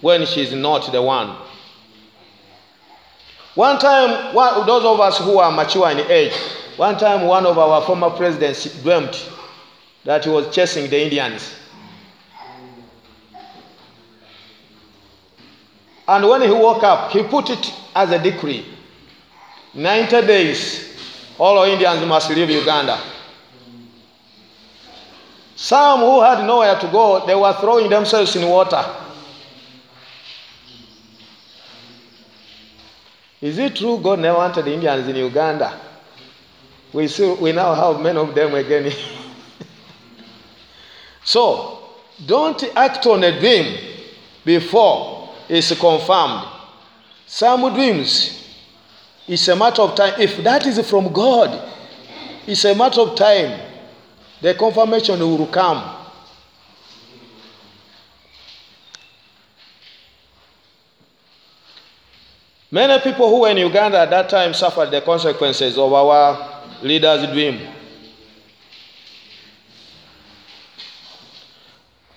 when 0.00 0.24
she's 0.24 0.52
not 0.52 0.90
the 0.92 1.02
one. 1.02 1.36
One 3.54 3.78
time, 3.78 4.34
one, 4.34 4.66
those 4.66 4.84
of 4.84 5.00
us 5.00 5.18
who 5.18 5.38
are 5.38 5.50
mature 5.50 5.90
in 5.90 5.98
age, 6.10 6.32
one 6.76 6.96
time 6.98 7.26
one 7.26 7.44
of 7.46 7.58
our 7.58 7.82
former 7.82 8.10
presidents 8.10 8.82
dreamt 8.82 9.30
that 10.04 10.24
he 10.24 10.30
was 10.30 10.54
chasing 10.54 10.88
the 10.88 11.02
Indians. 11.02 11.54
And 16.06 16.28
when 16.28 16.42
he 16.42 16.50
woke 16.50 16.84
up, 16.84 17.10
he 17.10 17.22
put 17.24 17.50
it 17.50 17.74
as 17.94 18.10
a 18.12 18.22
decree 18.22 18.64
90 19.74 20.26
days, 20.26 20.94
all 21.38 21.62
Indians 21.64 22.06
must 22.06 22.30
leave 22.30 22.48
Uganda. 22.48 22.98
Some 25.56 26.00
who 26.00 26.20
had 26.20 26.46
nowhere 26.46 26.78
to 26.78 26.86
go, 26.88 27.26
they 27.26 27.34
were 27.34 27.54
throwing 27.54 27.88
themselves 27.88 28.36
in 28.36 28.46
water. 28.46 28.84
Is 33.40 33.56
it 33.58 33.76
true 33.76 33.98
God 33.98 34.18
never 34.18 34.38
wanted 34.38 34.66
Indians 34.66 35.08
in 35.08 35.16
Uganda? 35.16 35.80
We, 36.92 37.08
see, 37.08 37.32
we 37.32 37.52
now 37.52 37.74
have 37.74 38.02
many 38.02 38.18
of 38.18 38.34
them 38.34 38.54
again. 38.54 38.92
so, 41.24 41.78
don't 42.24 42.62
act 42.74 43.06
on 43.06 43.24
a 43.24 43.38
dream 43.38 43.78
before 44.44 45.34
it's 45.48 45.78
confirmed. 45.78 46.48
Some 47.26 47.74
dreams, 47.74 48.58
it's 49.26 49.48
a 49.48 49.56
matter 49.56 49.82
of 49.82 49.94
time. 49.94 50.20
If 50.20 50.36
that 50.44 50.66
is 50.66 50.88
from 50.88 51.12
God, 51.12 51.72
it's 52.46 52.64
a 52.64 52.74
matter 52.74 53.00
of 53.00 53.16
time. 53.16 53.65
The 54.46 54.54
confirmation 54.54 55.18
will 55.18 55.48
come. 55.48 55.82
Many 62.70 63.02
people 63.02 63.28
who 63.28 63.40
were 63.40 63.48
in 63.48 63.56
Uganda 63.56 63.98
at 63.98 64.10
that 64.10 64.28
time 64.28 64.54
suffered 64.54 64.92
the 64.92 65.00
consequences 65.00 65.76
of 65.76 65.92
our 65.92 66.62
leader's 66.80 67.26
dream. 67.32 67.58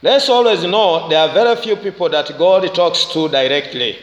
Let's 0.03 0.29
always 0.29 0.63
know 0.65 1.09
there 1.09 1.27
are 1.27 1.33
very 1.33 1.55
few 1.55 1.77
people 1.77 2.09
that 2.09 2.37
God 2.37 2.75
talks 2.75 3.05
to 3.05 3.27
directly. 3.27 3.97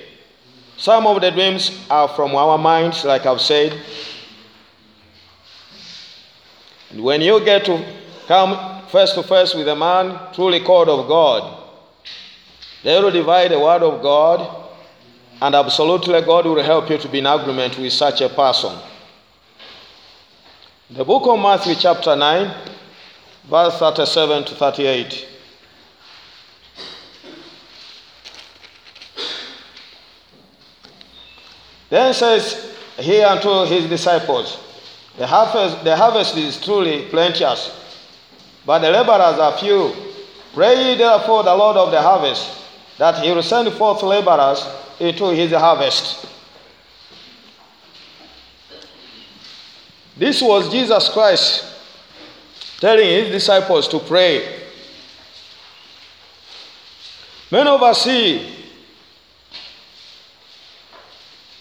Some 0.77 1.07
of 1.07 1.21
the 1.21 1.31
dreams 1.31 1.71
are 1.89 2.09
from 2.09 2.35
our 2.35 2.59
minds, 2.59 3.05
like 3.05 3.25
I've 3.25 3.41
said. 3.41 3.81
And 6.91 7.05
when 7.05 7.21
you 7.21 7.39
get 7.45 7.65
to 7.67 7.85
come 8.27 8.87
face 8.87 9.13
to 9.13 9.23
face 9.23 9.55
with 9.55 9.69
a 9.69 9.77
man 9.77 10.19
truly 10.35 10.61
called 10.61 10.89
of 10.89 11.09
God, 11.09 11.65
they 12.83 13.01
will 13.01 13.11
divide 13.11 13.51
the 13.51 13.59
word 13.59 13.83
of 13.83 14.03
God, 14.03 14.69
and 15.41 15.55
absolutely 15.55 16.21
God 16.23 16.47
will 16.47 16.63
help 16.63 16.89
you 16.91 16.99
to 16.99 17.09
be 17.09 17.19
in 17.19 17.27
agreement 17.27 17.79
with 17.79 17.93
such 17.93 18.21
a 18.21 18.29
person. 18.29 18.77
The 20.91 21.05
book 21.05 21.27
of 21.27 21.39
Matthew, 21.41 21.75
chapter 21.75 22.15
9, 22.15 22.55
verse 23.51 23.79
37 23.79 24.45
to 24.45 24.55
38. 24.55 25.29
Then 31.89 32.15
says 32.15 32.73
he 32.99 33.21
unto 33.21 33.65
his 33.67 33.89
disciples, 33.89 34.59
the 35.19 35.27
harvest, 35.27 35.85
the 35.85 35.97
harvest 35.97 36.37
is 36.37 36.61
truly 36.61 37.07
plenteous, 37.09 37.71
but 38.67 38.81
the 38.81 38.91
laborers 38.91 39.39
are 39.39 39.57
few. 39.57 39.95
Pray 40.53 40.97
therefore 40.97 41.45
the 41.45 41.55
Lord 41.55 41.77
of 41.77 41.91
the 41.93 42.03
harvest, 42.03 42.63
that 42.99 43.23
he 43.23 43.31
will 43.31 43.43
send 43.43 43.73
forth 43.75 44.03
laborers 44.03 44.67
into 44.99 45.27
his 45.27 45.53
harvest. 45.53 46.27
This 50.17 50.43
was 50.43 50.71
Jesus 50.71 51.09
Christ 51.11 51.65
telling 52.81 53.07
his 53.07 53.31
disciples 53.31 53.87
to 53.89 53.99
pray. 54.01 54.65
Many 57.51 57.69
of 57.71 57.83
us 57.83 58.07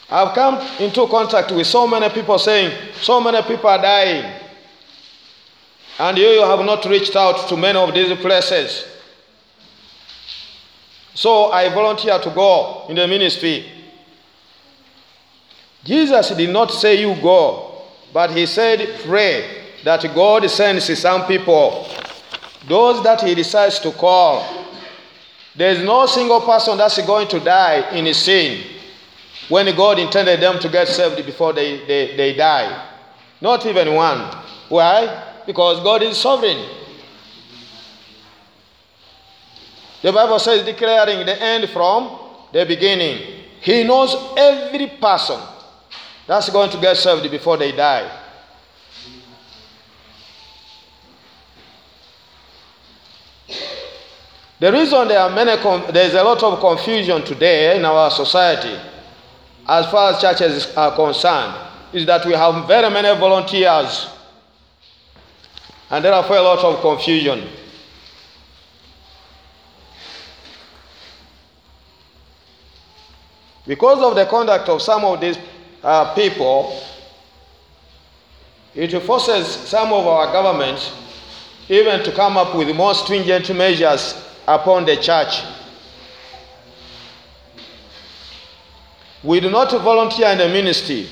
I've 0.10 0.34
come 0.34 0.62
into 0.80 1.08
contact 1.08 1.52
with 1.52 1.68
so 1.68 1.88
many 1.88 2.10
people 2.10 2.40
saying, 2.40 2.72
so 3.02 3.20
many 3.20 3.42
people 3.42 3.70
are 3.70 3.82
dying. 3.82 4.35
And 5.98 6.18
you, 6.18 6.42
have 6.42 6.66
not 6.66 6.86
reached 6.86 7.16
out 7.16 7.48
to 7.50 7.56
many 7.58 7.80
of 7.80 7.94
these 7.94 8.18
places. 8.20 8.86
So 11.14 11.52
I 11.52 11.74
volunteer 11.74 12.20
to 12.20 12.30
go 12.32 12.86
in 12.90 12.98
the 12.98 13.08
ministry. 13.08 13.72
Jesus 15.86 16.30
did 16.30 16.50
not 16.50 16.72
say 16.72 17.00
you 17.00 17.16
go, 17.22 17.84
but 18.12 18.32
he 18.32 18.46
said 18.46 19.02
pray 19.06 19.64
that 19.86 20.02
God 20.14 20.50
sends 20.50 21.00
some 21.00 21.26
people, 21.26 21.88
those 22.68 23.02
that 23.04 23.22
he 23.22 23.34
decides 23.36 23.80
to 23.80 23.92
call. 23.92 24.66
There 25.56 25.70
is 25.72 25.84
no 25.84 26.06
single 26.06 26.42
person 26.42 26.78
that's 26.78 27.00
going 27.06 27.30
to 27.30 27.40
die 27.40 27.92
in 27.92 28.14
sin 28.14 28.66
when 29.48 29.74
God 29.76 30.00
intended 30.00 30.42
them 30.42 30.60
to 30.60 30.68
get 30.68 30.88
saved 30.90 31.26
before 31.26 31.54
they, 31.54 31.86
they, 31.86 32.18
they 32.18 32.34
die. 32.34 32.90
Not 33.40 33.66
even 33.66 33.94
one. 33.94 34.36
Why? 34.68 35.25
Because 35.46 35.82
God 35.84 36.04
is 36.04 36.18
sovereign. 36.18 36.68
The 40.02 40.12
Bible 40.12 40.40
says, 40.40 40.66
declaring 40.66 41.26
the 41.26 41.42
end 41.42 41.70
from 41.70 42.20
the 42.52 42.66
beginning. 42.66 43.44
He 43.62 43.84
knows 43.84 44.16
every 44.38 44.88
person 45.02 45.40
that's 46.28 46.50
going 46.50 46.70
to 46.72 46.78
get 46.80 46.98
saved 46.98 47.30
before 47.32 47.58
they 47.58 47.72
die. 47.72 48.22
The 54.60 54.72
reason 54.72 55.08
there 55.08 55.20
are 55.20 55.30
many, 55.30 55.56
there's 55.92 56.14
a 56.14 56.24
lot 56.24 56.42
of 56.42 56.60
confusion 56.60 57.24
today 57.24 57.78
in 57.78 57.86
our 57.86 58.10
society 58.10 58.80
as 59.68 59.86
far 59.88 60.14
as 60.14 60.22
churches 60.22 60.76
are 60.78 60.96
concerned 60.96 61.56
is 61.92 62.06
that 62.06 62.26
we 62.26 62.34
have 62.34 62.68
very 62.68 62.90
many 62.90 63.08
volunteers 63.20 64.08
and 65.90 66.04
therefore 66.04 66.38
a 66.38 66.42
lot 66.42 66.60
of 66.60 66.82
confusion. 66.82 67.48
Because 73.68 74.04
of 74.04 74.16
the 74.16 74.26
conduct 74.26 74.70
of 74.70 74.82
some 74.82 75.04
of 75.06 75.20
these 75.20 75.38
uh, 75.84 76.14
people, 76.14 76.80
it 78.76 78.92
forces 79.02 79.48
some 79.48 79.92
of 79.94 80.06
our 80.06 80.32
governments 80.32 80.92
even 81.70 82.04
to 82.04 82.12
come 82.12 82.38
up 82.38 82.56
with 82.56 82.76
more 82.76 82.94
stringent 82.94 83.56
measures 83.56 84.22
upon 84.48 84.86
the 84.86 84.96
church. 84.98 85.42
We 89.24 89.40
do 89.40 89.50
not 89.50 89.72
volunteer 89.72 90.28
in 90.30 90.38
the 90.38 90.48
ministry. 90.48 91.08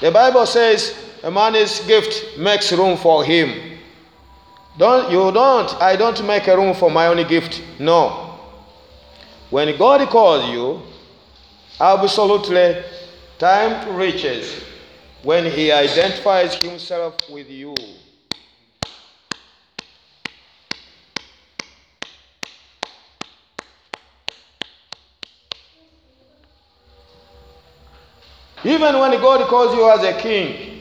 The 0.00 0.10
Bible 0.10 0.46
says 0.46 0.94
a 1.22 1.30
man's 1.30 1.80
gift 1.86 2.38
makes 2.38 2.72
room 2.72 2.96
for 2.96 3.24
him. 3.24 3.78
Don't 4.78 5.10
you 5.10 5.32
don't 5.32 5.74
I 5.82 5.96
don't 5.96 6.24
make 6.24 6.46
a 6.46 6.56
room 6.56 6.74
for 6.74 6.90
my 6.90 7.08
own 7.08 7.26
gift. 7.26 7.62
No. 7.80 8.38
When 9.50 9.76
God 9.76 10.08
calls 10.08 10.48
you, 10.50 10.82
absolutely 11.80 12.82
time 13.38 13.96
reaches 13.96 14.62
when 15.22 15.50
he 15.50 15.72
identifies 15.72 16.54
himself 16.54 17.16
with 17.30 17.50
you. 17.50 17.74
Even 28.64 28.98
when 28.98 29.12
God 29.20 29.46
calls 29.48 29.74
you 29.74 29.88
as 29.90 30.02
a 30.02 30.20
king, 30.20 30.80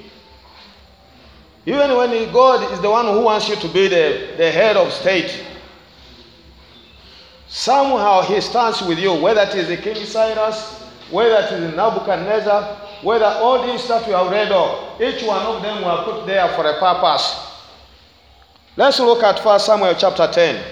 even 1.65 1.95
when 1.97 2.31
God 2.31 2.71
is 2.71 2.79
the 2.79 2.89
one 2.89 3.05
who 3.05 3.21
wants 3.21 3.49
you 3.49 3.55
to 3.57 3.67
be 3.67 3.89
the, 3.89 4.35
the 4.37 4.49
head 4.49 4.77
of 4.77 4.91
state, 4.93 5.43
somehow 7.49 8.21
he 8.21 8.39
stands 8.39 8.81
with 8.81 8.97
you, 8.97 9.13
whether 9.13 9.41
it 9.41 9.53
is 9.53 9.67
the 9.67 9.75
King 9.75 10.05
Cyrus, 10.05 10.81
whether 11.11 11.35
it 11.45 11.51
is 11.51 11.75
Nebuchadnezzar, 11.75 12.63
whether 13.03 13.25
all 13.25 13.67
these 13.67 13.85
that 13.89 14.07
we 14.07 14.13
have 14.13 14.31
read 14.31 14.51
of, 14.51 15.01
each 15.01 15.23
one 15.23 15.45
of 15.45 15.61
them 15.61 15.83
were 15.83 16.03
put 16.05 16.25
there 16.25 16.47
for 16.55 16.65
a 16.65 16.79
purpose. 16.79 17.37
Let's 18.77 18.99
look 18.99 19.21
at 19.23 19.43
1 19.43 19.59
Samuel 19.59 19.95
chapter 19.97 20.27
10. 20.31 20.63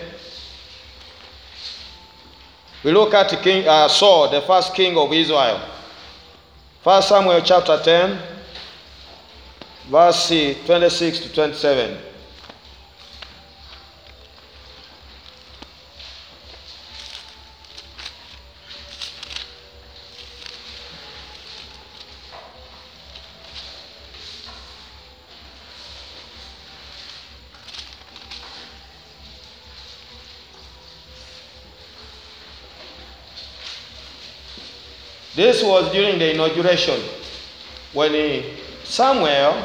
We 2.85 2.91
look 2.93 3.13
at 3.13 3.29
King 3.41 3.67
uh, 3.67 3.87
Saul, 3.89 4.29
the 4.29 4.41
first 4.41 4.73
king 4.73 4.97
of 4.97 5.11
Israel. 5.11 5.59
1 6.85 7.01
Samuel 7.01 7.41
chapter 7.41 7.81
10, 7.81 8.19
verse 9.89 10.55
26 10.67 11.19
to 11.21 11.33
27. 11.33 11.97
This 35.35 35.61
was 35.61 35.91
during 35.91 36.17
the 36.17 36.33
inauguration 36.33 36.99
when 37.93 38.43
Samuel 38.83 39.61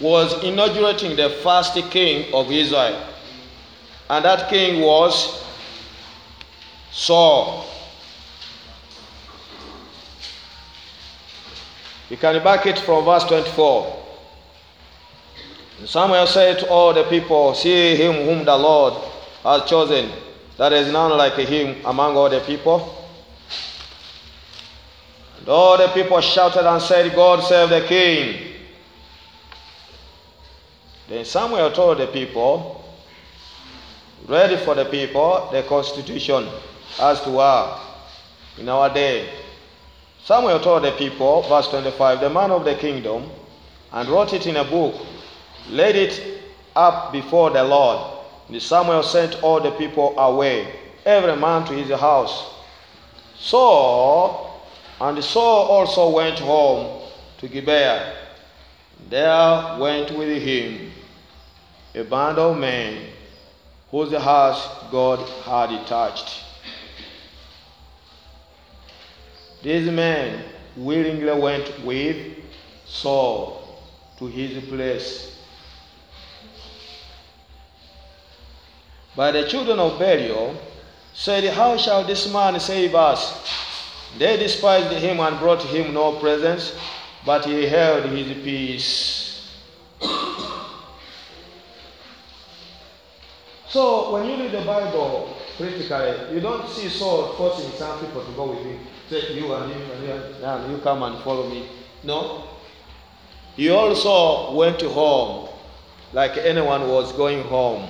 was 0.00 0.42
inaugurating 0.42 1.14
the 1.14 1.30
first 1.42 1.74
king 1.90 2.32
of 2.34 2.50
Israel. 2.50 3.06
And 4.08 4.24
that 4.24 4.48
king 4.48 4.80
was 4.80 5.44
Saul. 6.90 7.66
You 12.08 12.16
can 12.16 12.42
back 12.42 12.66
it 12.66 12.78
from 12.80 13.04
verse 13.04 13.22
24. 13.24 13.98
Samuel 15.84 16.26
said 16.26 16.58
to 16.58 16.68
all 16.68 16.92
the 16.92 17.04
people, 17.04 17.54
See 17.54 17.94
him 17.94 18.26
whom 18.26 18.44
the 18.44 18.56
Lord 18.56 18.94
has 19.44 19.68
chosen. 19.70 20.10
that 20.56 20.72
is 20.72 20.92
none 20.92 21.16
like 21.16 21.34
him 21.34 21.76
among 21.86 22.16
all 22.16 22.28
the 22.28 22.40
people. 22.40 22.99
And 25.40 25.48
all 25.48 25.78
the 25.78 25.88
people 25.88 26.20
shouted 26.20 26.68
and 26.68 26.80
said, 26.80 27.14
God 27.14 27.42
save 27.42 27.70
the 27.70 27.86
king. 27.86 28.54
Then 31.08 31.24
Samuel 31.24 31.72
told 31.72 31.98
the 31.98 32.06
people, 32.06 32.84
ready 34.28 34.56
for 34.58 34.74
the 34.74 34.84
people, 34.84 35.48
the 35.50 35.62
constitution 35.64 36.46
as 37.00 37.20
to 37.22 37.38
our 37.38 37.80
in 38.58 38.68
our 38.68 38.92
day. 38.92 39.28
Samuel 40.22 40.60
told 40.60 40.84
the 40.84 40.92
people, 40.92 41.42
verse 41.42 41.68
25, 41.68 42.20
the 42.20 42.30
man 42.30 42.50
of 42.50 42.64
the 42.64 42.74
kingdom, 42.74 43.30
and 43.92 44.08
wrote 44.08 44.34
it 44.34 44.46
in 44.46 44.56
a 44.56 44.64
book, 44.64 44.94
laid 45.70 45.96
it 45.96 46.42
up 46.76 47.12
before 47.12 47.50
the 47.50 47.64
Lord. 47.64 48.18
And 48.48 48.62
Samuel 48.62 49.02
sent 49.02 49.42
all 49.42 49.60
the 49.60 49.70
people 49.72 50.16
away, 50.18 50.72
every 51.06 51.34
man 51.36 51.64
to 51.66 51.72
his 51.72 51.90
house. 51.98 52.52
So 53.36 54.49
and 55.00 55.24
Saul 55.24 55.66
also 55.66 56.10
went 56.10 56.38
home 56.38 57.02
to 57.38 57.48
Gibeah. 57.48 58.14
There 59.08 59.78
went 59.78 60.10
with 60.10 60.42
him 60.42 60.92
a 61.94 62.04
band 62.04 62.38
of 62.38 62.58
men 62.58 63.06
whose 63.90 64.14
hearts 64.14 64.60
God 64.90 65.26
had 65.44 65.86
touched. 65.86 66.44
These 69.62 69.90
men 69.90 70.44
willingly 70.76 71.32
went 71.32 71.84
with 71.84 72.16
Saul 72.86 73.80
to 74.18 74.26
his 74.26 74.62
place. 74.64 75.38
But 79.16 79.32
the 79.32 79.48
children 79.48 79.78
of 79.78 79.98
Belial 79.98 80.56
said, 81.12 81.44
How 81.52 81.76
shall 81.76 82.04
this 82.04 82.32
man 82.32 82.60
save 82.60 82.94
us? 82.94 83.69
They 84.18 84.36
despised 84.36 84.92
him 84.92 85.20
and 85.20 85.38
brought 85.38 85.62
him 85.62 85.94
no 85.94 86.12
presents, 86.18 86.76
but 87.24 87.44
he 87.44 87.66
held 87.66 88.04
his 88.06 88.32
peace. 88.42 89.30
So 93.68 94.12
when 94.12 94.28
you 94.28 94.36
read 94.36 94.52
the 94.52 94.62
Bible 94.62 95.36
critically, 95.56 96.34
you 96.34 96.40
don't 96.40 96.68
see 96.68 96.88
Saul 96.88 97.34
forcing 97.34 97.70
some 97.72 98.00
people 98.00 98.24
to 98.24 98.32
go 98.32 98.50
with 98.50 98.64
him. 98.64 98.80
Say 99.08 99.32
you 99.34 99.52
and 99.54 99.70
you 99.70 99.92
and 99.92 100.02
you 100.04 100.44
and 100.44 100.72
you 100.72 100.78
come 100.78 101.02
and 101.04 101.22
follow 101.22 101.48
me. 101.48 101.68
No. 102.02 102.44
He 103.54 103.70
also 103.70 104.54
went 104.54 104.82
home 104.82 105.48
like 106.12 106.36
anyone 106.38 106.88
was 106.88 107.12
going 107.12 107.44
home. 107.44 107.88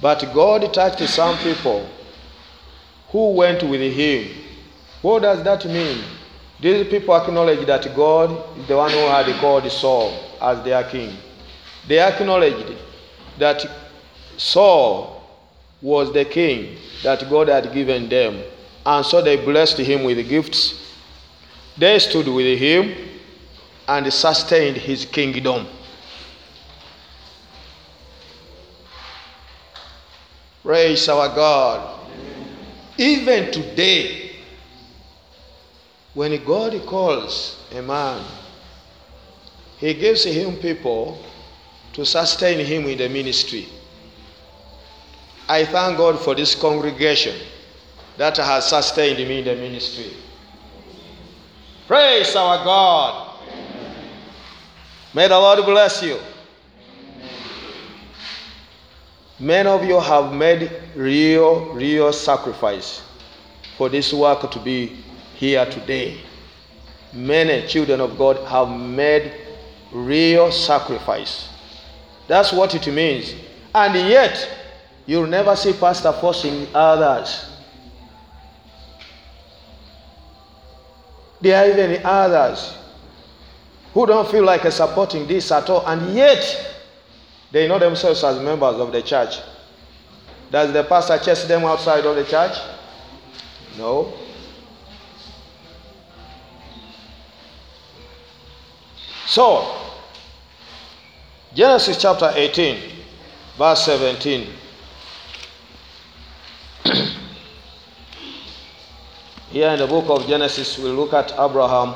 But 0.00 0.32
God 0.32 0.72
touched 0.72 1.08
some 1.08 1.36
people 1.38 1.88
who 3.08 3.32
went 3.32 3.62
with 3.64 3.80
him 3.80 4.41
what 5.02 5.22
does 5.22 5.42
that 5.44 5.64
mean? 5.66 6.02
These 6.60 6.86
people 6.88 7.14
acknowledge 7.16 7.66
that 7.66 7.94
God 7.94 8.58
is 8.58 8.66
the 8.68 8.76
one 8.76 8.90
who 8.90 8.98
had 8.98 9.26
called 9.40 9.70
Saul 9.70 10.16
as 10.40 10.64
their 10.64 10.84
king. 10.84 11.16
They 11.88 11.98
acknowledged 11.98 12.78
that 13.38 13.66
Saul 14.36 15.24
was 15.80 16.12
the 16.12 16.24
king 16.24 16.76
that 17.02 17.28
God 17.28 17.48
had 17.48 17.72
given 17.72 18.08
them. 18.08 18.42
And 18.86 19.04
so 19.04 19.20
they 19.20 19.44
blessed 19.44 19.78
him 19.78 20.04
with 20.04 20.28
gifts. 20.28 20.94
They 21.76 21.98
stood 21.98 22.28
with 22.28 22.58
him 22.58 22.94
and 23.88 24.12
sustained 24.12 24.76
his 24.76 25.04
kingdom. 25.04 25.66
Praise 30.62 31.08
our 31.08 31.28
God. 31.34 31.98
Even 32.96 33.50
today, 33.50 34.31
when 36.14 36.44
God 36.44 36.84
calls 36.86 37.64
a 37.74 37.80
man, 37.82 38.24
He 39.78 39.94
gives 39.94 40.24
him 40.24 40.56
people 40.56 41.18
to 41.94 42.04
sustain 42.04 42.64
him 42.64 42.86
in 42.86 42.98
the 42.98 43.08
ministry. 43.08 43.68
I 45.48 45.64
thank 45.64 45.98
God 45.98 46.18
for 46.20 46.34
this 46.34 46.54
congregation 46.54 47.36
that 48.16 48.36
has 48.36 48.68
sustained 48.68 49.18
me 49.18 49.40
in 49.40 49.44
the 49.44 49.56
ministry. 49.56 50.12
Praise 51.86 52.34
our 52.36 52.64
God. 52.64 53.36
May 55.14 55.28
the 55.28 55.38
Lord 55.38 55.64
bless 55.66 56.02
you. 56.02 56.18
Many 59.38 59.68
of 59.68 59.84
you 59.84 59.98
have 59.98 60.32
made 60.32 60.70
real, 60.94 61.74
real 61.74 62.12
sacrifice 62.12 63.02
for 63.76 63.88
this 63.88 64.12
work 64.12 64.48
to 64.50 64.58
be 64.60 65.01
here 65.42 65.66
today. 65.66 66.20
Many 67.12 67.66
children 67.66 68.00
of 68.00 68.16
God 68.16 68.36
have 68.46 68.70
made 68.78 69.32
real 69.90 70.52
sacrifice. 70.52 71.48
That's 72.28 72.52
what 72.52 72.72
it 72.76 72.86
means. 72.92 73.34
And 73.74 74.08
yet, 74.08 74.48
you'll 75.04 75.26
never 75.26 75.56
see 75.56 75.72
pastor 75.72 76.12
forcing 76.12 76.68
others. 76.72 77.50
There 81.40 81.58
are 81.60 81.68
even 81.72 82.00
others 82.06 82.78
who 83.92 84.06
don't 84.06 84.30
feel 84.30 84.44
like 84.44 84.62
supporting 84.70 85.26
this 85.26 85.50
at 85.50 85.68
all, 85.68 85.84
and 85.88 86.14
yet 86.14 86.76
they 87.50 87.66
know 87.66 87.80
themselves 87.80 88.22
as 88.22 88.38
members 88.38 88.76
of 88.76 88.92
the 88.92 89.02
church. 89.02 89.40
Does 90.52 90.72
the 90.72 90.84
pastor 90.84 91.18
chase 91.18 91.44
them 91.46 91.64
outside 91.64 92.06
of 92.06 92.14
the 92.14 92.24
church? 92.24 92.56
No. 93.76 94.21
So, 99.32 99.64
Genesis 101.54 101.96
chapter 101.96 102.30
18, 102.34 102.78
verse 103.56 103.82
17. 103.86 104.46
Here 109.48 109.70
in 109.70 109.78
the 109.78 109.86
book 109.86 110.10
of 110.10 110.26
Genesis, 110.26 110.78
we 110.78 110.90
look 110.90 111.14
at 111.14 111.32
Abraham. 111.32 111.94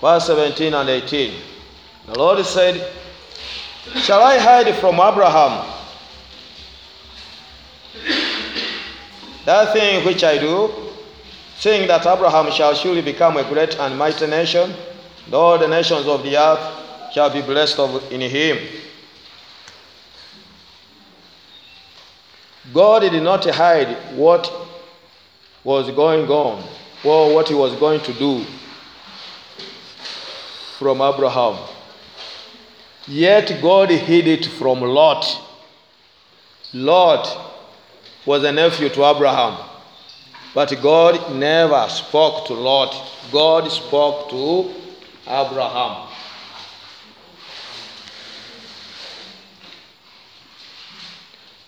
Verse 0.00 0.26
17 0.26 0.72
and 0.72 0.88
18. 0.88 1.34
The 2.06 2.18
Lord 2.18 2.42
said, 2.46 2.94
Shall 3.96 4.22
I 4.22 4.38
hide 4.38 4.74
from 4.76 4.94
Abraham 4.94 5.77
That 9.48 9.72
thing 9.72 10.04
which 10.04 10.22
I 10.24 10.36
do, 10.36 10.70
saying 11.56 11.88
that 11.88 12.04
Abraham 12.04 12.52
shall 12.52 12.74
surely 12.74 13.00
become 13.00 13.38
a 13.38 13.44
great 13.44 13.78
and 13.80 13.96
mighty 13.96 14.26
nation, 14.26 14.74
and 15.24 15.32
all 15.32 15.58
the 15.58 15.66
nations 15.66 16.06
of 16.06 16.22
the 16.22 16.36
earth 16.36 17.14
shall 17.14 17.30
be 17.30 17.40
blessed 17.40 17.78
of, 17.78 18.12
in 18.12 18.20
him. 18.20 18.58
God 22.74 23.00
did 23.00 23.22
not 23.22 23.42
hide 23.46 23.96
what 24.18 24.52
was 25.64 25.90
going 25.92 26.28
on 26.28 26.62
or 27.02 27.34
what 27.34 27.48
he 27.48 27.54
was 27.54 27.74
going 27.76 28.02
to 28.02 28.12
do 28.12 28.44
from 30.78 31.00
Abraham. 31.00 31.56
Yet 33.06 33.62
God 33.62 33.88
hid 33.88 34.28
it 34.28 34.44
from 34.44 34.82
Lot. 34.82 35.24
Lot 36.74 37.47
was 38.28 38.44
a 38.44 38.52
nephew 38.52 38.90
to 38.90 39.06
Abraham. 39.06 39.56
But 40.54 40.70
God 40.82 41.34
never 41.34 41.88
spoke 41.88 42.46
to 42.48 42.52
Lot, 42.52 42.94
God 43.32 43.72
spoke 43.72 44.28
to 44.28 44.70
Abraham. 45.26 46.06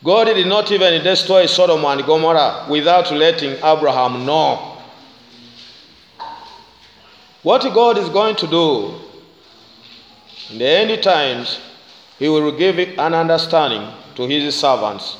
God 0.05 0.25
did 0.25 0.47
not 0.47 0.71
even 0.71 1.03
destroy 1.03 1.47
Sodom 1.47 1.83
and 1.87 2.05
Gomorrah 2.05 2.67
without 2.69 3.11
letting 3.11 3.53
Abraham 3.65 4.27
know. 4.27 4.77
What 7.43 7.63
God 7.73 7.97
is 7.97 8.11
going 8.11 8.37
to 8.37 8.47
do 8.47 9.01
in 10.51 10.59
the 10.59 10.67
end 10.67 11.03
times 11.03 11.59
he 12.19 12.29
will 12.29 12.53
give 12.53 12.79
an 12.79 13.15
understanding 13.15 13.91
to 14.17 14.27
his 14.27 14.55
servants. 14.55 15.17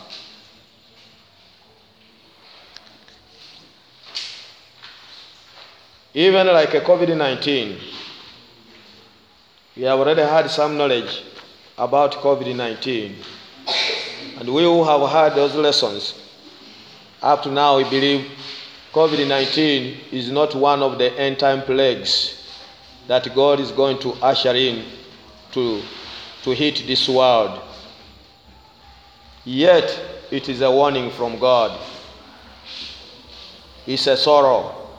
Even 6.15 6.49
like 6.49 6.71
COVID 6.71 7.17
19, 7.17 7.79
we 9.77 9.83
have 9.85 9.99
already 9.99 10.23
had 10.23 10.51
some 10.51 10.77
knowledge 10.77 11.23
about 11.79 12.13
COVID 12.15 12.57
19. 12.57 13.15
And 14.41 14.53
we 14.53 14.63
who 14.63 14.83
have 14.83 15.09
had 15.09 15.35
those 15.37 15.55
lessons, 15.55 16.15
up 17.23 17.43
to 17.45 17.51
now, 17.51 17.77
we 17.77 17.85
believe 17.85 18.29
COVID 18.93 19.29
19 19.29 20.01
is 20.11 20.31
not 20.33 20.55
one 20.57 20.83
of 20.83 20.99
the 20.99 21.13
end 21.17 21.39
time 21.39 21.63
plagues 21.63 22.37
that 23.07 23.33
God 23.35 23.61
is 23.61 23.71
going 23.71 23.99
to 24.01 24.13
usher 24.15 24.55
in 24.55 24.85
to, 25.53 25.81
to 26.43 26.51
hit 26.51 26.85
this 26.87 27.09
world. 27.09 27.61
Yet, 29.45 30.01
it 30.33 30.49
is 30.49 30.61
a 30.61 30.71
warning 30.71 31.11
from 31.13 31.39
God. 31.39 31.79
It's 33.87 34.07
a 34.09 34.17
sorrow. 34.17 34.90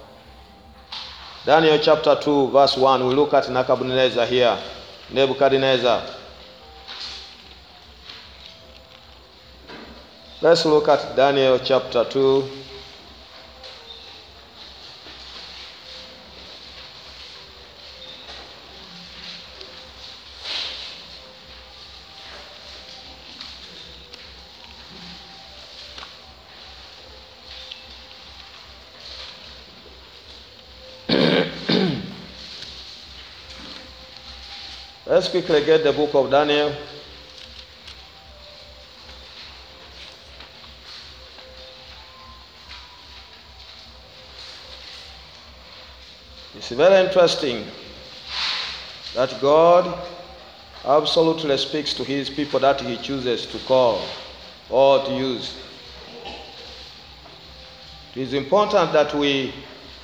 Daniel 1.44 1.80
chapter 1.80 2.16
2, 2.16 2.52
verse 2.52 2.78
1, 2.78 3.08
we 3.08 3.16
look 3.16 3.34
at 3.34 3.50
Nebuchadnezzar 3.50 4.28
here. 4.28 4.58
Nebuchadnezzar. 5.12 6.04
Let's 10.42 10.66
look 10.66 10.88
at 10.88 11.16
Daniel 11.16 11.60
chapter 11.60 12.06
2. 12.06 12.61
Quickly 35.32 35.64
get 35.64 35.84
the 35.86 35.94
book 35.94 36.14
of 36.14 36.30
Daniel. 36.30 36.76
It's 46.58 46.70
very 46.70 47.06
interesting 47.06 47.66
that 49.16 49.40
God 49.40 49.98
absolutely 50.84 51.58
speaks 51.58 51.94
to 51.94 52.04
his 52.04 52.30
people 52.30 52.60
that 52.60 52.82
he 52.82 52.98
chooses 52.98 53.46
to 53.46 53.58
call 53.60 54.02
or 54.70 55.06
to 55.06 55.14
use. 55.14 55.56
It 58.16 58.22
is 58.24 58.34
important 58.34 58.92
that 58.92 59.16
we, 59.16 59.54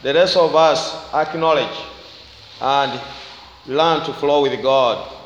the 0.04 0.14
rest 0.14 0.38
of 0.38 0.56
us, 0.56 1.14
acknowledge 1.14 1.78
and 2.62 3.02
learn 3.68 4.06
to 4.06 4.14
flow 4.14 4.44
with 4.44 4.62
God. 4.62 5.17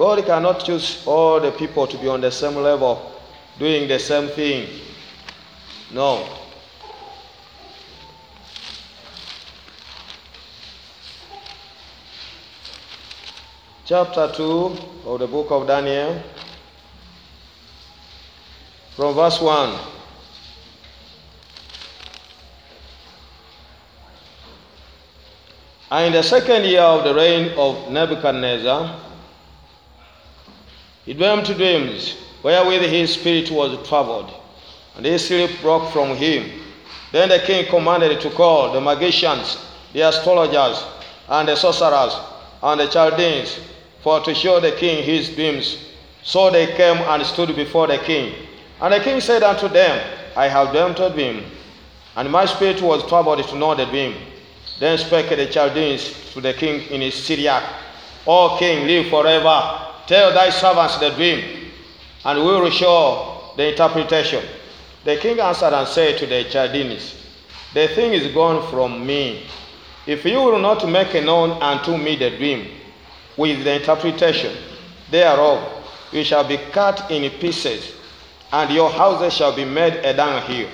God 0.00 0.24
cannot 0.24 0.64
choose 0.64 1.02
all 1.04 1.40
the 1.40 1.50
people 1.50 1.86
to 1.86 1.98
be 1.98 2.08
on 2.08 2.22
the 2.22 2.30
same 2.30 2.54
level, 2.54 3.12
doing 3.58 3.86
the 3.86 3.98
same 3.98 4.28
thing. 4.28 4.66
No. 5.92 6.26
Chapter 13.84 14.32
2 14.32 14.78
of 15.04 15.18
the 15.18 15.26
book 15.26 15.50
of 15.50 15.66
Daniel, 15.66 16.22
from 18.96 19.14
verse 19.14 19.38
1. 19.38 19.78
And 25.90 26.06
in 26.06 26.12
the 26.14 26.22
second 26.22 26.64
year 26.64 26.80
of 26.80 27.04
the 27.04 27.14
reign 27.14 27.52
of 27.58 27.90
Nebuchadnezzar, 27.90 29.09
he 31.10 31.14
dreamed 31.14 31.44
dreams 31.56 32.14
wherewith 32.40 32.82
his 32.82 33.14
spirit 33.14 33.50
was 33.50 33.76
troubled, 33.88 34.32
and 34.94 35.04
his 35.04 35.26
sleep 35.26 35.50
broke 35.60 35.90
from 35.90 36.14
him. 36.14 36.48
Then 37.10 37.30
the 37.30 37.40
king 37.40 37.66
commanded 37.66 38.20
to 38.20 38.30
call 38.30 38.72
the 38.72 38.80
magicians, 38.80 39.58
the 39.92 40.02
astrologers, 40.02 40.84
and 41.28 41.48
the 41.48 41.56
sorcerers, 41.56 42.14
and 42.62 42.78
the 42.78 42.86
Chaldeans, 42.86 43.58
for 44.04 44.20
to 44.20 44.32
show 44.32 44.60
the 44.60 44.70
king 44.70 45.02
his 45.02 45.34
dreams. 45.34 45.78
So 46.22 46.48
they 46.48 46.68
came 46.76 46.98
and 46.98 47.26
stood 47.26 47.56
before 47.56 47.88
the 47.88 47.98
king. 47.98 48.32
And 48.80 48.94
the 48.94 49.00
king 49.00 49.20
said 49.20 49.42
unto 49.42 49.66
them, 49.66 50.00
I 50.36 50.46
have 50.46 50.70
dreamt 50.70 51.00
a 51.00 51.10
dream, 51.10 51.42
and 52.14 52.30
my 52.30 52.46
spirit 52.46 52.80
was 52.82 53.04
troubled 53.08 53.44
to 53.48 53.56
know 53.56 53.74
the 53.74 53.86
dream. 53.86 54.14
Then 54.78 54.96
spake 54.96 55.30
the 55.30 55.46
Chaldeans 55.46 56.30
to 56.34 56.40
the 56.40 56.54
king 56.54 56.82
in 56.82 57.00
his 57.00 57.14
Syriac, 57.14 57.64
O 58.28 58.56
king, 58.60 58.86
live 58.86 59.08
forever. 59.08 59.88
Tell 60.10 60.32
thy 60.32 60.50
servants 60.50 60.96
the 60.98 61.10
dream, 61.10 61.70
and 62.24 62.40
we 62.40 62.44
will 62.46 62.68
show 62.70 63.52
the 63.56 63.68
interpretation. 63.68 64.44
The 65.04 65.16
king 65.18 65.38
answered 65.38 65.72
and 65.72 65.86
said 65.86 66.18
to 66.18 66.26
the 66.26 66.42
Chaldeans, 66.50 67.14
The 67.74 67.86
thing 67.86 68.12
is 68.12 68.34
gone 68.34 68.68
from 68.72 69.06
me. 69.06 69.46
If 70.08 70.24
you 70.24 70.38
will 70.42 70.58
not 70.58 70.88
make 70.88 71.14
known 71.22 71.62
unto 71.62 71.96
me 71.96 72.16
the 72.16 72.30
dream, 72.30 72.72
with 73.36 73.62
the 73.62 73.76
interpretation 73.76 74.52
thereof, 75.12 75.84
you 76.10 76.24
shall 76.24 76.42
be 76.42 76.56
cut 76.72 77.08
in 77.08 77.30
pieces, 77.38 77.94
and 78.52 78.68
your 78.74 78.90
houses 78.90 79.32
shall 79.32 79.54
be 79.54 79.64
made 79.64 79.94
a 80.04 80.12
dunghill. 80.12 80.70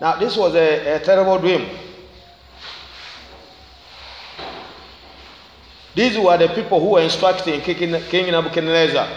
Now, 0.00 0.14
this 0.14 0.36
was 0.36 0.54
a, 0.54 0.94
a 0.94 1.00
terrible 1.00 1.40
dream. 1.40 1.68
These 5.94 6.18
were 6.18 6.36
the 6.36 6.48
people 6.48 6.80
who 6.80 6.90
were 6.90 7.02
instructing 7.02 7.60
King 7.60 7.90
Nebuchadnezzar. 8.30 9.08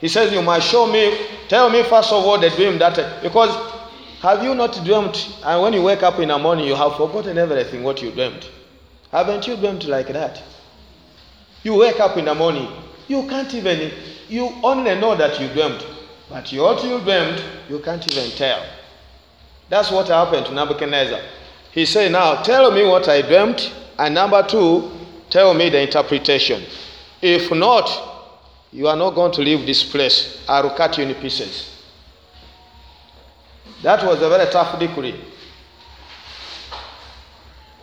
He 0.00 0.08
says, 0.08 0.32
You 0.32 0.42
must 0.42 0.68
show 0.68 0.86
me, 0.86 1.16
tell 1.48 1.70
me 1.70 1.82
first 1.84 2.12
of 2.12 2.24
all 2.24 2.38
the 2.38 2.50
dream 2.50 2.78
that, 2.78 3.22
because 3.22 3.50
have 4.20 4.42
you 4.42 4.54
not 4.54 4.84
dreamt, 4.84 5.36
and 5.44 5.62
when 5.62 5.72
you 5.72 5.82
wake 5.82 6.02
up 6.02 6.18
in 6.18 6.28
the 6.28 6.38
morning, 6.38 6.66
you 6.66 6.74
have 6.74 6.96
forgotten 6.96 7.38
everything 7.38 7.82
what 7.82 8.02
you 8.02 8.10
dreamt? 8.10 8.50
Haven't 9.12 9.46
you 9.46 9.56
dreamt 9.56 9.84
like 9.86 10.08
that? 10.08 10.42
You 11.62 11.74
wake 11.74 12.00
up 12.00 12.16
in 12.16 12.24
the 12.24 12.34
morning, 12.34 12.68
you 13.08 13.22
can't 13.28 13.52
even, 13.54 13.92
you 14.28 14.52
only 14.62 14.94
know 14.96 15.14
that 15.16 15.40
you 15.40 15.48
dreamt, 15.48 15.86
but 16.28 16.50
what 16.52 16.84
you 16.84 17.00
dreamt, 17.00 17.42
you 17.68 17.78
can't 17.78 18.06
even 18.12 18.30
tell. 18.36 18.64
That's 19.68 19.90
what 19.90 20.08
happened 20.08 20.46
to 20.46 20.52
Nebuchadnezzar. 20.54 21.20
He 21.72 21.86
said, 21.86 22.12
Now 22.12 22.42
tell 22.42 22.70
me 22.70 22.84
what 22.84 23.08
I 23.08 23.22
dreamt, 23.22 23.72
and 23.98 24.14
number 24.14 24.42
two, 24.42 24.90
tell 25.30 25.54
me 25.54 25.68
the 25.70 25.80
interpretation. 25.82 26.62
If 27.22 27.50
not, 27.50 27.88
you 28.72 28.88
are 28.88 28.96
not 28.96 29.14
going 29.14 29.32
to 29.32 29.40
leave 29.40 29.66
this 29.66 29.82
place. 29.84 30.44
I 30.48 30.60
will 30.60 30.70
cut 30.70 30.98
you 30.98 31.04
in 31.04 31.14
pieces. 31.14 31.72
That 33.82 34.04
was 34.04 34.20
a 34.22 34.28
very 34.28 34.50
tough 34.50 34.78
decree. 34.78 35.14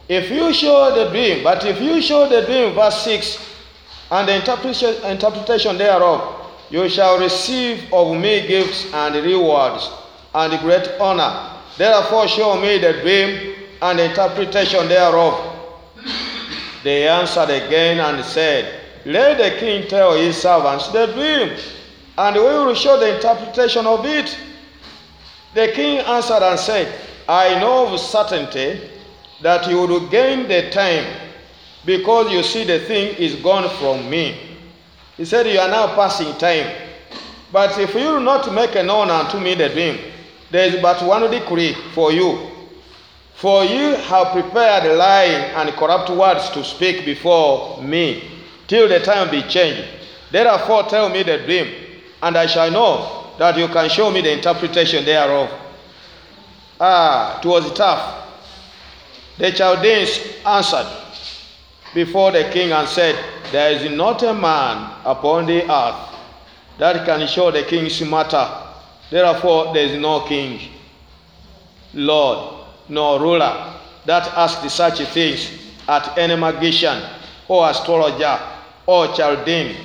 If 0.10 0.30
you 0.30 0.54
show 0.54 0.94
the 0.94 1.10
dream, 1.12 1.44
but 1.44 1.64
if 1.66 1.82
you 1.82 2.02
show 2.02 2.28
the 2.28 2.46
dream, 2.46 2.74
verse 2.74 3.04
6, 3.04 3.38
and 4.12 4.28
the 4.28 4.36
interpretation, 4.36 4.96
interpretation 5.06 5.78
thereof, 5.78 6.52
you 6.70 6.90
shall 6.90 7.20
receive 7.20 7.92
of 7.94 8.16
me 8.18 8.46
gifts 8.48 8.92
and 8.94 9.16
rewards 9.24 9.90
and 10.36 10.60
great 10.62 10.88
honor. 11.00 11.52
Therefore, 11.78 12.28
show 12.28 12.60
me 12.60 12.78
the 12.80 12.94
dream 13.02 13.56
and 13.82 14.00
the 14.00 14.06
interpretation 14.10 14.88
thereof. 14.88 15.53
They 16.84 17.08
answered 17.08 17.50
again 17.50 18.00
and 18.00 18.24
said, 18.26 18.82
Let 19.06 19.38
the 19.38 19.58
king 19.60 19.88
tell 19.88 20.14
his 20.16 20.38
servants 20.38 20.88
the 20.90 21.08
dream, 21.08 21.58
and 22.18 22.36
we 22.36 22.42
will 22.42 22.76
show 22.76 23.00
the 23.00 23.16
interpretation 23.16 23.86
of 23.88 24.06
it. 24.06 24.38
The 25.54 25.70
king 25.74 26.00
answered 26.00 26.44
and 26.44 26.60
said, 26.60 26.94
I 27.28 27.60
know 27.60 27.88
of 27.94 28.00
certainty 28.00 28.82
that 29.42 29.70
you 29.70 29.78
will 29.78 30.08
gain 30.10 30.48
the 30.48 30.70
time, 30.72 31.06
because 31.86 32.32
you 32.32 32.44
see 32.44 32.66
the 32.66 32.80
thing 32.80 33.16
is 33.16 33.36
gone 33.36 33.70
from 33.78 34.10
me. 34.10 34.38
He 35.16 35.26
said, 35.26 35.48
You 35.48 35.60
are 35.60 35.70
now 35.70 35.96
passing 35.96 36.34
time. 36.38 36.70
But 37.52 37.78
if 37.78 37.94
you 37.94 38.02
will 38.02 38.20
not 38.20 38.52
make 38.54 38.74
known 38.84 39.10
unto 39.10 39.40
me 39.40 39.54
the 39.56 39.70
dream, 39.70 40.00
there 40.50 40.68
is 40.68 40.82
but 40.82 41.02
one 41.04 41.30
decree 41.30 41.74
for 41.94 42.12
you. 42.12 42.53
For 43.44 43.66
you 43.66 43.96
have 43.96 44.32
prepared 44.32 44.98
lying 44.98 45.52
and 45.54 45.70
corrupt 45.76 46.10
words 46.10 46.50
to 46.52 46.64
speak 46.64 47.04
before 47.04 47.84
me, 47.84 48.24
till 48.68 48.88
the 48.88 49.02
time 49.02 49.30
be 49.30 49.42
changed. 49.42 49.86
Therefore 50.32 50.84
tell 50.84 51.10
me 51.10 51.24
the 51.24 51.40
dream, 51.40 51.68
and 52.22 52.38
I 52.38 52.46
shall 52.46 52.72
know 52.72 53.34
that 53.38 53.58
you 53.58 53.68
can 53.68 53.90
show 53.90 54.10
me 54.12 54.22
the 54.22 54.32
interpretation 54.32 55.04
thereof. 55.04 55.50
Ah, 56.80 57.42
it 57.42 57.46
was 57.46 57.74
tough. 57.74 58.30
The 59.38 59.52
Chaldeans 59.52 60.22
answered 60.46 60.88
before 61.94 62.32
the 62.32 62.46
king 62.46 62.72
and 62.72 62.88
said, 62.88 63.22
there 63.52 63.74
is 63.74 63.92
not 63.92 64.24
a 64.24 64.34
man 64.34 64.90
upon 65.04 65.48
the 65.48 65.70
earth 65.70 66.16
that 66.78 67.06
can 67.06 67.28
show 67.28 67.52
the 67.52 67.64
king's 67.64 68.00
matter. 68.04 68.50
Therefore, 69.10 69.74
there 69.74 69.84
is 69.84 70.00
no 70.00 70.22
king, 70.22 70.62
Lord, 71.94 72.63
nor 72.90 73.20
ruler 73.20 73.74
that 74.06 74.28
asked 74.36 74.70
such 74.70 75.00
things 75.10 75.50
at 75.88 76.18
any 76.18 76.36
magician 76.36 77.02
or 77.48 77.70
astrologer 77.70 78.40
or 78.86 79.08
Chaldean. 79.16 79.76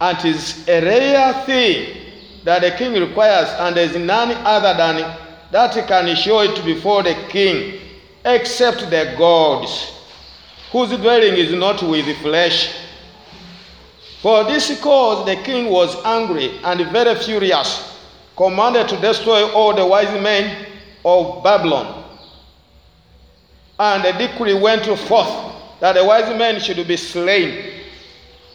And 0.00 0.18
it 0.18 0.24
is 0.24 0.68
a 0.68 0.80
rare 0.84 1.32
thing 1.44 1.96
that 2.44 2.62
the 2.62 2.72
king 2.72 2.94
requires, 2.94 3.48
and 3.60 3.76
there 3.76 3.84
is 3.84 3.96
none 3.96 4.32
other 4.44 4.76
than 4.76 5.16
that 5.52 5.86
can 5.86 6.16
show 6.16 6.40
it 6.40 6.64
before 6.64 7.04
the 7.04 7.14
king, 7.28 7.78
except 8.24 8.90
the 8.90 9.14
gods, 9.16 9.92
whose 10.72 10.90
dwelling 10.90 11.34
is 11.34 11.52
not 11.52 11.82
with 11.82 12.16
flesh. 12.18 12.74
For 14.20 14.44
this 14.44 14.80
cause 14.80 15.26
the 15.26 15.36
king 15.36 15.70
was 15.70 15.96
angry 16.04 16.58
and 16.64 16.80
very 16.90 17.14
furious, 17.16 17.96
commanded 18.36 18.88
to 18.88 18.96
destroy 18.96 19.48
all 19.52 19.74
the 19.74 19.86
wise 19.86 20.20
men 20.20 20.71
of 21.04 21.42
Babylon. 21.42 22.04
And 23.78 24.04
the 24.04 24.12
decree 24.12 24.54
went 24.54 24.84
forth 24.84 25.52
that 25.80 25.94
the 25.94 26.04
wise 26.04 26.36
men 26.38 26.60
should 26.60 26.86
be 26.86 26.96
slain. 26.96 27.80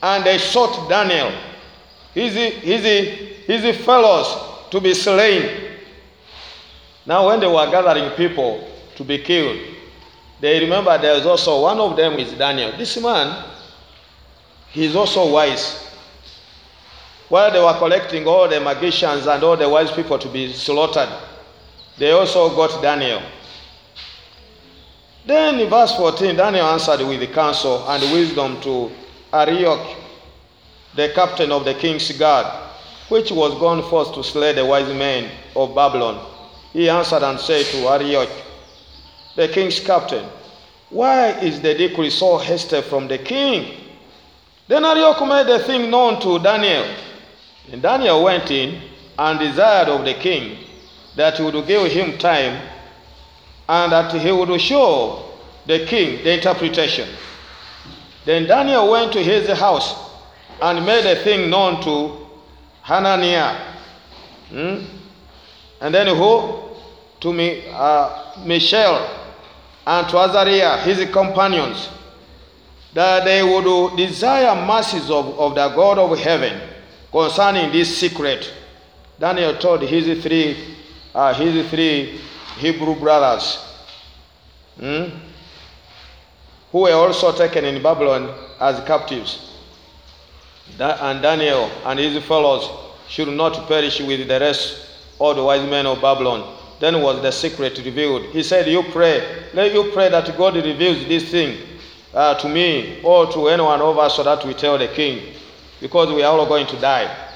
And 0.02 0.24
they 0.24 0.38
sought 0.38 0.88
Daniel, 0.88 1.32
his, 2.14 2.34
his, 2.34 2.84
his 3.46 3.86
fellows, 3.86 4.70
to 4.70 4.80
be 4.80 4.94
slain. 4.94 5.74
Now, 7.06 7.28
when 7.28 7.40
they 7.40 7.48
were 7.48 7.70
gathering 7.72 8.12
people 8.12 8.70
to 8.96 9.04
be 9.04 9.20
killed, 9.20 9.60
they 10.40 10.60
remember 10.60 10.98
there 10.98 11.16
is 11.16 11.26
also 11.26 11.62
one 11.62 11.80
of 11.80 11.96
them 11.96 12.14
is 12.14 12.32
Daniel. 12.34 12.78
This 12.78 13.02
man, 13.02 13.44
he 14.70 14.86
is 14.86 14.96
also 14.96 15.32
wise. 15.32 15.84
While 17.30 17.52
they 17.52 17.60
were 17.60 17.78
collecting 17.78 18.26
all 18.28 18.48
the 18.48 18.60
magicians 18.60 19.26
and 19.26 19.44
all 19.44 19.58
the 19.58 19.68
wise 19.68 19.92
people 19.92 20.20
to 20.20 20.30
be 20.30 20.54
slaughtered, 20.54 21.10
they 21.98 22.12
also 22.12 22.56
got 22.56 22.82
Daniel. 22.82 23.22
Then 25.26 25.60
in 25.60 25.70
verse 25.70 25.96
14, 25.96 26.36
Daniel 26.36 26.66
answered 26.68 27.06
with 27.06 27.20
the 27.20 27.28
counsel 27.28 27.88
and 27.90 28.02
wisdom 28.14 28.62
to 28.62 28.92
Arioch, 29.34 29.98
the 30.96 31.10
captain 31.14 31.52
of 31.52 31.66
the 31.66 31.74
king's 31.74 32.10
guard, 32.18 32.46
which 33.10 33.32
was 33.32 33.60
gone 33.60 33.88
forth 33.90 34.14
to 34.14 34.24
slay 34.24 34.54
the 34.54 34.66
wise 34.66 34.88
men 34.94 35.30
of 35.56 35.76
Babylon. 35.76 36.26
He 36.72 36.90
answered 36.90 37.24
and 37.24 37.40
said 37.40 37.66
to 37.68 37.88
Arioch, 37.90 38.30
the 39.36 39.48
king's 39.48 39.80
captain, 39.80 40.26
Why 40.90 41.32
is 41.40 41.62
the 41.62 41.74
decree 41.74 42.10
so 42.10 42.38
hasty 42.38 42.82
from 42.82 43.08
the 43.08 43.18
king? 43.18 43.84
Then 44.68 44.86
Arioch 44.86 45.20
made 45.28 45.48
the 45.48 45.64
thing 45.64 45.90
known 45.90 46.22
to 46.22 46.40
Daniel. 46.40 46.86
And 47.72 47.82
Daniel 47.82 48.24
went 48.24 48.50
in 48.50 48.82
and 49.18 49.40
desired 49.40 49.90
of 49.90 50.06
the 50.06 50.14
king 50.14 50.67
that 51.18 51.38
he 51.38 51.44
would 51.44 51.68
give 51.68 51.92
him 51.92 52.18
time 52.18 52.62
and 53.68 53.92
that 53.92 54.14
he 54.14 54.32
would 54.32 54.62
show 54.62 55.24
the 55.66 55.86
king 55.86 56.24
the 56.24 56.36
interpretation. 56.36 57.10
Then 58.24 58.46
Daniel 58.46 58.90
went 58.90 59.12
to 59.14 59.24
his 59.24 59.50
house 59.60 60.12
and 60.62 60.86
made 60.86 61.06
the 61.06 61.22
thing 61.24 61.50
known 61.50 61.82
to 61.84 62.26
Hananiah. 62.84 63.74
Hmm? 64.50 64.86
And 65.82 65.94
then 65.94 66.08
who? 66.16 66.64
To 67.20 67.34
me, 67.34 67.64
uh, 67.72 68.36
Mishael 68.46 69.10
and 69.88 70.08
to 70.10 70.18
Azariah, 70.18 70.78
his 70.84 71.10
companions, 71.12 71.90
that 72.94 73.26
they 73.26 73.42
would 73.42 73.98
desire 73.98 74.54
mercies 74.66 75.10
of, 75.10 75.40
of 75.40 75.56
the 75.56 75.70
God 75.70 75.98
of 75.98 76.18
heaven 76.20 76.62
concerning 77.12 77.72
this 77.72 77.98
secret. 77.98 78.54
Daniel 79.20 79.56
told 79.58 79.82
his 79.82 80.22
three, 80.24 80.76
uh, 81.18 81.34
his 81.34 81.68
three 81.72 82.20
Hebrew 82.58 82.94
brothers, 82.96 83.58
hmm, 84.80 85.06
who 86.72 86.82
were 86.82 86.94
also 86.94 87.36
taken 87.36 87.66
in 87.66 87.82
Babylon 87.82 88.32
as 88.60 88.86
captives. 88.86 89.52
and 90.80 91.22
Daniel 91.24 91.72
and 91.86 91.98
his 91.98 92.24
fellows 92.24 92.70
should 93.08 93.30
not 93.30 93.68
perish 93.68 94.00
with 94.00 94.28
the 94.28 94.40
rest 94.40 94.78
of 95.20 95.36
the 95.36 95.44
wise 95.44 95.68
men 95.68 95.88
of 95.88 96.00
Babylon. 96.02 96.56
Then 96.80 97.02
was 97.02 97.20
the 97.24 97.32
secret 97.32 97.82
revealed. 97.84 98.26
He 98.26 98.44
said, 98.44 98.68
You 98.68 98.84
pray, 98.84 99.46
let 99.56 99.74
you 99.74 99.90
pray 99.94 100.10
that 100.10 100.38
God 100.38 100.56
reveals 100.56 101.08
this 101.08 101.32
thing 101.32 101.58
uh, 102.14 102.36
to 102.36 102.48
me 102.48 103.02
or 103.04 103.26
to 103.32 103.48
anyone 103.48 103.82
of 103.82 103.98
us 103.98 104.18
so 104.18 104.24
that 104.24 104.46
we 104.46 104.54
tell 104.54 104.78
the 104.78 104.88
king, 104.90 105.34
because 105.82 106.14
we 106.14 106.22
are 106.22 106.38
all 106.38 106.46
going 106.46 106.68
to 106.68 106.80
die. 106.80 107.27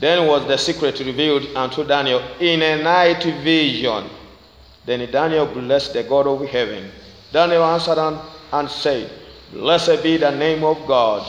Then 0.00 0.26
was 0.26 0.46
the 0.46 0.58
secret 0.58 0.98
revealed 1.00 1.56
unto 1.56 1.84
Daniel 1.84 2.22
in 2.38 2.62
a 2.62 2.82
night 2.82 3.22
vision. 3.42 4.04
Then 4.84 5.10
Daniel 5.10 5.46
blessed 5.46 5.94
the 5.94 6.02
God 6.02 6.26
of 6.26 6.46
heaven. 6.48 6.90
Daniel 7.32 7.64
answered 7.64 7.98
and 8.52 8.70
said, 8.70 9.10
Blessed 9.52 10.02
be 10.02 10.16
the 10.16 10.30
name 10.30 10.64
of 10.64 10.86
God 10.86 11.26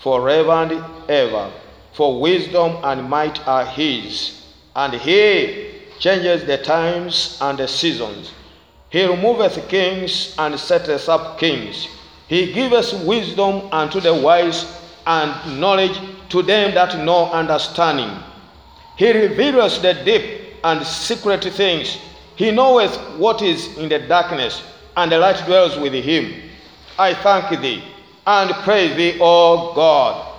forever 0.00 0.52
and 0.52 0.84
ever, 1.10 1.50
for 1.92 2.20
wisdom 2.20 2.76
and 2.84 3.08
might 3.08 3.46
are 3.46 3.64
his, 3.64 4.42
and 4.74 4.94
he 4.94 5.70
changes 5.98 6.44
the 6.44 6.58
times 6.58 7.38
and 7.40 7.58
the 7.58 7.66
seasons. 7.66 8.32
He 8.90 9.04
removeth 9.04 9.68
kings 9.68 10.34
and 10.38 10.58
setteth 10.60 11.08
up 11.08 11.38
kings. 11.38 11.88
He 12.28 12.52
giveth 12.52 12.92
wisdom 13.04 13.68
unto 13.72 14.00
the 14.00 14.14
wise 14.14 14.80
and 15.06 15.60
knowledge 15.60 15.98
to 16.30 16.42
them 16.42 16.74
that 16.74 16.98
know 17.04 17.30
understanding. 17.30 18.10
He 18.96 19.12
reveals 19.12 19.80
the 19.80 19.94
deep 19.94 20.54
and 20.64 20.86
secret 20.86 21.44
things. 21.44 21.98
He 22.36 22.50
knoweth 22.50 22.96
what 23.18 23.42
is 23.42 23.76
in 23.78 23.88
the 23.88 24.00
darkness, 24.00 24.62
and 24.96 25.10
the 25.12 25.18
light 25.18 25.44
dwells 25.46 25.76
with 25.78 25.92
him. 25.92 26.42
I 26.98 27.14
thank 27.14 27.60
thee 27.60 27.82
and 28.26 28.50
praise 28.64 28.96
thee, 28.96 29.18
O 29.20 29.72
God, 29.74 30.34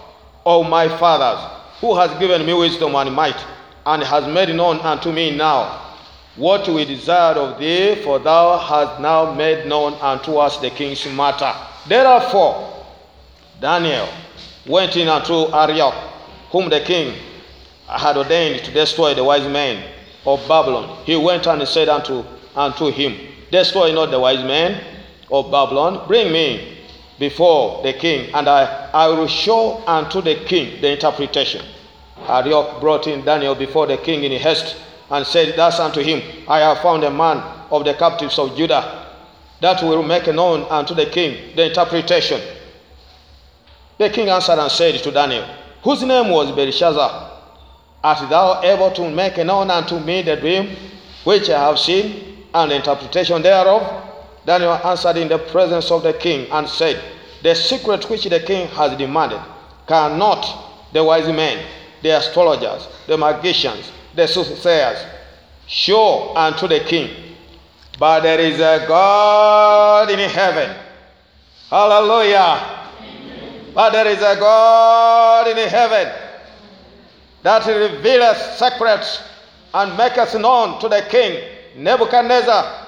O 0.46 0.64
my 0.64 0.88
fathers, 0.98 1.40
who 1.80 1.96
has 1.96 2.18
given 2.20 2.46
me 2.46 2.54
wisdom 2.54 2.96
and 2.96 3.14
might 3.14 3.38
and 3.86 4.04
has 4.04 4.28
made 4.28 4.54
known 4.56 4.80
unto 4.80 5.12
me 5.12 5.36
now 5.36 5.84
what 6.36 6.68
we 6.68 6.86
desired 6.86 7.38
of 7.38 7.60
thee, 7.60 7.96
for 8.04 8.20
thou 8.20 8.58
hast 8.60 9.02
now 9.02 9.34
made 9.34 9.66
known 9.66 9.94
unto 9.96 10.38
us 10.38 10.58
the 10.60 10.70
king's 10.70 11.06
matter. 11.08 11.52
Therefore, 11.88 12.86
Daniel 13.60 14.08
went 14.68 14.96
in 14.96 15.08
unto 15.08 15.52
Arioch, 15.54 15.94
whom 16.52 16.70
the 16.70 16.82
king 16.82 17.14
had 17.88 18.18
ordained 18.18 18.64
to 18.66 18.72
destroy 18.72 19.14
the 19.14 19.24
wise 19.24 19.48
men 19.48 19.84
of 20.26 20.46
Babylon. 20.48 20.98
He 21.06 21.16
went 21.16 21.48
and 21.48 21.66
said 21.68 21.90
unto, 21.90 22.24
unto 22.56 22.92
him, 22.92 23.18
Destroy 23.52 23.94
not 23.94 24.12
the 24.12 24.20
wise 24.20 24.44
men 24.44 24.82
of 25.32 25.50
Babylon, 25.52 26.06
bring 26.08 26.32
me 26.32 26.78
before 27.18 27.82
the 27.84 27.94
king, 27.94 28.34
and 28.34 28.48
I, 28.48 28.90
I 28.94 29.08
will 29.08 29.28
show 29.28 29.82
unto 29.88 30.22
the 30.22 30.36
king 30.46 30.82
the 30.82 30.92
interpretation. 30.92 31.66
Arioch 32.28 32.82
brought 32.82 33.08
in 33.08 33.24
Daniel 33.24 33.56
before 33.56 33.88
the 33.88 33.98
king 33.98 34.24
in 34.24 34.32
haste 34.34 34.76
and 35.10 35.26
said 35.26 35.56
thus 35.56 35.80
unto 35.80 36.02
him, 36.02 36.22
I 36.48 36.60
have 36.60 36.80
found 36.80 37.04
a 37.04 37.12
man 37.12 37.38
of 37.72 37.86
the 37.86 37.94
captives 37.94 38.38
of 38.38 38.56
Judah 38.58 39.06
that 39.62 39.82
will 39.82 40.04
make 40.04 40.28
known 40.28 40.64
unto 40.70 40.94
the 40.94 41.06
king 41.06 41.56
the 41.56 41.68
interpretation. 41.68 42.42
The 43.98 44.10
king 44.10 44.30
answered 44.30 44.60
and 44.60 44.72
said 44.72 44.96
to 45.04 45.12
Daniel, 45.12 45.46
whose 45.84 46.04
name 46.04 46.30
was 46.30 46.52
Belshazzar, 46.52 47.32
Art 48.04 48.30
thou 48.30 48.62
able 48.62 48.92
to 48.92 49.10
make 49.10 49.38
known 49.38 49.72
unto 49.72 50.00
me 50.00 50.22
the 50.22 50.36
dream 50.36 50.76
which 51.24 51.50
I 51.50 51.60
have 51.68 51.80
seen 51.80 52.46
and 52.54 52.72
the 52.72 52.76
interpretation 52.76 53.42
thereof? 53.42 54.04
Daniel 54.46 54.74
answered 54.74 55.18
in 55.18 55.28
the 55.28 55.40
presence 55.40 55.92
of 55.92 56.04
the 56.04 56.14
king 56.14 56.48
and 56.52 56.70
said, 56.70 57.02
The 57.44 57.56
secret 57.56 58.10
which 58.10 58.26
the 58.26 58.40
king 58.40 58.68
has 58.70 58.98
demanded 58.98 59.42
cannot 59.88 60.94
the 60.94 61.04
wise 61.04 61.28
men 61.28 61.66
the 62.02 62.10
astrologers, 62.10 62.88
the 63.08 63.18
magicians, 63.18 63.92
the 64.16 64.28
soothsayers, 64.28 64.98
show 65.68 66.36
unto 66.36 66.68
the 66.68 66.80
king. 66.82 67.36
But 68.00 68.22
there 68.22 68.40
is 68.40 68.60
a 68.60 68.86
God 68.88 70.10
in 70.12 70.20
heaven. 70.30 70.76
Hallelujah. 71.70 72.77
But 73.78 73.92
there 73.92 74.08
is 74.08 74.18
a 74.18 74.36
God 74.40 75.48
in 75.48 75.70
heaven 75.70 76.12
that 77.44 77.64
revealeth 77.68 78.58
secrets 78.58 79.22
and 79.72 79.96
maketh 79.96 80.34
known 80.34 80.80
to 80.82 80.90
the 80.90 81.06
king 81.08 81.44
Nebuchadnezzar 81.76 82.88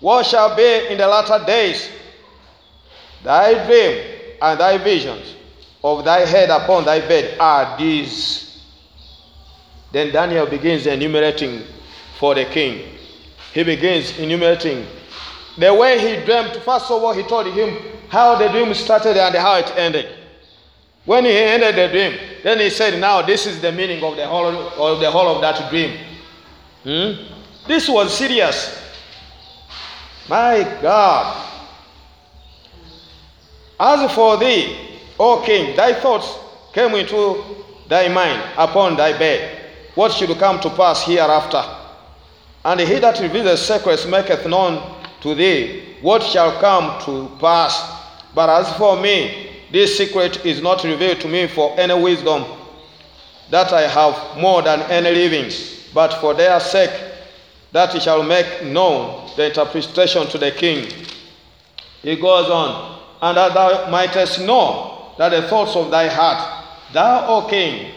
what 0.00 0.26
shall 0.26 0.56
be 0.56 0.88
in 0.88 0.98
the 0.98 1.06
latter 1.06 1.38
days. 1.46 1.88
Thy 3.22 3.64
dream 3.64 4.04
and 4.42 4.58
thy 4.58 4.76
visions 4.78 5.36
of 5.84 6.04
thy 6.04 6.26
head 6.26 6.50
upon 6.50 6.84
thy 6.84 6.98
bed 6.98 7.38
are 7.38 7.78
these. 7.78 8.60
Then 9.92 10.10
Daniel 10.12 10.46
begins 10.46 10.88
enumerating 10.88 11.62
for 12.18 12.34
the 12.34 12.46
king. 12.46 12.88
He 13.52 13.62
begins 13.62 14.18
enumerating 14.18 14.84
the 15.58 15.72
way 15.72 15.96
he 16.00 16.24
dreamt. 16.24 16.56
First 16.56 16.90
of 16.90 17.04
all, 17.04 17.12
he 17.12 17.22
told 17.22 17.46
him 17.46 17.78
how 18.08 18.34
the 18.34 18.48
dream 18.48 18.74
started 18.74 19.16
and 19.16 19.32
how 19.36 19.58
it 19.58 19.72
ended. 19.76 20.22
When 21.04 21.24
he 21.24 21.32
ended 21.36 21.76
the 21.76 21.88
dream, 21.88 22.18
then 22.42 22.60
he 22.60 22.70
said, 22.70 22.98
Now 22.98 23.22
this 23.22 23.46
is 23.46 23.60
the 23.60 23.70
meaning 23.72 24.02
of 24.02 24.16
the 24.16 24.26
whole 24.26 24.46
of 24.46 25.00
the 25.00 25.10
whole 25.10 25.28
of 25.34 25.40
that 25.42 25.70
dream. 25.70 25.98
Hmm? 26.82 27.34
This 27.66 27.88
was 27.88 28.16
serious. 28.16 28.80
My 30.28 30.78
God. 30.80 31.50
As 33.78 34.10
for 34.12 34.38
thee, 34.38 34.76
O 35.18 35.42
king, 35.44 35.76
thy 35.76 35.92
thoughts 35.94 36.38
came 36.72 36.94
into 36.94 37.42
thy 37.88 38.08
mind 38.08 38.42
upon 38.56 38.96
thy 38.96 39.16
bed. 39.18 39.60
What 39.94 40.12
should 40.12 40.36
come 40.38 40.58
to 40.60 40.70
pass 40.70 41.04
hereafter? 41.04 41.62
And 42.64 42.80
he 42.80 42.98
that 42.98 43.20
revealeth 43.20 43.58
secrets 43.60 44.06
maketh 44.06 44.46
known 44.46 44.82
to 45.20 45.34
thee 45.34 45.96
what 46.00 46.22
shall 46.22 46.58
come 46.60 47.00
to 47.04 47.34
pass. 47.38 47.92
But 48.34 48.48
as 48.48 48.76
for 48.76 49.00
me, 49.00 49.53
this 49.74 49.98
secret 49.98 50.46
is 50.46 50.62
not 50.62 50.84
revealed 50.84 51.20
to 51.20 51.26
me 51.26 51.48
for 51.48 51.74
any 51.76 52.00
wisdom 52.00 52.44
that 53.50 53.72
I 53.72 53.88
have 53.88 54.38
more 54.40 54.62
than 54.62 54.82
any 54.82 55.10
living, 55.10 55.50
but 55.92 56.14
for 56.20 56.32
their 56.32 56.60
sake 56.60 56.92
that 57.72 57.92
he 57.92 57.98
shall 57.98 58.22
make 58.22 58.62
known 58.62 59.28
the 59.36 59.46
interpretation 59.46 60.28
to 60.28 60.38
the 60.38 60.52
king. 60.52 60.92
He 62.02 62.14
goes 62.14 62.48
on, 62.48 63.00
and 63.20 63.36
that 63.36 63.52
thou 63.52 63.90
mightest 63.90 64.42
know 64.42 65.12
that 65.18 65.30
the 65.30 65.42
thoughts 65.48 65.74
of 65.74 65.90
thy 65.90 66.06
heart, 66.06 66.66
thou, 66.92 67.26
O 67.26 67.48
king, 67.48 67.90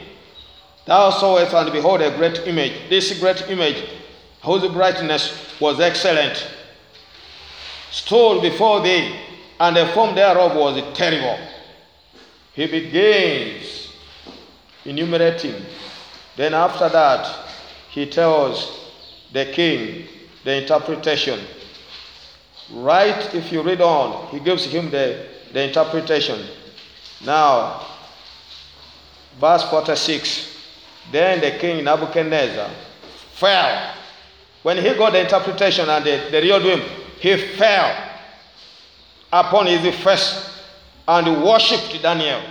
thou 0.87 1.11
sawest 1.11 1.53
and 1.53 1.71
behold 1.71 2.01
a 2.01 2.09
great 2.17 2.39
image. 2.47 2.89
This 2.89 3.19
great 3.19 3.47
image, 3.49 3.87
whose 4.43 4.67
brightness 4.71 5.31
was 5.59 5.79
excellent, 5.79 6.43
stood 7.91 8.41
before 8.41 8.81
thee, 8.81 9.15
and 9.59 9.75
the 9.75 9.85
form 9.89 10.15
thereof 10.15 10.55
was 10.55 10.81
terrible. 10.97 11.37
He 12.57 12.65
begins 12.65 13.93
enumerating. 14.83 15.63
Then 16.35 16.55
after 16.55 16.89
that, 16.89 17.51
he 17.91 18.07
tells 18.07 18.91
the 19.31 19.45
king 19.45 20.07
the 20.43 20.55
interpretation. 20.63 21.39
Right, 22.71 23.35
if 23.35 23.51
you 23.51 23.61
read 23.61 23.79
on, 23.79 24.29
he 24.29 24.39
gives 24.39 24.65
him 24.65 24.89
the, 24.89 25.27
the 25.53 25.67
interpretation. 25.67 26.47
Now, 27.23 27.85
verse 29.39 29.63
46 29.69 30.57
Then 31.11 31.39
the 31.39 31.59
king 31.59 31.83
Nebuchadnezzar 31.83 32.71
fell. 33.35 33.93
When 34.63 34.77
he 34.77 34.95
got 34.95 35.11
the 35.11 35.19
interpretation 35.21 35.87
and 35.89 36.03
the, 36.03 36.27
the 36.31 36.41
real 36.41 36.59
dream, 36.59 36.81
he 37.19 37.37
fell 37.37 37.95
upon 39.31 39.67
his 39.67 39.95
face 39.97 40.56
and 41.07 41.43
worshipped 41.43 42.01
Daniel 42.01 42.41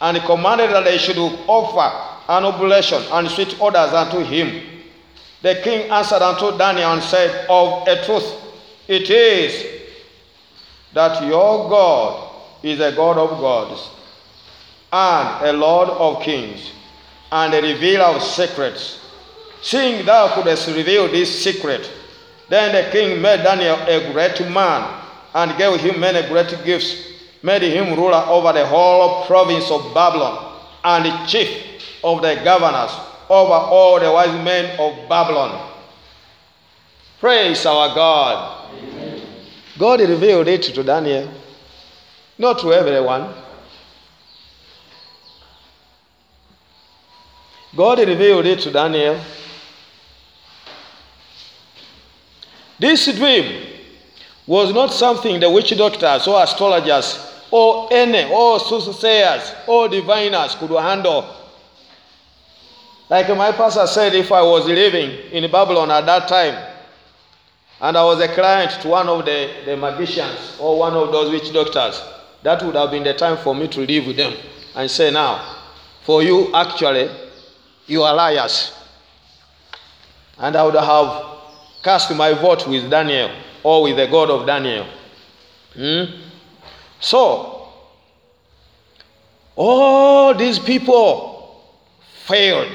and 0.00 0.18
commanded 0.22 0.70
that 0.70 0.84
they 0.84 0.98
should 0.98 1.18
offer 1.18 2.12
an 2.28 2.44
oblation 2.44 3.02
and 3.12 3.28
sweet 3.28 3.56
odors 3.60 3.92
unto 3.92 4.20
him. 4.20 4.62
The 5.42 5.60
king 5.62 5.90
answered 5.90 6.22
unto 6.22 6.56
Daniel 6.56 6.92
and 6.92 7.02
said, 7.02 7.46
Of 7.48 7.86
a 7.88 8.04
truth, 8.04 8.32
it 8.88 9.10
is 9.10 9.82
that 10.92 11.24
your 11.26 11.68
God 11.68 12.30
is 12.62 12.80
a 12.80 12.92
God 12.92 13.18
of 13.18 13.30
gods 13.40 13.88
and 14.92 15.46
a 15.46 15.52
Lord 15.52 15.88
of 15.88 16.22
kings 16.22 16.70
and 17.30 17.54
a 17.54 17.62
revealer 17.62 18.04
of 18.04 18.22
secrets. 18.22 18.98
Seeing 19.62 20.04
thou 20.04 20.34
couldst 20.34 20.68
reveal 20.68 21.08
this 21.08 21.42
secret, 21.42 21.90
then 22.48 22.74
the 22.74 22.90
king 22.90 23.22
made 23.22 23.42
Daniel 23.42 23.76
a 23.86 24.12
great 24.12 24.40
man 24.50 25.00
and 25.34 25.56
gave 25.56 25.80
him 25.80 26.00
many 26.00 26.26
great 26.28 26.54
gifts, 26.64 27.11
made 27.42 27.62
him 27.62 27.96
ruler 27.98 28.24
over 28.28 28.52
the 28.52 28.66
whole 28.66 29.24
province 29.26 29.70
of 29.70 29.92
Babylon 29.94 30.60
and 30.84 31.28
chief 31.28 31.48
of 32.04 32.22
the 32.22 32.40
governors 32.44 32.90
over 33.28 33.52
all 33.52 33.98
the 34.00 34.10
wise 34.10 34.44
men 34.44 34.78
of 34.78 35.08
Babylon. 35.08 35.70
Praise 37.18 37.64
our 37.66 37.94
God. 37.94 38.68
Amen. 38.74 39.22
God 39.78 40.00
revealed 40.00 40.48
it 40.48 40.62
to 40.62 40.82
Daniel, 40.82 41.28
not 42.38 42.58
to 42.60 42.72
everyone. 42.72 43.32
God 47.74 48.00
revealed 48.00 48.44
it 48.46 48.60
to 48.60 48.70
Daniel. 48.70 49.18
This 52.78 53.06
dream 53.16 53.66
was 54.46 54.72
not 54.74 54.92
something 54.92 55.40
the 55.40 55.48
witch 55.48 55.74
doctors 55.76 56.26
or 56.26 56.42
astrologers 56.42 57.31
or 57.52 57.88
any 57.92 58.24
or 58.32 58.58
soothsayers 58.58 59.52
or 59.68 59.86
diviners 59.88 60.54
could 60.56 60.70
handle. 60.70 61.36
Like 63.10 63.28
my 63.36 63.52
pastor 63.52 63.86
said, 63.86 64.14
if 64.14 64.32
I 64.32 64.42
was 64.42 64.66
living 64.66 65.10
in 65.30 65.50
Babylon 65.50 65.90
at 65.90 66.06
that 66.06 66.26
time 66.28 66.56
and 67.78 67.96
I 67.96 68.02
was 68.04 68.20
a 68.22 68.28
client 68.28 68.80
to 68.80 68.88
one 68.88 69.06
of 69.06 69.26
the, 69.26 69.50
the 69.66 69.76
magicians 69.76 70.56
or 70.58 70.78
one 70.78 70.94
of 70.94 71.12
those 71.12 71.30
witch 71.30 71.52
doctors, 71.52 72.02
that 72.42 72.62
would 72.62 72.74
have 72.74 72.90
been 72.90 73.04
the 73.04 73.12
time 73.12 73.36
for 73.36 73.54
me 73.54 73.68
to 73.68 73.80
live 73.80 74.06
with 74.06 74.16
them 74.16 74.32
and 74.74 74.90
say, 74.90 75.10
Now, 75.10 75.58
for 76.04 76.22
you, 76.22 76.52
actually, 76.54 77.10
you 77.86 78.02
are 78.02 78.14
liars. 78.14 78.72
And 80.38 80.56
I 80.56 80.64
would 80.64 80.74
have 80.74 81.22
cast 81.84 82.14
my 82.16 82.32
vote 82.32 82.66
with 82.66 82.90
Daniel 82.90 83.30
or 83.62 83.82
with 83.82 83.96
the 83.96 84.06
God 84.06 84.30
of 84.30 84.46
Daniel. 84.46 84.86
Hmm? 85.74 86.31
So, 87.02 87.66
all 89.56 90.34
these 90.34 90.60
people 90.60 91.60
failed. 92.26 92.72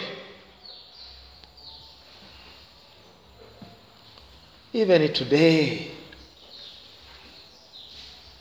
Even 4.74 5.14
today, 5.14 5.92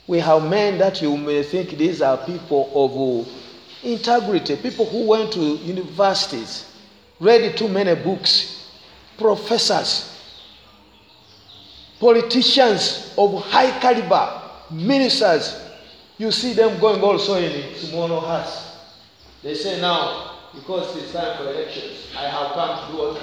we 0.08 0.18
have 0.18 0.42
men 0.50 0.76
that 0.78 1.00
you 1.00 1.16
may 1.16 1.44
think 1.44 1.70
these 1.70 2.02
are 2.02 2.18
people 2.18 2.68
of 2.74 3.28
integrity, 3.84 4.56
people 4.56 4.86
who 4.86 5.06
went 5.06 5.32
to 5.34 5.40
universities, 5.40 6.68
read 7.20 7.56
too 7.56 7.68
many 7.68 7.94
books, 7.94 8.72
professors, 9.16 10.18
politicians 12.00 13.14
of 13.16 13.40
high 13.44 13.78
caliber, 13.78 14.42
ministers. 14.72 15.62
You 16.18 16.32
see 16.32 16.54
them 16.54 16.78
going 16.80 17.00
also 17.02 17.34
in 17.36 17.74
small 17.74 18.20
huts. 18.20 18.70
They 19.42 19.54
say 19.54 19.80
now, 19.80 20.32
because 20.54 20.96
it's 20.96 21.12
time 21.12 21.36
for 21.36 21.44
elections, 21.50 22.06
I 22.16 22.28
have 22.28 22.52
come 22.52 22.90
to 22.90 22.96
what? 22.96 23.20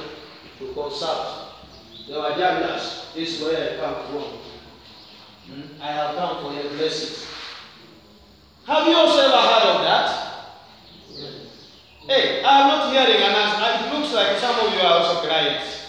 To 0.60 0.74
consult. 0.74 1.50
They 2.08 2.14
were 2.16 2.36
judges. 2.38 3.06
This 3.16 3.40
is 3.40 3.44
where 3.44 3.74
I 3.74 3.78
come 3.78 3.96
from. 4.12 4.24
Hmm? 5.50 5.82
I 5.82 5.88
have 5.88 6.16
come 6.16 6.44
for 6.44 6.54
your 6.54 6.70
blessings. 6.74 7.26
Have 8.68 8.88
you 8.88 8.96
also 8.96 9.20
ever 9.22 9.38
heard 9.38 9.76
of 9.76 9.82
that? 9.82 10.20
Hey, 12.08 12.44
I'm 12.46 12.68
not 12.68 12.92
hearing 12.92 13.22
an 13.22 13.32
answer. 13.32 13.88
It 13.88 13.94
looks 13.94 14.14
like 14.14 14.38
some 14.38 14.60
of 14.60 14.72
you 14.74 14.80
are 14.80 14.94
also 15.00 15.22
clients. 15.28 15.82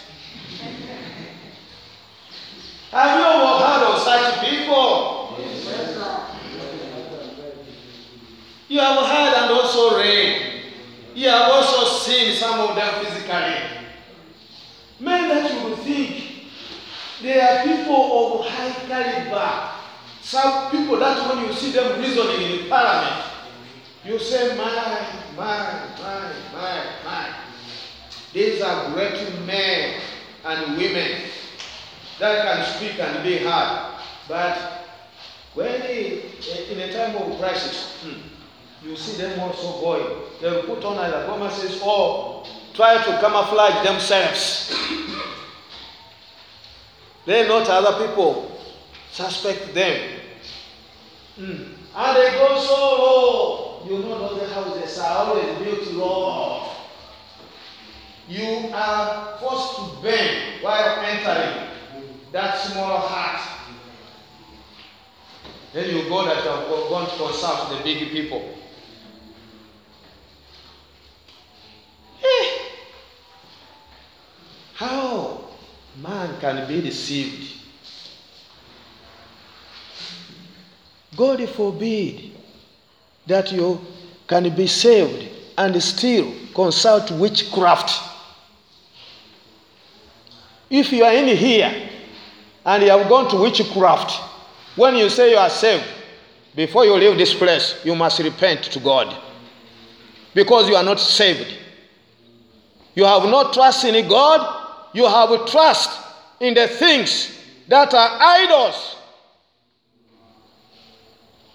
Have 2.91 3.19
you 3.19 3.25
ever 3.25 3.64
You 8.75 8.81
have 8.81 9.05
heard 9.05 9.41
and 9.41 9.51
also 9.53 9.97
read. 9.97 10.63
You 11.15 11.29
have 11.29 11.49
also 11.49 11.97
seen 11.97 12.35
some 12.35 12.59
of 12.59 12.75
them 12.75 13.05
physically. 13.05 13.55
Men 14.99 15.29
that 15.29 15.49
you 15.49 15.77
think 15.77 16.49
they 17.21 17.39
are 17.39 17.63
people 17.63 18.41
of 18.41 18.45
high 18.45 18.73
caliber. 18.85 19.71
Some 20.21 20.71
people 20.71 20.97
that 20.99 21.25
when 21.25 21.45
you 21.47 21.53
see 21.53 21.71
them 21.71 22.01
reasoning 22.01 22.51
in 22.51 22.63
the 22.63 22.69
parliament, 22.69 23.23
you 24.03 24.19
say, 24.19 24.57
my, 24.57 24.65
my, 25.37 25.87
my, 26.03 26.33
my, 26.53 26.83
my. 27.05 27.33
These 28.33 28.61
are 28.61 28.91
great 28.91 29.39
men 29.45 30.01
and 30.43 30.77
women 30.77 31.21
that 32.19 32.43
can 32.43 32.75
speak 32.75 32.99
and 32.99 33.23
be 33.23 33.37
heard. 33.37 33.93
But 34.27 34.57
when 35.53 35.79
they, 35.79 36.23
in 36.69 36.79
a 36.81 36.91
time 36.91 37.15
of 37.15 37.39
crisis, 37.39 38.01
hmm, 38.03 38.34
you 38.85 38.95
see 38.95 39.17
them 39.21 39.39
also 39.39 39.81
going. 39.81 40.21
They 40.41 40.49
will 40.49 40.63
put 40.63 40.83
on 40.85 40.97
either 40.99 41.25
promises 41.25 41.81
or 41.81 42.45
try 42.73 42.97
to 43.03 43.19
camouflage 43.19 43.83
themselves. 43.83 44.73
Then 47.25 47.47
not 47.47 47.67
other 47.67 48.05
people 48.05 48.51
suspect 49.11 49.73
them. 49.73 50.19
Mm. 51.39 51.73
And 51.95 52.17
they 52.17 52.31
go 52.37 52.59
so 52.61 52.75
low. 52.75 53.85
You 53.89 53.99
know 53.99 54.37
those 54.37 54.51
houses 54.51 54.99
are 54.99 55.17
always 55.25 55.57
built 55.59 55.93
low. 55.93 56.69
You 58.27 58.69
are 58.73 59.37
forced 59.39 59.75
to 59.77 60.01
bend 60.03 60.63
while 60.63 60.99
entering 60.99 61.69
that 62.31 62.57
small 62.57 62.97
hut. 62.97 63.41
Then 65.73 65.95
you 65.95 66.07
go 66.09 66.25
that 66.25 66.43
you 66.43 66.49
are 66.49 66.65
going 66.67 67.07
to 67.07 67.15
consult 67.17 67.69
the 67.69 67.83
big 67.83 68.09
people. 68.11 68.55
Eh. 72.25 72.59
How 74.73 75.49
man 76.01 76.39
can 76.39 76.67
be 76.67 76.81
deceived? 76.81 77.51
God 81.15 81.47
forbid 81.49 82.31
that 83.27 83.51
you 83.51 83.79
can 84.27 84.53
be 84.55 84.67
saved 84.67 85.29
and 85.57 85.81
still 85.81 86.33
consult 86.53 87.11
witchcraft. 87.11 88.01
If 90.69 90.91
you 90.91 91.03
are 91.03 91.13
in 91.13 91.27
here 91.37 91.89
and 92.65 92.83
you 92.83 92.89
have 92.89 93.07
gone 93.07 93.29
to 93.31 93.37
witchcraft, 93.37 94.11
when 94.75 94.95
you 94.95 95.09
say 95.09 95.31
you 95.31 95.37
are 95.37 95.49
saved, 95.49 95.85
before 96.55 96.85
you 96.85 96.93
leave 96.95 97.17
this 97.17 97.33
place, 97.33 97.75
you 97.83 97.95
must 97.95 98.19
repent 98.19 98.63
to 98.63 98.79
God 98.79 99.15
because 100.33 100.67
you 100.67 100.75
are 100.75 100.83
not 100.83 100.99
saved. 100.99 101.53
You 102.95 103.03
have 103.03 103.23
no 103.23 103.51
trust 103.51 103.83
in 103.83 104.07
God, 104.07 104.69
you 104.93 105.05
have 105.05 105.45
trust 105.47 105.99
in 106.39 106.53
the 106.53 106.67
things 106.67 107.37
that 107.67 107.93
are 107.93 108.17
idols. 108.21 108.95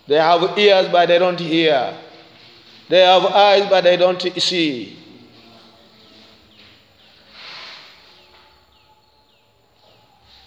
They 0.07 0.17
have 0.17 0.59
ears, 0.59 0.89
but 0.89 1.07
they 1.07 1.19
don't 1.19 1.41
hear. 1.41 1.97
They 2.89 3.01
have 3.01 3.25
eyes, 3.25 3.69
but 3.71 3.85
they 3.85 3.97
don't 3.97 4.21
see. 4.21 4.99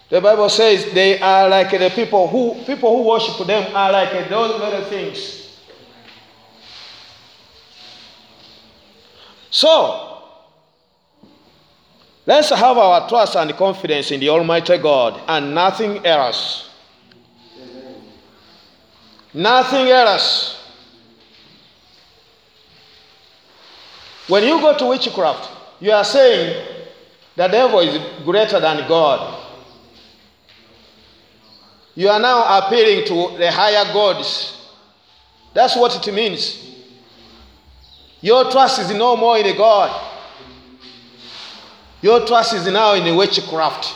The 0.10 0.22
Bible 0.22 0.50
says 0.50 0.94
they 0.94 1.20
are 1.20 1.50
like 1.50 1.72
the 1.72 1.90
people 1.90 2.28
who 2.28 2.54
people 2.66 2.96
who 2.96 3.10
worship 3.10 3.48
them 3.48 3.76
are 3.76 3.92
like 3.92 4.30
those 4.30 4.60
very 4.60 4.84
things. 4.84 5.58
So 9.50 10.13
let's 12.26 12.50
have 12.50 12.78
our 12.78 13.08
trust 13.08 13.36
and 13.36 13.52
confidence 13.54 14.12
in 14.12 14.20
the 14.20 14.30
Almighty 14.30 14.78
God 14.78 15.22
and 15.28 15.54
nothing 15.54 16.06
else. 16.06 16.70
Nothing 19.34 19.88
else. 19.88 20.60
When 24.28 24.44
you 24.44 24.60
go 24.62 24.78
to 24.78 24.86
witchcraft, 24.86 25.50
you 25.80 25.92
are 25.92 26.04
saying 26.04 26.66
the 27.36 27.48
devil 27.48 27.80
is 27.80 28.00
greater 28.24 28.60
than 28.60 28.88
God. 28.88 29.40
You 31.96 32.10
are 32.10 32.20
now 32.20 32.60
appealing 32.60 33.06
to 33.08 33.38
the 33.38 33.52
higher 33.52 33.92
gods. 33.92 34.68
That's 35.54 35.76
what 35.76 36.08
it 36.08 36.12
means. 36.14 36.60
Your 38.22 38.50
trust 38.50 38.80
is 38.80 38.92
no 38.92 39.16
more 39.18 39.38
in 39.38 39.58
God. 39.58 40.13
Your 42.04 42.28
trust 42.28 42.54
is 42.54 42.68
now 42.68 42.96
in 42.96 43.16
witchcraft. 43.16 43.96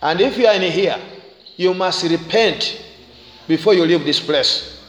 And 0.00 0.20
if 0.20 0.38
you 0.38 0.46
are 0.46 0.54
in 0.54 0.70
here, 0.70 0.96
you 1.56 1.74
must 1.74 2.04
repent 2.04 2.80
before 3.48 3.74
you 3.74 3.84
leave 3.84 4.04
this 4.04 4.20
place. 4.20 4.80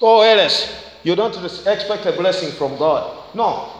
Oh, 0.00 0.18
or 0.18 0.24
else, 0.24 0.74
you 1.04 1.14
don't 1.14 1.32
expect 1.36 2.06
a 2.06 2.12
blessing 2.12 2.50
from 2.50 2.76
God. 2.76 3.34
No. 3.36 3.70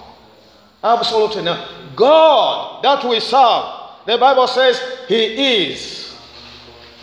Absolutely 0.82 1.42
not. 1.42 1.68
God 1.96 2.84
that 2.84 3.04
we 3.04 3.18
serve, 3.18 3.64
the 4.06 4.18
Bible 4.18 4.46
says 4.46 4.80
He 5.08 5.62
is 5.64 6.16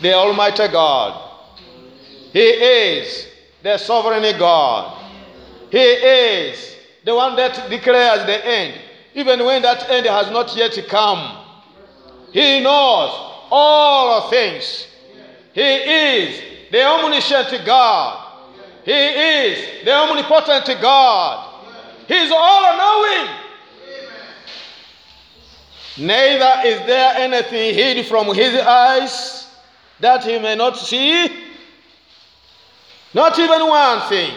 the 0.00 0.14
Almighty 0.14 0.68
God. 0.68 1.32
He 2.32 2.40
is 2.40 3.26
the 3.62 3.76
sovereign 3.76 4.38
God. 4.38 4.99
He 5.70 5.78
is 5.78 6.76
the 7.04 7.14
one 7.14 7.36
that 7.36 7.70
declares 7.70 8.26
the 8.26 8.46
end, 8.46 8.80
even 9.14 9.44
when 9.44 9.62
that 9.62 9.88
end 9.88 10.06
has 10.06 10.30
not 10.30 10.54
yet 10.56 10.76
come. 10.88 11.38
He 12.32 12.60
knows 12.60 13.10
all 13.50 14.30
things. 14.30 14.86
He 15.52 15.60
is 15.60 16.40
the 16.70 16.82
omniscient 16.84 17.64
God. 17.64 18.26
He 18.84 18.92
is 18.92 19.84
the 19.84 19.92
omnipotent 19.92 20.80
God. 20.80 21.62
He 22.06 22.14
is 22.14 22.32
all 22.34 22.76
knowing. 22.76 23.36
Neither 25.98 26.52
is 26.64 26.86
there 26.86 27.14
anything 27.16 27.74
hid 27.74 28.06
from 28.06 28.34
his 28.34 28.54
eyes 28.54 29.46
that 30.00 30.24
he 30.24 30.38
may 30.38 30.56
not 30.56 30.76
see. 30.76 31.28
Not 33.12 33.38
even 33.38 33.66
one 33.66 34.08
thing. 34.08 34.32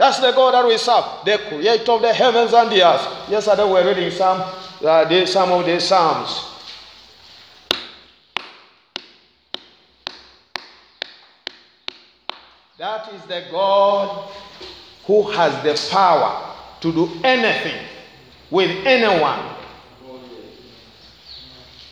That's 0.00 0.18
the 0.18 0.32
God 0.32 0.54
that 0.54 0.66
we 0.66 0.78
serve, 0.78 1.04
the 1.26 1.38
creator 1.46 1.92
of 1.92 2.00
the 2.00 2.10
heavens 2.10 2.54
and 2.54 2.72
the 2.72 2.82
earth. 2.82 3.28
Yesterday 3.28 3.64
we 3.64 3.72
were 3.72 3.84
reading 3.84 4.10
some, 4.10 4.40
uh, 4.82 5.04
the, 5.04 5.26
some 5.26 5.52
of 5.52 5.66
the 5.66 5.78
Psalms. 5.78 6.42
That 12.78 13.12
is 13.12 13.20
the 13.24 13.44
God 13.50 14.30
who 15.04 15.30
has 15.32 15.62
the 15.62 15.90
power 15.92 16.56
to 16.80 16.92
do 16.94 17.10
anything 17.22 17.84
with 18.50 18.70
anyone. 18.86 19.54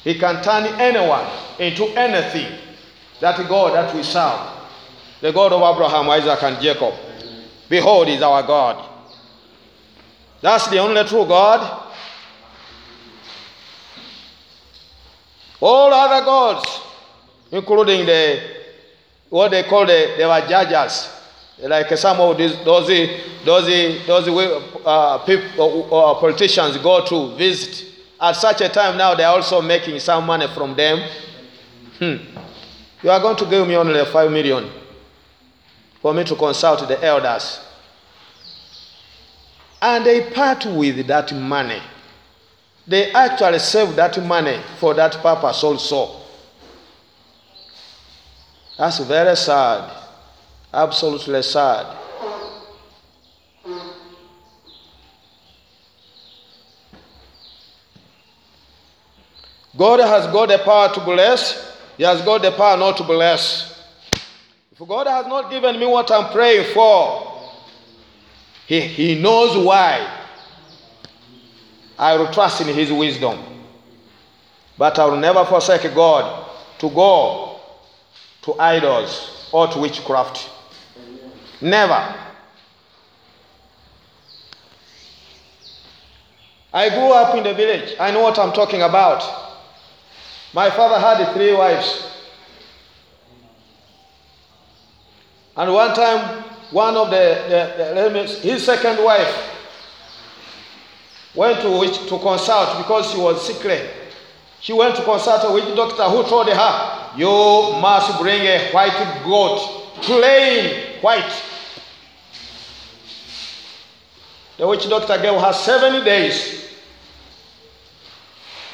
He 0.02 0.18
can 0.18 0.42
turn 0.42 0.64
anyone 0.80 1.26
into 1.58 1.84
anything. 1.88 2.58
That 3.20 3.36
God 3.46 3.74
that 3.74 3.94
we 3.94 4.02
serve, 4.02 4.48
the 5.20 5.30
God 5.30 5.52
of 5.52 5.60
Abraham, 5.60 6.08
Isaac, 6.08 6.42
and 6.42 6.58
Jacob. 6.62 6.94
Behold, 7.68 8.08
is 8.08 8.22
our 8.22 8.42
God. 8.42 8.84
That's 10.40 10.68
the 10.68 10.78
only 10.78 11.04
true 11.04 11.26
God. 11.26 11.86
All 15.60 15.92
other 15.92 16.24
gods, 16.24 16.80
including 17.50 18.06
the 18.06 18.40
what 19.28 19.50
they 19.50 19.64
call 19.64 19.84
the 19.84 20.14
they 20.16 20.24
were 20.24 20.46
judges, 20.48 21.10
like 21.60 21.88
some 21.98 22.20
of 22.20 22.38
these 22.38 22.56
those 22.64 22.86
those 23.44 24.06
those 24.06 24.28
uh, 24.86 25.18
people, 25.18 25.84
uh, 25.92 26.14
politicians 26.20 26.76
go 26.78 27.04
to 27.04 27.34
visit. 27.36 27.86
At 28.20 28.32
such 28.32 28.60
a 28.62 28.68
time 28.68 28.96
now, 28.96 29.14
they 29.14 29.22
are 29.24 29.34
also 29.36 29.60
making 29.62 29.98
some 30.00 30.26
money 30.26 30.46
from 30.54 30.74
them. 30.74 31.08
Hmm. 31.98 32.16
You 33.02 33.10
are 33.10 33.20
going 33.20 33.36
to 33.36 33.46
give 33.46 33.66
me 33.66 33.76
only 33.76 34.04
five 34.06 34.30
million 34.30 34.68
for 36.00 36.14
me 36.14 36.24
to 36.24 36.34
consult 36.36 36.86
the 36.88 37.02
elders. 37.04 37.60
And 39.80 40.04
they 40.04 40.30
part 40.30 40.66
with 40.66 41.06
that 41.06 41.32
money. 41.34 41.80
They 42.86 43.12
actually 43.12 43.58
save 43.58 43.94
that 43.96 44.22
money 44.24 44.60
for 44.78 44.94
that 44.94 45.12
purpose 45.18 45.62
also. 45.62 46.20
That's 48.78 48.98
very 49.00 49.36
sad. 49.36 49.90
Absolutely 50.72 51.42
sad. 51.42 51.96
God 59.76 60.00
has 60.00 60.26
got 60.32 60.48
the 60.48 60.58
power 60.58 60.92
to 60.92 61.00
bless, 61.00 61.76
He 61.96 62.02
has 62.02 62.20
got 62.22 62.42
the 62.42 62.50
power 62.50 62.76
not 62.76 62.96
to 62.96 63.04
bless. 63.04 63.77
If 64.80 64.86
God 64.86 65.08
has 65.08 65.26
not 65.26 65.50
given 65.50 65.78
me 65.80 65.86
what 65.86 66.10
I'm 66.10 66.30
praying 66.30 66.72
for, 66.72 67.40
He, 68.66 68.80
he 68.80 69.20
knows 69.20 69.56
why. 69.56 70.16
I 71.98 72.16
will 72.16 72.28
trust 72.32 72.60
in 72.60 72.68
His 72.68 72.92
wisdom. 72.92 73.38
But 74.76 74.98
I 75.00 75.06
will 75.06 75.16
never 75.16 75.44
forsake 75.44 75.92
God 75.94 76.46
to 76.78 76.88
go 76.90 77.58
to 78.42 78.54
idols 78.60 79.48
or 79.52 79.66
to 79.66 79.78
witchcraft. 79.80 80.48
Never. 81.60 82.14
I 86.72 86.88
grew 86.90 87.12
up 87.12 87.34
in 87.34 87.42
the 87.42 87.54
village. 87.54 87.96
I 87.98 88.12
know 88.12 88.20
what 88.20 88.38
I'm 88.38 88.52
talking 88.52 88.82
about. 88.82 89.24
My 90.52 90.70
father 90.70 91.00
had 91.00 91.32
three 91.34 91.52
wives. 91.52 92.17
And 95.58 95.74
one 95.74 95.92
time, 95.92 96.44
one 96.70 96.96
of 96.96 97.10
the, 97.10 97.44
the, 97.48 98.10
the 98.10 98.26
his 98.40 98.64
second 98.64 99.04
wife 99.04 99.34
went 101.34 101.60
to, 101.62 102.06
to 102.08 102.18
consult 102.18 102.78
because 102.78 103.10
she 103.10 103.18
was 103.18 103.44
sickly. 103.44 103.80
She 104.60 104.72
went 104.72 104.96
to 104.96 105.02
consult 105.02 105.42
a 105.44 105.52
witch 105.52 105.76
doctor 105.76 106.04
who 106.04 106.22
told 106.22 106.48
her, 106.48 107.10
You 107.16 107.28
must 107.80 108.20
bring 108.20 108.42
a 108.42 108.70
white 108.70 109.22
goat, 109.24 109.58
plain 110.02 111.00
white. 111.00 111.42
The 114.56 114.66
witch 114.66 114.88
doctor 114.88 115.18
gave 115.20 115.40
her 115.40 115.52
seven 115.52 116.04
days 116.04 116.68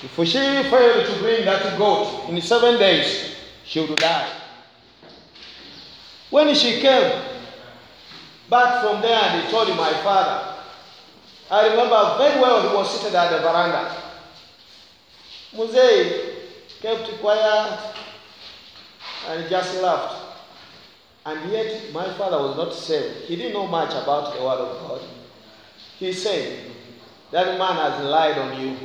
If 0.04 0.28
she 0.28 0.38
failed 0.38 1.06
to 1.06 1.18
bring 1.22 1.46
that 1.46 1.78
goat 1.78 2.28
in 2.28 2.38
seven 2.42 2.78
days, 2.78 3.36
she 3.64 3.80
would 3.80 3.96
die. 3.96 4.43
When 6.34 6.52
she 6.52 6.80
came 6.80 7.22
back 8.50 8.82
from 8.82 9.00
there 9.02 9.20
and 9.22 9.44
he 9.44 9.50
told 9.52 9.68
my 9.76 9.92
father, 10.02 10.56
I 11.48 11.68
remember 11.68 12.16
very 12.18 12.40
well 12.40 12.68
he 12.68 12.74
was 12.74 12.90
seated 12.90 13.14
at 13.14 13.30
the 13.30 13.38
veranda. 13.38 13.96
Muzee 15.52 16.34
kept 16.80 17.20
quiet 17.20 17.78
and 19.28 19.48
just 19.48 19.80
laughed. 19.80 20.40
And 21.24 21.52
yet, 21.52 21.92
my 21.92 22.12
father 22.14 22.38
was 22.38 22.56
not 22.56 22.74
saved. 22.74 23.26
He 23.26 23.36
didn't 23.36 23.52
know 23.52 23.68
much 23.68 23.90
about 23.90 24.34
the 24.34 24.42
Word 24.42 24.58
of 24.58 24.88
God. 24.88 25.02
He 26.00 26.12
said, 26.12 26.68
That 27.30 27.56
man 27.58 27.76
has 27.76 28.04
lied 28.04 28.38
on 28.38 28.60
you. 28.60 28.76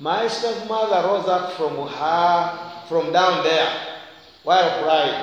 My 0.00 0.26
stepmother 0.26 1.06
rose 1.06 1.28
up 1.28 1.52
from 1.52 1.86
her, 1.86 2.84
from 2.88 3.12
down 3.12 3.44
there, 3.44 3.93
while 4.44 4.82
crying. 4.82 5.22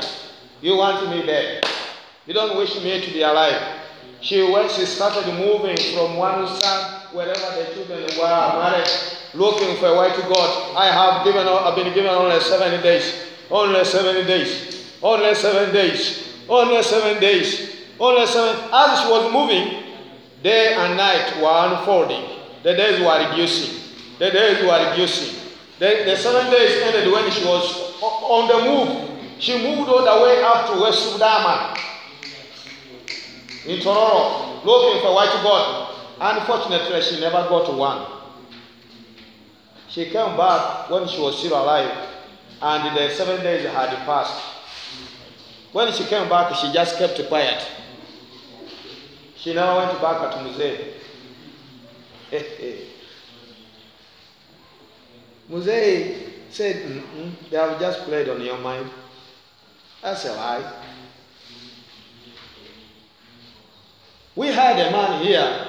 You 0.62 0.76
want 0.78 1.10
me 1.10 1.26
dead. 1.26 1.66
You 2.28 2.34
don't 2.34 2.58
wish 2.58 2.76
me 2.84 3.02
to 3.02 3.12
be 3.12 3.22
alive. 3.22 3.80
She 4.22 4.42
went, 4.44 4.70
she 4.72 4.86
started 4.86 5.26
moving 5.34 5.78
from 5.96 6.18
one 6.18 6.48
side, 6.48 7.08
wherever 7.12 7.34
the 7.34 7.74
children 7.74 8.04
were 8.20 8.60
married, 8.60 8.88
looking 9.34 9.76
for 9.78 9.88
a 9.88 10.00
way 10.00 10.14
to 10.14 10.22
God. 10.22 10.76
I 10.78 10.86
have 10.92 11.26
given, 11.26 11.48
I've 11.48 11.76
been 11.76 11.92
given 11.94 12.12
only 12.12 12.40
seven 12.42 12.82
days. 12.84 13.16
Only 13.50 13.84
seven 13.84 14.26
days. 14.28 14.96
Only 15.02 15.34
seven 15.34 15.74
days. 15.74 16.28
Only 16.48 16.84
seven 16.84 17.20
days. 17.20 17.76
Only 18.00 18.26
seven. 18.28 18.56
As 18.72 19.02
she 19.02 19.10
was 19.10 19.32
moving, 19.34 19.84
day 20.44 20.74
and 20.76 20.96
night 20.98 21.42
were 21.42 21.78
unfolding. 21.78 22.24
The 22.64 22.74
days 22.76 23.00
were 23.02 23.30
reducing. 23.30 23.80
The 24.20 24.30
days 24.30 24.64
were 24.64 24.90
reducing. 24.92 25.40
The, 25.80 26.04
the 26.06 26.16
seven 26.16 26.52
days 26.52 26.82
ended 26.84 27.12
when 27.12 27.30
she 27.32 27.44
was 27.44 27.92
on 28.02 28.48
the 28.48 28.66
move. 28.70 29.11
She 29.42 29.58
moved 29.58 29.90
all 29.90 30.04
the 30.06 30.24
way 30.24 30.44
up 30.44 30.68
to 30.68 30.80
West 30.80 31.14
Sudan 31.14 31.76
in 33.66 33.80
Tororo, 33.80 34.64
looking 34.64 35.02
for 35.02 35.16
white 35.16 35.32
God. 35.42 35.96
Unfortunately, 36.20 37.02
she 37.02 37.20
never 37.20 37.50
got 37.50 37.76
one. 37.76 38.06
She 39.88 40.06
came 40.06 40.38
back 40.38 40.92
when 40.92 41.08
she 41.08 41.20
was 41.20 41.40
still 41.40 41.54
alive, 41.60 42.08
and 42.62 42.96
the 42.96 43.10
seven 43.10 43.42
days 43.42 43.66
had 43.66 43.90
passed. 44.06 44.40
When 45.72 45.92
she 45.92 46.04
came 46.04 46.30
back, 46.30 46.54
she 46.54 46.72
just 46.72 46.98
kept 47.00 47.20
quiet. 47.28 47.68
She 49.38 49.56
never 49.56 49.76
went 49.76 50.00
back 50.00 50.32
to 50.34 50.38
Muzee. 50.38 50.94
Muzee 55.50 56.30
said, 56.52 56.76
Mm-mm, 56.76 57.32
They 57.50 57.58
have 57.58 57.80
just 57.80 58.02
played 58.04 58.30
on 58.30 58.40
your 58.42 58.60
mind. 58.60 58.88
That's 60.02 60.26
a 60.26 60.34
lie. 60.34 60.74
We 64.36 64.48
had 64.48 64.80
a 64.88 64.92
man 64.92 65.24
here 65.24 65.68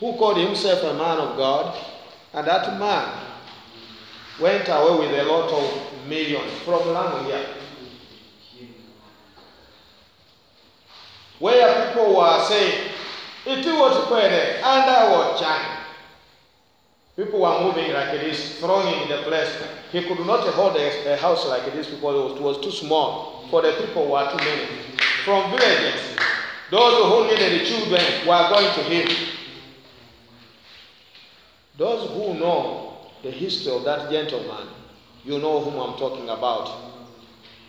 who 0.00 0.12
called 0.14 0.36
himself 0.36 0.82
a 0.82 0.94
man 0.94 1.18
of 1.18 1.36
God, 1.36 1.76
and 2.34 2.46
that 2.46 2.78
man 2.78 3.26
went 4.40 4.68
away 4.68 5.06
with 5.06 5.18
a 5.18 5.24
lot 5.24 5.50
of 5.50 6.06
millions 6.08 6.52
from 6.64 6.82
here. 7.26 7.46
Where 11.38 11.86
people 11.88 12.16
were 12.16 12.44
saying, 12.46 12.90
it 13.46 13.64
was 13.64 14.06
Kwere, 14.06 14.62
under 14.62 15.16
what 15.16 15.38
China. 15.38 15.79
People 17.20 17.40
were 17.40 17.60
moving 17.60 17.92
like 17.92 18.12
this, 18.12 18.58
throwing 18.60 19.02
in 19.02 19.08
the 19.10 19.18
place. 19.24 19.54
He 19.92 20.00
could 20.04 20.20
not 20.26 20.40
hold 20.54 20.74
a, 20.76 21.12
a 21.12 21.16
house 21.18 21.46
like 21.46 21.70
this 21.70 21.86
because 21.88 22.00
it 22.00 22.02
was, 22.02 22.36
it 22.36 22.42
was 22.42 22.60
too 22.64 22.70
small, 22.70 23.44
for 23.50 23.60
the 23.60 23.72
people 23.72 24.10
were 24.10 24.26
too 24.30 24.42
many. 24.42 24.66
From 25.26 25.50
villages, 25.50 26.16
those 26.70 27.12
who 27.12 27.24
needed 27.30 27.60
the 27.60 27.66
children 27.66 28.02
were 28.26 28.48
going 28.48 28.74
to 28.74 28.82
him. 28.84 29.28
Those 31.76 32.08
who 32.08 32.40
know 32.40 33.10
the 33.22 33.30
history 33.30 33.70
of 33.70 33.84
that 33.84 34.10
gentleman, 34.10 34.68
you 35.22 35.38
know 35.40 35.60
whom 35.60 35.78
I'm 35.78 35.98
talking 35.98 36.30
about. 36.30 36.70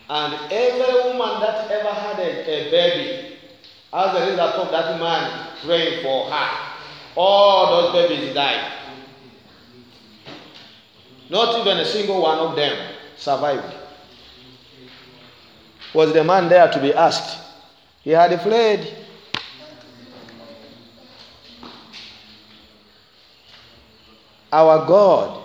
And 0.10 0.34
every 0.50 1.10
woman 1.10 1.42
that 1.42 1.70
ever 1.70 1.90
had 1.90 2.20
a, 2.20 2.68
a 2.70 2.72
baby, 2.72 3.36
as 3.92 4.16
a 4.16 4.32
result 4.32 4.56
of 4.56 4.72
that 4.72 4.98
man 4.98 5.50
praying 5.66 6.04
for 6.04 6.30
her, 6.32 6.78
all 7.18 7.92
those 7.92 8.08
babies 8.08 8.34
died. 8.34 8.78
Not 11.32 11.62
even 11.62 11.78
a 11.78 11.86
single 11.86 12.22
one 12.22 12.38
of 12.40 12.58
them 12.58 12.78
survived. 13.16 13.74
Was 15.94 16.12
the 16.12 16.26
man 16.26 16.50
there 16.50 16.70
to 16.70 16.78
be 16.82 16.94
asked? 16.94 17.40
He 18.02 18.10
had 18.10 18.38
fled. 18.42 18.86
Our 24.52 24.86
God 24.86 25.42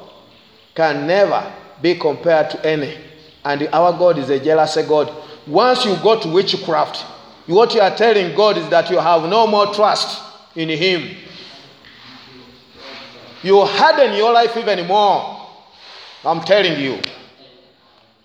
can 0.74 1.06
never 1.06 1.52
be 1.80 1.94
compared 1.94 2.50
to 2.50 2.66
any. 2.66 2.98
And 3.44 3.68
our 3.72 3.96
God 3.96 4.18
is 4.18 4.28
a 4.28 4.40
jealous 4.40 4.76
God. 4.88 5.14
Once 5.46 5.84
you 5.84 5.94
go 6.02 6.18
to 6.18 6.28
witchcraft, 6.28 7.02
what 7.46 7.72
you 7.74 7.80
are 7.80 7.94
telling 7.96 8.34
God 8.34 8.58
is 8.58 8.68
that 8.70 8.90
you 8.90 8.98
have 8.98 9.22
no 9.30 9.46
more 9.46 9.72
trust 9.72 10.20
in 10.56 10.68
Him. 10.68 11.16
You 13.44 13.64
harden 13.64 14.14
your 14.16 14.32
life 14.32 14.56
even 14.56 14.84
more. 14.88 15.35
I'm 16.27 16.40
telling 16.43 16.81
you. 16.81 17.01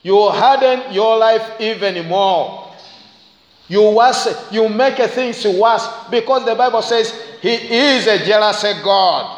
You 0.02 0.30
harden 0.30 0.92
your 0.94 1.18
life 1.18 1.62
even 1.62 2.08
more. 2.08 2.74
You 3.68 3.92
worse, 3.92 4.28
you 4.52 4.68
make 4.68 4.98
things 5.12 5.46
worse 5.46 5.88
because 6.10 6.44
the 6.46 6.56
Bible 6.56 6.82
says 6.82 7.14
He 7.42 7.54
is 7.54 8.08
a 8.08 8.26
jealous 8.26 8.64
God. 8.84 9.38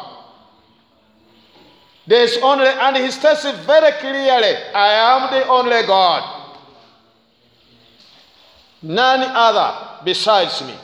There's 2.06 2.38
only, 2.38 2.66
and 2.66 2.96
He 2.96 3.10
states 3.10 3.44
it 3.44 3.54
very 3.66 3.92
clearly 3.92 4.56
I 4.74 5.24
am 5.24 5.30
the 5.32 5.46
only 5.46 5.86
God. 5.86 6.56
None 8.82 9.20
other 9.22 10.02
besides 10.04 10.62
me. 10.62 10.74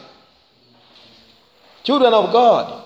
Children 1.82 2.14
of 2.14 2.32
God, 2.32 2.84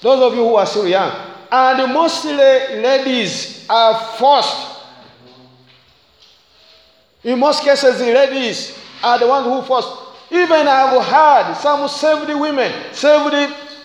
those 0.00 0.22
of 0.22 0.34
you 0.34 0.44
who 0.44 0.54
are 0.54 0.66
still 0.66 0.88
young, 0.88 1.35
and 1.56 1.92
mostly 1.92 2.34
ladies 2.34 3.64
are 3.68 3.98
forced. 4.18 4.76
In 7.24 7.38
most 7.38 7.62
cases, 7.64 7.98
the 7.98 8.04
ladies 8.12 8.78
are 9.02 9.18
the 9.18 9.26
ones 9.26 9.46
who 9.46 9.62
force. 9.62 9.86
Even 10.30 10.68
I 10.68 10.90
have 10.90 11.04
heard 11.04 11.56
some 11.56 11.88
saved 11.88 12.28
women, 12.38 12.70
saved 12.92 13.34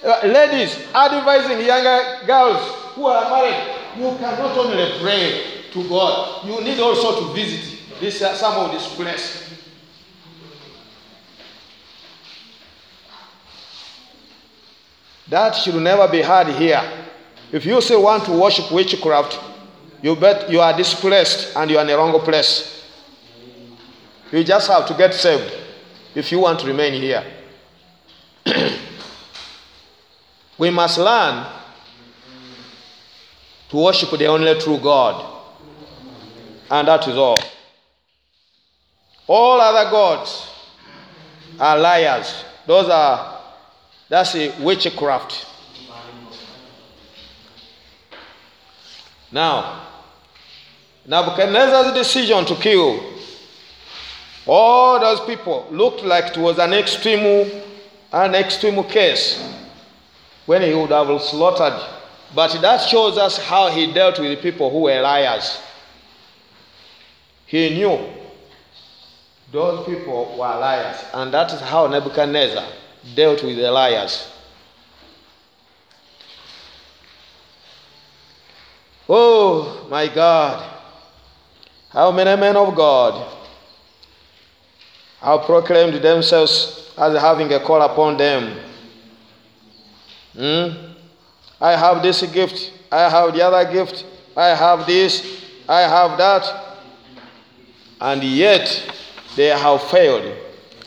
uh, 0.04 0.20
ladies 0.26 0.76
advising 0.94 1.66
younger 1.66 2.26
girls 2.28 2.62
who 2.96 3.06
are 3.06 3.30
married. 3.30 3.78
You 3.98 4.18
cannot 4.18 4.58
only 4.58 5.00
pray 5.00 5.42
to 5.72 5.88
God, 5.88 6.46
you 6.46 6.60
need 6.62 6.80
also 6.80 7.28
to 7.28 7.34
visit 7.34 7.80
this, 8.02 8.22
uh, 8.22 8.36
some 8.36 8.66
of 8.66 8.72
this 8.74 8.94
place. 8.96 9.48
That 15.30 15.52
should 15.56 15.76
never 15.76 16.10
be 16.10 16.22
heard 16.22 16.48
here. 16.48 17.02
If 17.52 17.66
you 17.66 17.82
still 17.82 18.04
want 18.04 18.26
to 18.26 18.32
worship 18.32 18.72
witchcraft, 18.72 19.40
you 20.02 20.16
bet 20.16 20.50
you 20.50 20.62
are 20.62 20.76
displaced 20.76 21.56
and 21.56 21.70
you 21.70 21.78
are 21.78 21.82
in 21.82 21.88
the 21.88 21.98
wrong 21.98 22.18
place. 22.22 22.86
You 24.32 24.44
just 24.44 24.70
have 24.70 24.88
to 24.88 24.94
get 24.94 25.14
saved 25.14 25.54
if 26.16 26.32
you 26.32 26.40
want 26.40 26.60
to 26.62 26.68
remain 26.68 26.94
here. 26.94 27.24
we 30.58 30.70
must 30.70 30.98
learn 30.98 31.46
to 33.70 33.78
worship 33.78 34.10
the 34.12 34.28
only 34.28 34.60
true 34.60 34.80
God. 34.80 35.40
And 36.70 36.88
that 36.88 37.06
is 37.08 37.18
all. 37.18 37.38
All 39.28 39.60
other 39.60 39.90
gods 39.92 40.48
are 41.60 41.78
liars. 41.78 42.46
Those 42.66 42.90
are 42.90 43.40
that's 44.08 44.36
a 44.36 44.52
witchcraft. 44.62 45.48
Now, 49.32 49.88
Nebuchadnezzar's 51.06 51.94
decision 51.94 52.46
to 52.46 52.56
kill 52.56 53.12
all 54.48 55.00
those 55.00 55.20
people 55.22 55.68
looked 55.72 56.04
like 56.04 56.36
it 56.36 56.38
was 56.38 56.58
an 56.58 56.74
extreme, 56.74 57.50
an 58.12 58.36
extreme 58.36 58.84
case 58.86 59.42
when 60.46 60.62
he 60.62 60.74
would 60.74 60.90
have 60.90 61.22
slaughtered. 61.22 61.80
But 62.34 62.60
that 62.62 62.78
shows 62.88 63.18
us 63.18 63.38
how 63.38 63.70
he 63.70 63.94
dealt 63.94 64.20
with 64.20 64.30
the 64.32 64.42
people 64.42 64.70
who 64.70 64.82
were 64.82 65.02
liars. 65.02 65.60
He 67.46 67.70
knew 67.70 68.10
those 69.52 69.86
people 69.86 70.32
were 70.38 70.60
liars, 70.60 70.98
and 71.14 71.34
that 71.34 71.52
is 71.52 71.60
how 71.60 71.88
Nebuchadnezzar 71.88 72.66
dealt 73.16 73.44
with 73.44 73.58
the 73.58 73.70
liars. 73.70 74.28
Oh 79.14 79.88
my 79.90 80.08
God, 80.08 80.66
how 81.90 82.12
many 82.12 82.40
men 82.40 82.56
of 82.56 82.74
God 82.74 83.40
have 85.20 85.42
proclaimed 85.42 86.02
themselves 86.02 86.94
as 86.98 87.22
having 87.22 87.52
a 87.54 87.60
call 87.60 87.82
upon 87.82 88.18
them. 88.18 88.58
Hmm? 90.34 90.94
I 91.60 91.72
have 91.76 92.02
this 92.02 92.24
gift, 92.32 92.72
I 92.92 93.10
have 93.10 93.34
the 93.34 93.46
other 93.46 93.72
gift, 93.72 94.06
I 94.36 94.48
have 94.48 94.88
this, 94.88 95.44
I 95.68 95.82
have 95.82 96.18
that. 96.18 96.78
And 98.00 98.24
yet 98.24 98.96
they 99.36 99.48
have 99.48 99.84
failed 99.84 100.36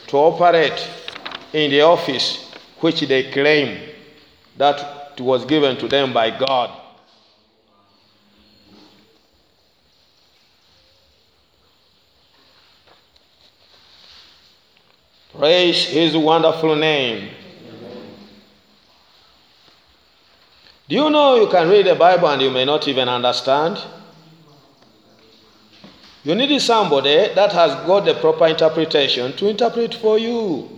to 0.08 0.16
operate 0.16 0.88
in 1.52 1.70
the 1.70 1.82
office 1.82 2.52
which 2.80 3.02
they 3.02 3.30
claim 3.30 3.78
that 4.56 5.12
it 5.16 5.22
was 5.22 5.44
given 5.44 5.76
to 5.76 5.88
them 5.88 6.12
by 6.12 6.30
God. 6.30 6.83
Praise 15.38 15.86
his 15.86 16.16
wonderful 16.16 16.76
name. 16.76 17.30
Do 20.88 20.94
you 20.94 21.10
know 21.10 21.36
you 21.36 21.48
can 21.48 21.68
read 21.68 21.86
the 21.86 21.94
Bible 21.94 22.28
and 22.28 22.42
you 22.42 22.50
may 22.50 22.64
not 22.64 22.86
even 22.86 23.08
understand? 23.08 23.82
You 26.22 26.34
need 26.34 26.58
somebody 26.60 27.34
that 27.34 27.52
has 27.52 27.74
got 27.86 28.04
the 28.04 28.14
proper 28.14 28.46
interpretation 28.46 29.32
to 29.36 29.48
interpret 29.48 29.94
for 29.94 30.18
you. 30.18 30.68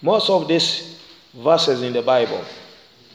Most 0.00 0.30
of 0.30 0.48
these 0.48 1.00
verses 1.34 1.82
in 1.82 1.92
the 1.92 2.02
Bible, 2.02 2.44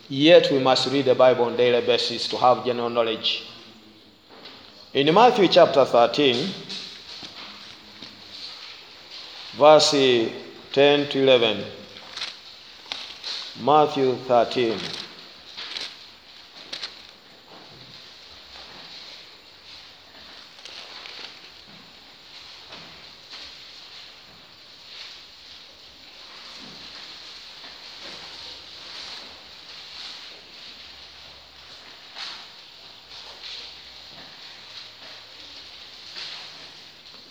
yet 0.09 0.49
we 0.51 0.59
must 0.59 0.91
read 0.91 1.05
the 1.05 1.15
Bible 1.15 1.45
on 1.45 1.57
daily 1.57 1.85
basis 1.85 2.27
to 2.29 2.37
have 2.37 2.65
general 2.65 2.89
knowledge. 2.89 3.43
In 4.93 5.13
Matthew 5.13 5.47
chapter 5.47 5.83
13, 5.83 6.53
verse 9.57 10.31
10 10.71 11.09
to 11.09 11.23
11. 11.23 11.63
Matthew 13.63 14.15
13. 14.27 14.77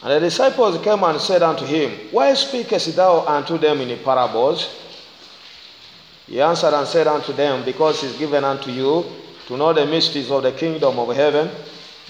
And 0.07 0.15
the 0.15 0.21
disciples 0.21 0.81
came 0.85 1.03
and 1.03 1.21
said 1.21 1.43
unto 1.43 1.65
him, 1.65 1.91
Why 2.13 2.33
speakest 2.35 2.95
thou 2.95 3.27
unto 3.27 3.59
them 3.59 3.81
in 3.81 3.99
parables? 4.05 4.73
He 6.29 6.41
answered 6.41 6.75
and 6.75 6.87
said 6.87 7.09
unto 7.09 7.33
them, 7.33 7.65
Because 7.65 8.05
it 8.05 8.13
is 8.13 8.17
given 8.17 8.45
unto 8.45 8.71
you 8.71 9.05
to 9.49 9.57
know 9.57 9.73
the 9.73 9.85
mysteries 9.85 10.31
of 10.31 10.45
the 10.45 10.53
kingdom 10.53 11.01
of 11.01 11.17
heaven, 11.17 11.51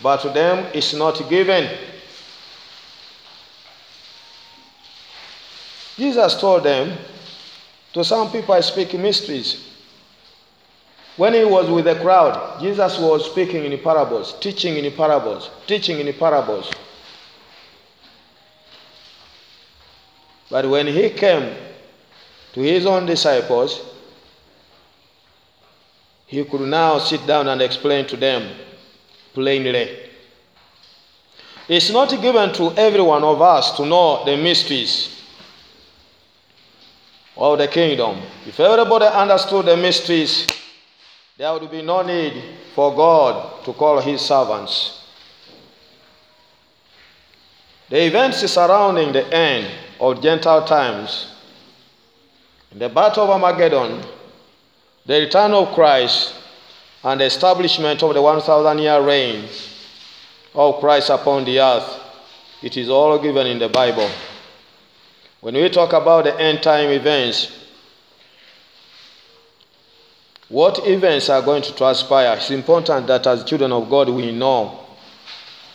but 0.02 0.20
to 0.20 0.28
them 0.28 0.70
is 0.74 0.93
not 0.93 1.27
given. 1.31 1.74
Jesus 5.97 6.39
told 6.39 6.64
them, 6.64 6.98
To 7.94 8.05
some 8.05 8.31
people 8.31 8.52
I 8.52 8.60
speak 8.60 8.93
mysteries. 8.93 9.70
When 11.16 11.32
he 11.32 11.47
was 11.47 11.70
with 11.70 11.86
the 11.86 11.94
crowd, 11.94 12.60
Jesus 12.60 12.98
was 12.98 13.24
speaking 13.24 13.64
in 13.64 13.78
parables, 13.78 14.39
teaching 14.39 14.77
in 14.77 14.93
parables, 14.93 15.48
teaching 15.66 15.98
in 15.98 16.12
parables. 16.12 16.70
But 20.51 20.68
when 20.68 20.86
he 20.86 21.10
came 21.10 21.55
to 22.52 22.60
his 22.60 22.86
own 22.86 23.06
disciples, 23.06 23.81
he 26.27 26.44
could 26.44 26.62
now 26.62 26.98
sit 26.98 27.27
down 27.27 27.48
and 27.48 27.60
explain 27.62 28.06
to 28.06 28.16
them 28.16 28.51
plainly. 29.35 30.10
It's 31.68 31.90
not 31.90 32.10
given 32.23 32.52
to 32.55 32.73
every 32.77 33.01
one 33.01 33.24
of 33.24 33.43
us 33.43 33.77
to 33.77 33.85
know 33.85 34.24
the 34.24 34.36
mysteries 34.36 35.20
of 37.36 37.59
the 37.59 37.68
kingdom. 37.68 38.23
If 38.47 38.59
everybody 38.60 39.06
understood 39.06 39.66
the 39.66 39.77
mysteries, 39.77 40.47
there 41.36 41.52
would 41.52 41.70
be 41.70 41.82
no 41.82 42.02
need 42.02 42.43
for 42.74 42.94
God 42.94 43.64
to 43.64 43.73
call 43.73 44.01
his 44.01 44.20
servants. 44.20 45.01
The 47.89 48.06
events 48.06 48.39
surrounding 48.51 49.12
the 49.12 49.32
end 49.32 49.70
of 50.01 50.23
Gentile 50.23 50.64
times, 50.66 51.32
in 52.73 52.78
the 52.78 52.89
Battle 52.89 53.24
of 53.24 53.31
Armageddon, 53.31 54.02
the 55.06 55.20
return 55.20 55.52
of 55.52 55.74
Christ, 55.74 56.35
and 57.05 57.20
the 57.20 57.24
establishment 57.24 58.02
of 58.02 58.14
the 58.14 58.23
1,000 58.23 58.78
year 58.78 59.01
reign 59.01 59.48
of 60.55 60.81
Christ 60.81 61.10
upon 61.10 61.44
the 61.44 61.60
earth, 61.60 62.01
it 62.62 62.77
is 62.77 62.89
all 62.89 63.18
given 63.18 63.47
in 63.47 63.59
the 63.59 63.68
Bible. 63.68 64.10
When 65.40 65.55
we 65.55 65.68
talk 65.68 65.93
about 65.93 66.24
the 66.24 66.40
end 66.40 66.62
time 66.62 66.90
events, 66.90 67.52
what 70.48 70.86
events 70.86 71.28
are 71.28 71.43
going 71.43 71.62
to 71.62 71.74
transpire? 71.74 72.36
It's 72.36 72.51
important 72.51 73.06
that 73.09 73.27
as 73.27 73.44
children 73.44 73.73
of 73.73 73.89
God 73.90 74.09
we 74.09 74.32
know. 74.32 74.81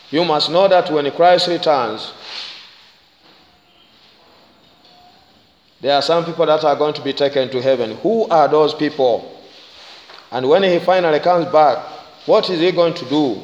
You 0.09 0.25
must 0.25 0.49
know 0.49 0.67
that 0.67 0.91
when 0.91 1.09
Christ 1.11 1.47
returns, 1.47 2.11
There 5.81 5.95
are 5.95 6.01
some 6.01 6.23
people 6.23 6.45
that 6.45 6.63
are 6.63 6.75
going 6.75 6.93
to 6.93 7.01
be 7.01 7.11
taken 7.11 7.49
to 7.49 7.61
heaven. 7.61 7.97
Who 7.97 8.27
are 8.27 8.47
those 8.47 8.75
people? 8.75 9.39
And 10.31 10.47
when 10.47 10.61
he 10.63 10.77
finally 10.79 11.19
comes 11.19 11.51
back, 11.51 11.83
what 12.27 12.49
is 12.51 12.59
he 12.59 12.71
going 12.71 12.93
to 12.93 13.05
do? 13.09 13.41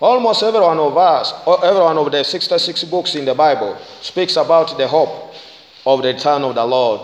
Almost 0.00 0.42
every 0.42 0.60
one 0.60 0.78
of 0.78 0.96
us, 0.96 1.32
every 1.62 1.80
one 1.80 1.96
of 1.96 2.12
the 2.12 2.22
66 2.22 2.84
books 2.84 3.14
in 3.14 3.24
the 3.24 3.34
Bible, 3.34 3.78
speaks 4.02 4.36
about 4.36 4.76
the 4.76 4.86
hope 4.86 5.32
of 5.86 6.02
the 6.02 6.12
return 6.12 6.42
of 6.42 6.54
the 6.54 6.64
Lord 6.64 7.00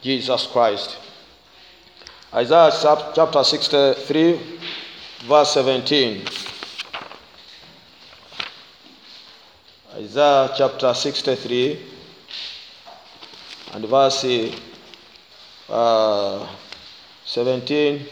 Jesus 0.00 0.46
Christ. 0.46 0.96
Isaiah 2.32 2.70
chapter 3.14 3.44
63, 3.44 4.58
verse 5.26 5.52
17. 5.52 6.26
Isaiah 9.96 10.54
chapter 10.56 10.94
63 10.94 11.95
and 13.72 13.84
verse 13.86 14.24
uh, 15.68 16.46
17. 17.24 18.06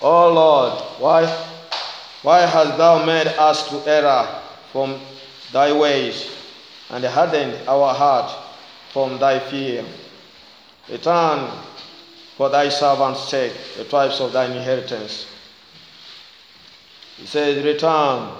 Oh 0.00 0.32
Lord, 0.32 0.72
why, 1.00 1.26
why 2.22 2.40
hast 2.42 2.78
thou 2.78 3.04
made 3.04 3.26
us 3.26 3.68
to 3.68 3.82
err 3.90 4.28
from 4.72 5.00
thy 5.52 5.72
ways 5.72 6.30
and 6.90 7.04
hardened 7.04 7.68
our 7.68 7.92
heart 7.92 8.30
from 8.92 9.18
thy 9.18 9.38
fear? 9.38 9.84
Return 10.88 11.50
for 12.38 12.48
thy 12.48 12.68
servant's 12.68 13.28
sake, 13.28 13.52
the 13.76 13.84
tribes 13.84 14.20
of 14.20 14.32
thine 14.32 14.52
inheritance. 14.52 15.26
He 17.16 17.26
says, 17.26 17.64
Return. 17.64 18.30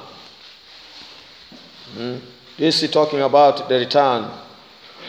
Hmm? 1.95 2.17
This 2.57 2.81
is 2.85 2.93
talking 2.93 3.21
about 3.21 3.69
the 3.69 3.75
return. 3.75 4.31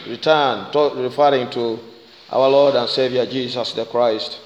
Return, 0.08 0.72
talk, 0.72 0.96
referring 0.96 1.48
to 1.50 1.78
our 2.30 2.48
Lord 2.48 2.74
and 2.74 2.88
Savior 2.88 3.24
Jesus 3.26 3.72
the 3.74 3.84
Christ. 3.84 4.40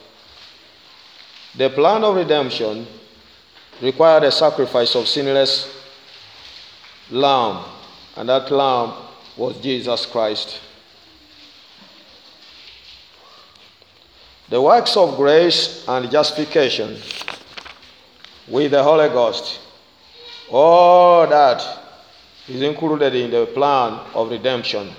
The 1.56 1.70
plan 1.70 2.04
of 2.04 2.14
redemption 2.14 2.86
required 3.80 4.24
a 4.24 4.30
sacrifice 4.30 4.94
of 4.94 5.08
sinless 5.08 5.74
lamb, 7.10 7.64
and 8.16 8.28
that 8.28 8.50
lamb 8.50 8.92
was 9.38 9.58
Jesus 9.62 10.04
Christ. 10.04 10.60
The 14.48 14.60
works 14.60 14.96
of 14.96 15.16
grace 15.16 15.84
and 15.88 16.10
justification 16.10 16.98
with 18.46 18.72
the 18.72 18.82
Holy 18.82 19.08
Ghost, 19.08 19.58
all 20.50 21.26
that 21.26 21.64
is 22.48 22.60
included 22.60 23.14
in 23.14 23.30
the 23.30 23.46
plan 23.46 23.98
of 24.14 24.30
redemption. 24.30 24.90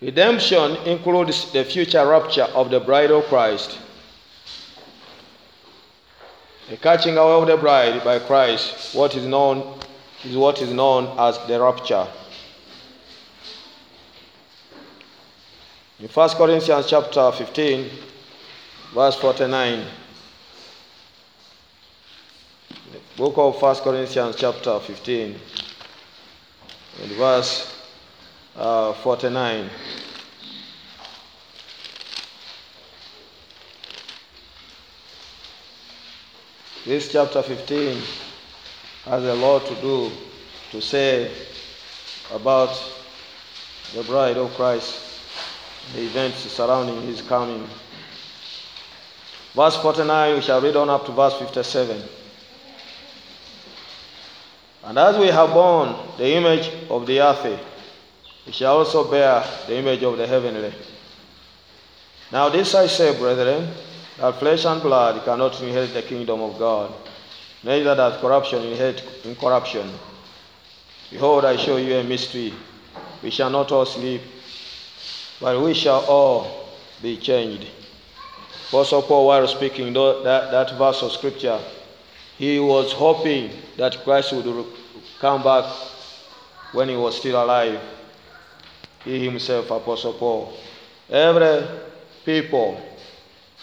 Redemption 0.00 0.76
includes 0.86 1.52
the 1.52 1.62
future 1.64 2.04
rapture 2.06 2.48
of 2.54 2.70
the 2.70 2.80
bride 2.80 3.10
of 3.10 3.24
Christ. 3.26 3.78
The 6.68 6.76
catching 6.78 7.16
away 7.16 7.32
of 7.32 7.46
the 7.46 7.56
bride 7.56 8.02
by 8.02 8.18
Christ, 8.18 8.94
what 8.94 9.14
is 9.14 9.26
known 9.26 9.78
is 10.24 10.36
what 10.36 10.60
is 10.62 10.72
known 10.72 11.16
as 11.18 11.38
the 11.46 11.60
rapture. 11.60 12.06
In 16.00 16.08
1 16.08 16.28
Corinthians 16.30 16.86
chapter 16.88 17.30
15, 17.30 17.90
verse 18.94 19.16
49. 19.16 19.84
Book 23.18 23.36
of 23.36 23.60
1 23.60 23.76
Corinthians 23.76 24.34
chapter 24.36 24.80
15, 24.80 25.38
and 27.02 27.12
verse 27.12 27.70
uh, 28.56 28.94
49. 28.94 29.68
This 36.86 37.12
chapter 37.12 37.42
15 37.42 38.00
has 39.04 39.22
a 39.22 39.34
lot 39.34 39.66
to 39.66 39.74
do 39.82 40.10
to 40.70 40.80
say 40.80 41.30
about 42.32 42.70
the 43.94 44.02
bride 44.04 44.38
of 44.38 44.54
Christ, 44.54 45.09
the 45.94 46.02
events 46.02 46.38
surrounding 46.50 47.02
his 47.02 47.22
coming. 47.22 47.66
Verse 49.54 49.76
49, 49.78 50.34
we 50.36 50.40
shall 50.40 50.60
read 50.60 50.76
on 50.76 50.88
up 50.88 51.06
to 51.06 51.12
verse 51.12 51.36
57. 51.38 52.02
And 54.84 54.98
as 54.98 55.18
we 55.18 55.26
have 55.26 55.50
borne 55.52 55.94
the 56.16 56.34
image 56.34 56.70
of 56.88 57.06
the 57.06 57.20
earthly, 57.20 57.58
we 58.46 58.52
shall 58.52 58.78
also 58.78 59.10
bear 59.10 59.44
the 59.66 59.76
image 59.76 60.02
of 60.02 60.16
the 60.16 60.26
heavenly. 60.26 60.72
Now, 62.32 62.48
this 62.48 62.74
I 62.74 62.86
say, 62.86 63.18
brethren, 63.18 63.68
that 64.18 64.38
flesh 64.38 64.64
and 64.64 64.80
blood 64.80 65.24
cannot 65.24 65.60
inherit 65.60 65.92
the 65.92 66.02
kingdom 66.02 66.40
of 66.40 66.58
God, 66.58 66.92
neither 67.64 67.94
does 67.94 68.20
corruption 68.20 68.62
inherit 68.62 69.02
incorruption. 69.24 69.90
Behold, 71.10 71.44
I 71.44 71.56
show 71.56 71.76
you 71.76 71.96
a 71.96 72.04
mystery. 72.04 72.54
We 73.22 73.30
shall 73.30 73.50
not 73.50 73.72
all 73.72 73.84
sleep, 73.84 74.22
but 75.40 75.60
we 75.60 75.74
shall 75.74 76.04
all 76.04 76.68
be 77.02 77.16
changed. 77.16 77.66
Apostle 78.68 79.02
Paul, 79.02 79.26
while 79.26 79.48
speaking 79.48 79.92
that, 79.92 80.48
that 80.50 80.78
verse 80.78 81.02
of 81.02 81.12
scripture, 81.12 81.58
he 82.38 82.60
was 82.60 82.92
hoping 82.92 83.50
that 83.76 83.98
Christ 84.04 84.32
would 84.32 84.66
come 85.18 85.42
back 85.42 85.64
when 86.72 86.88
he 86.88 86.96
was 86.96 87.18
still 87.18 87.42
alive. 87.42 87.80
He 89.04 89.24
himself, 89.24 89.70
Apostle 89.70 90.12
Paul. 90.12 90.52
Every 91.08 91.66
people, 92.24 92.80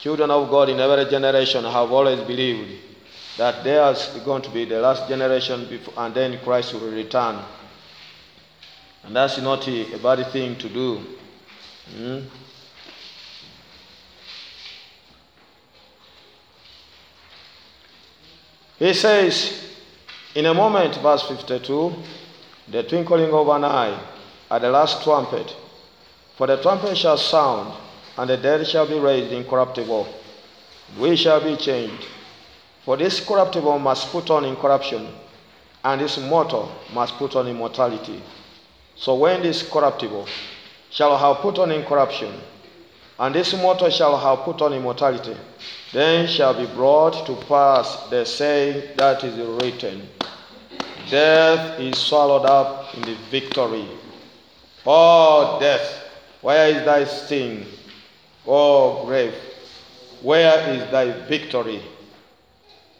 children 0.01 0.31
of 0.31 0.49
God 0.49 0.69
in 0.69 0.79
every 0.79 1.05
generation, 1.09 1.63
have 1.63 1.91
always 1.91 2.19
believed 2.21 2.81
that 3.37 3.63
there 3.63 3.91
is 3.91 4.07
going 4.25 4.41
to 4.41 4.49
be 4.49 4.65
the 4.65 4.81
last 4.81 5.07
generation 5.07 5.67
before, 5.69 5.93
and 5.97 6.13
then 6.13 6.39
Christ 6.43 6.73
will 6.73 6.91
return. 6.91 7.39
And 9.03 9.15
that's 9.15 9.37
not 9.37 9.67
a, 9.67 9.93
a 9.93 9.99
bad 9.99 10.27
thing 10.31 10.57
to 10.57 10.67
do. 10.67 11.01
Hmm? 11.95 12.19
He 18.79 18.93
says, 18.93 19.75
in 20.35 20.45
a 20.45 20.53
moment, 20.53 20.95
verse 20.97 21.27
52, 21.27 21.93
the 22.67 22.83
twinkling 22.83 23.33
of 23.33 23.47
an 23.47 23.63
eye 23.63 23.99
at 24.51 24.61
the 24.61 24.69
last 24.69 25.03
trumpet, 25.03 25.55
for 26.35 26.45
the 26.45 26.61
trumpet 26.61 26.95
shall 26.95 27.17
sound, 27.17 27.73
and 28.17 28.29
the 28.29 28.37
dead 28.37 28.67
shall 28.67 28.87
be 28.87 28.99
raised 28.99 29.31
incorruptible. 29.31 30.07
We 30.99 31.15
shall 31.15 31.43
be 31.43 31.55
changed. 31.55 32.05
For 32.85 32.97
this 32.97 33.19
corruptible 33.19 33.79
must 33.79 34.11
put 34.11 34.29
on 34.29 34.45
incorruption, 34.45 35.07
and 35.83 35.99
this 35.99 36.17
mortal 36.19 36.71
must 36.93 37.15
put 37.15 37.35
on 37.35 37.47
immortality. 37.47 38.21
So 38.95 39.15
when 39.15 39.41
this 39.41 39.67
corruptible 39.67 40.27
shall 40.89 41.17
have 41.17 41.37
put 41.37 41.59
on 41.59 41.71
incorruption, 41.71 42.33
and 43.19 43.33
this 43.33 43.53
mortal 43.53 43.89
shall 43.89 44.17
have 44.17 44.45
put 44.45 44.61
on 44.61 44.73
immortality, 44.73 45.35
then 45.93 46.27
shall 46.27 46.53
be 46.53 46.65
brought 46.73 47.25
to 47.25 47.35
pass 47.47 48.09
the 48.09 48.25
saying 48.25 48.95
that 48.97 49.23
is 49.23 49.35
written 49.63 50.07
Death 51.09 51.79
is 51.79 51.97
swallowed 51.97 52.45
up 52.45 52.93
in 52.93 53.01
the 53.01 53.15
victory. 53.31 53.87
Oh, 54.85 55.57
death, 55.59 56.03
where 56.41 56.67
is 56.67 56.83
thy 56.83 57.05
sting? 57.05 57.65
Oh, 58.45 59.05
grave, 59.05 59.33
where 60.21 60.69
is 60.69 60.91
thy 60.91 61.11
victory? 61.27 61.81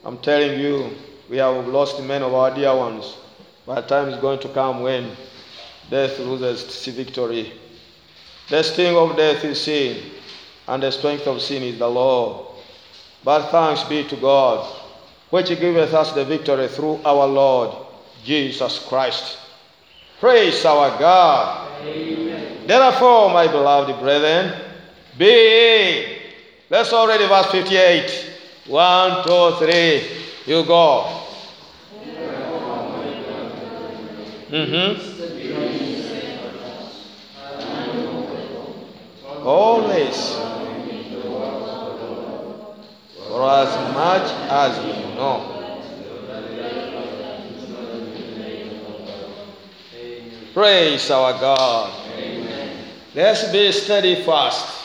I'm 0.06 0.20
telling 0.20 0.58
you, 0.58 0.92
we 1.30 1.38
have 1.38 1.68
lost 1.68 2.02
many 2.02 2.24
of 2.24 2.34
our 2.34 2.56
dear 2.56 2.74
ones. 2.76 3.18
But 3.66 3.90
time 3.90 4.08
is 4.08 4.18
going 4.20 4.40
to 4.40 4.50
come 4.50 4.82
when 4.82 5.12
death 5.90 6.18
loses 6.20 6.86
victory. 6.86 7.52
The 8.50 8.64
sting 8.64 8.96
of 8.96 9.18
death 9.18 9.44
is 9.44 9.62
sin, 9.62 10.12
and 10.68 10.82
the 10.82 10.92
strength 10.92 11.28
of 11.28 11.42
sin 11.42 11.64
is 11.64 11.80
the 11.80 11.90
law. 11.90 12.56
But 13.24 13.50
thanks 13.50 13.84
be 13.84 14.04
to 14.06 14.16
God, 14.16 14.66
which 15.30 15.48
giveth 15.48 15.94
us 15.94 16.14
the 16.14 16.24
victory 16.24 16.68
through 16.68 17.02
our 17.04 17.28
Lord 17.28 17.76
Jesus 18.24 18.86
Christ. 18.88 19.38
Praise 20.20 20.64
our 20.66 20.98
God. 20.98 21.82
Amen. 21.84 22.66
Therefore, 22.66 23.30
my 23.32 23.48
beloved 23.48 24.00
brethren, 24.00 24.62
be 25.18 26.18
Let's 26.70 26.92
all 26.92 27.08
read 27.08 27.26
verse 27.30 27.50
58. 27.52 28.32
One, 28.68 29.24
two, 29.24 29.56
three. 29.58 30.04
You 30.46 30.66
go. 30.66 31.24
Mm-hmm. 34.50 35.67
Always. 39.48 40.36
For 43.30 43.50
as 43.50 43.94
much 43.94 44.30
as 44.52 44.78
you 44.86 45.16
know. 45.16 45.54
Praise 50.54 51.10
our 51.12 51.32
God. 51.40 51.94
Amen. 52.18 52.88
Let's 53.16 53.50
be 53.50 53.72
steadfast, 53.72 54.84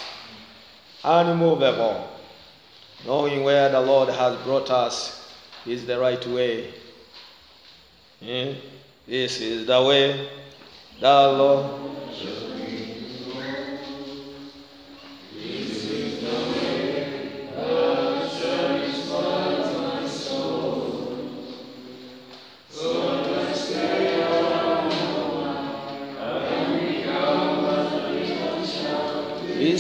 unmovable, 1.02 2.08
knowing 3.04 3.42
where 3.42 3.68
the 3.68 3.80
Lord 3.80 4.10
has 4.10 4.36
brought 4.44 4.70
us 4.70 5.34
is 5.66 5.84
the 5.86 5.98
right 5.98 6.24
way. 6.28 6.72
Eh? 8.24 8.54
This 9.08 9.40
is 9.40 9.66
the 9.66 9.82
way 9.82 10.28
the 11.00 11.32
Lord 11.32 11.82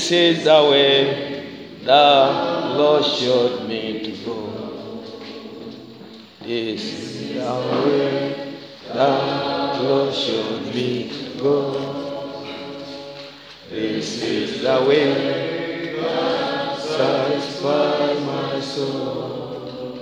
This 0.02 0.10
is 0.10 0.44
the 0.46 0.68
way 0.68 1.78
the 1.84 2.74
Lord 2.76 3.04
showed 3.04 3.68
me 3.68 4.02
to 4.02 4.10
go. 4.24 5.04
This 6.40 6.82
is 6.82 7.34
the 7.34 7.52
way 7.86 8.56
the 8.88 9.82
Lord 9.84 10.12
showed 10.12 10.74
me 10.74 11.08
to 11.08 11.40
go. 11.40 11.54
This 13.70 14.22
is 14.22 14.62
the 14.62 14.84
way 14.88 15.94
that 16.00 16.80
satisfies 16.80 18.20
my 18.22 18.60
soul. 18.60 20.00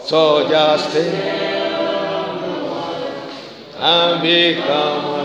So 0.00 0.48
just 0.48 0.90
stay 0.90 1.36
and 3.78 4.22
become 4.22 5.15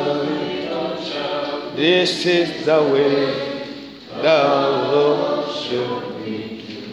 this 1.82 2.28
is 2.28 2.64
the 2.64 2.84
way 2.94 3.66
the 4.22 4.40
Lord 4.94 5.50
to 5.66 5.82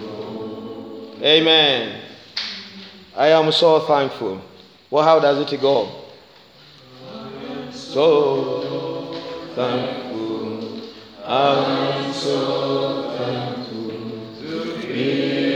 go. 0.00 1.12
Amen. 1.22 2.00
I 3.14 3.28
am 3.28 3.52
so 3.52 3.80
thankful. 3.80 4.40
Well, 4.88 5.04
how 5.04 5.20
does 5.20 5.52
it 5.52 5.60
go? 5.60 5.90
So 7.70 9.12
thankful. 9.54 10.80
I'm 11.22 12.10
so 12.14 13.14
thankful 13.18 13.90
to 14.40 14.88
be 14.88 15.47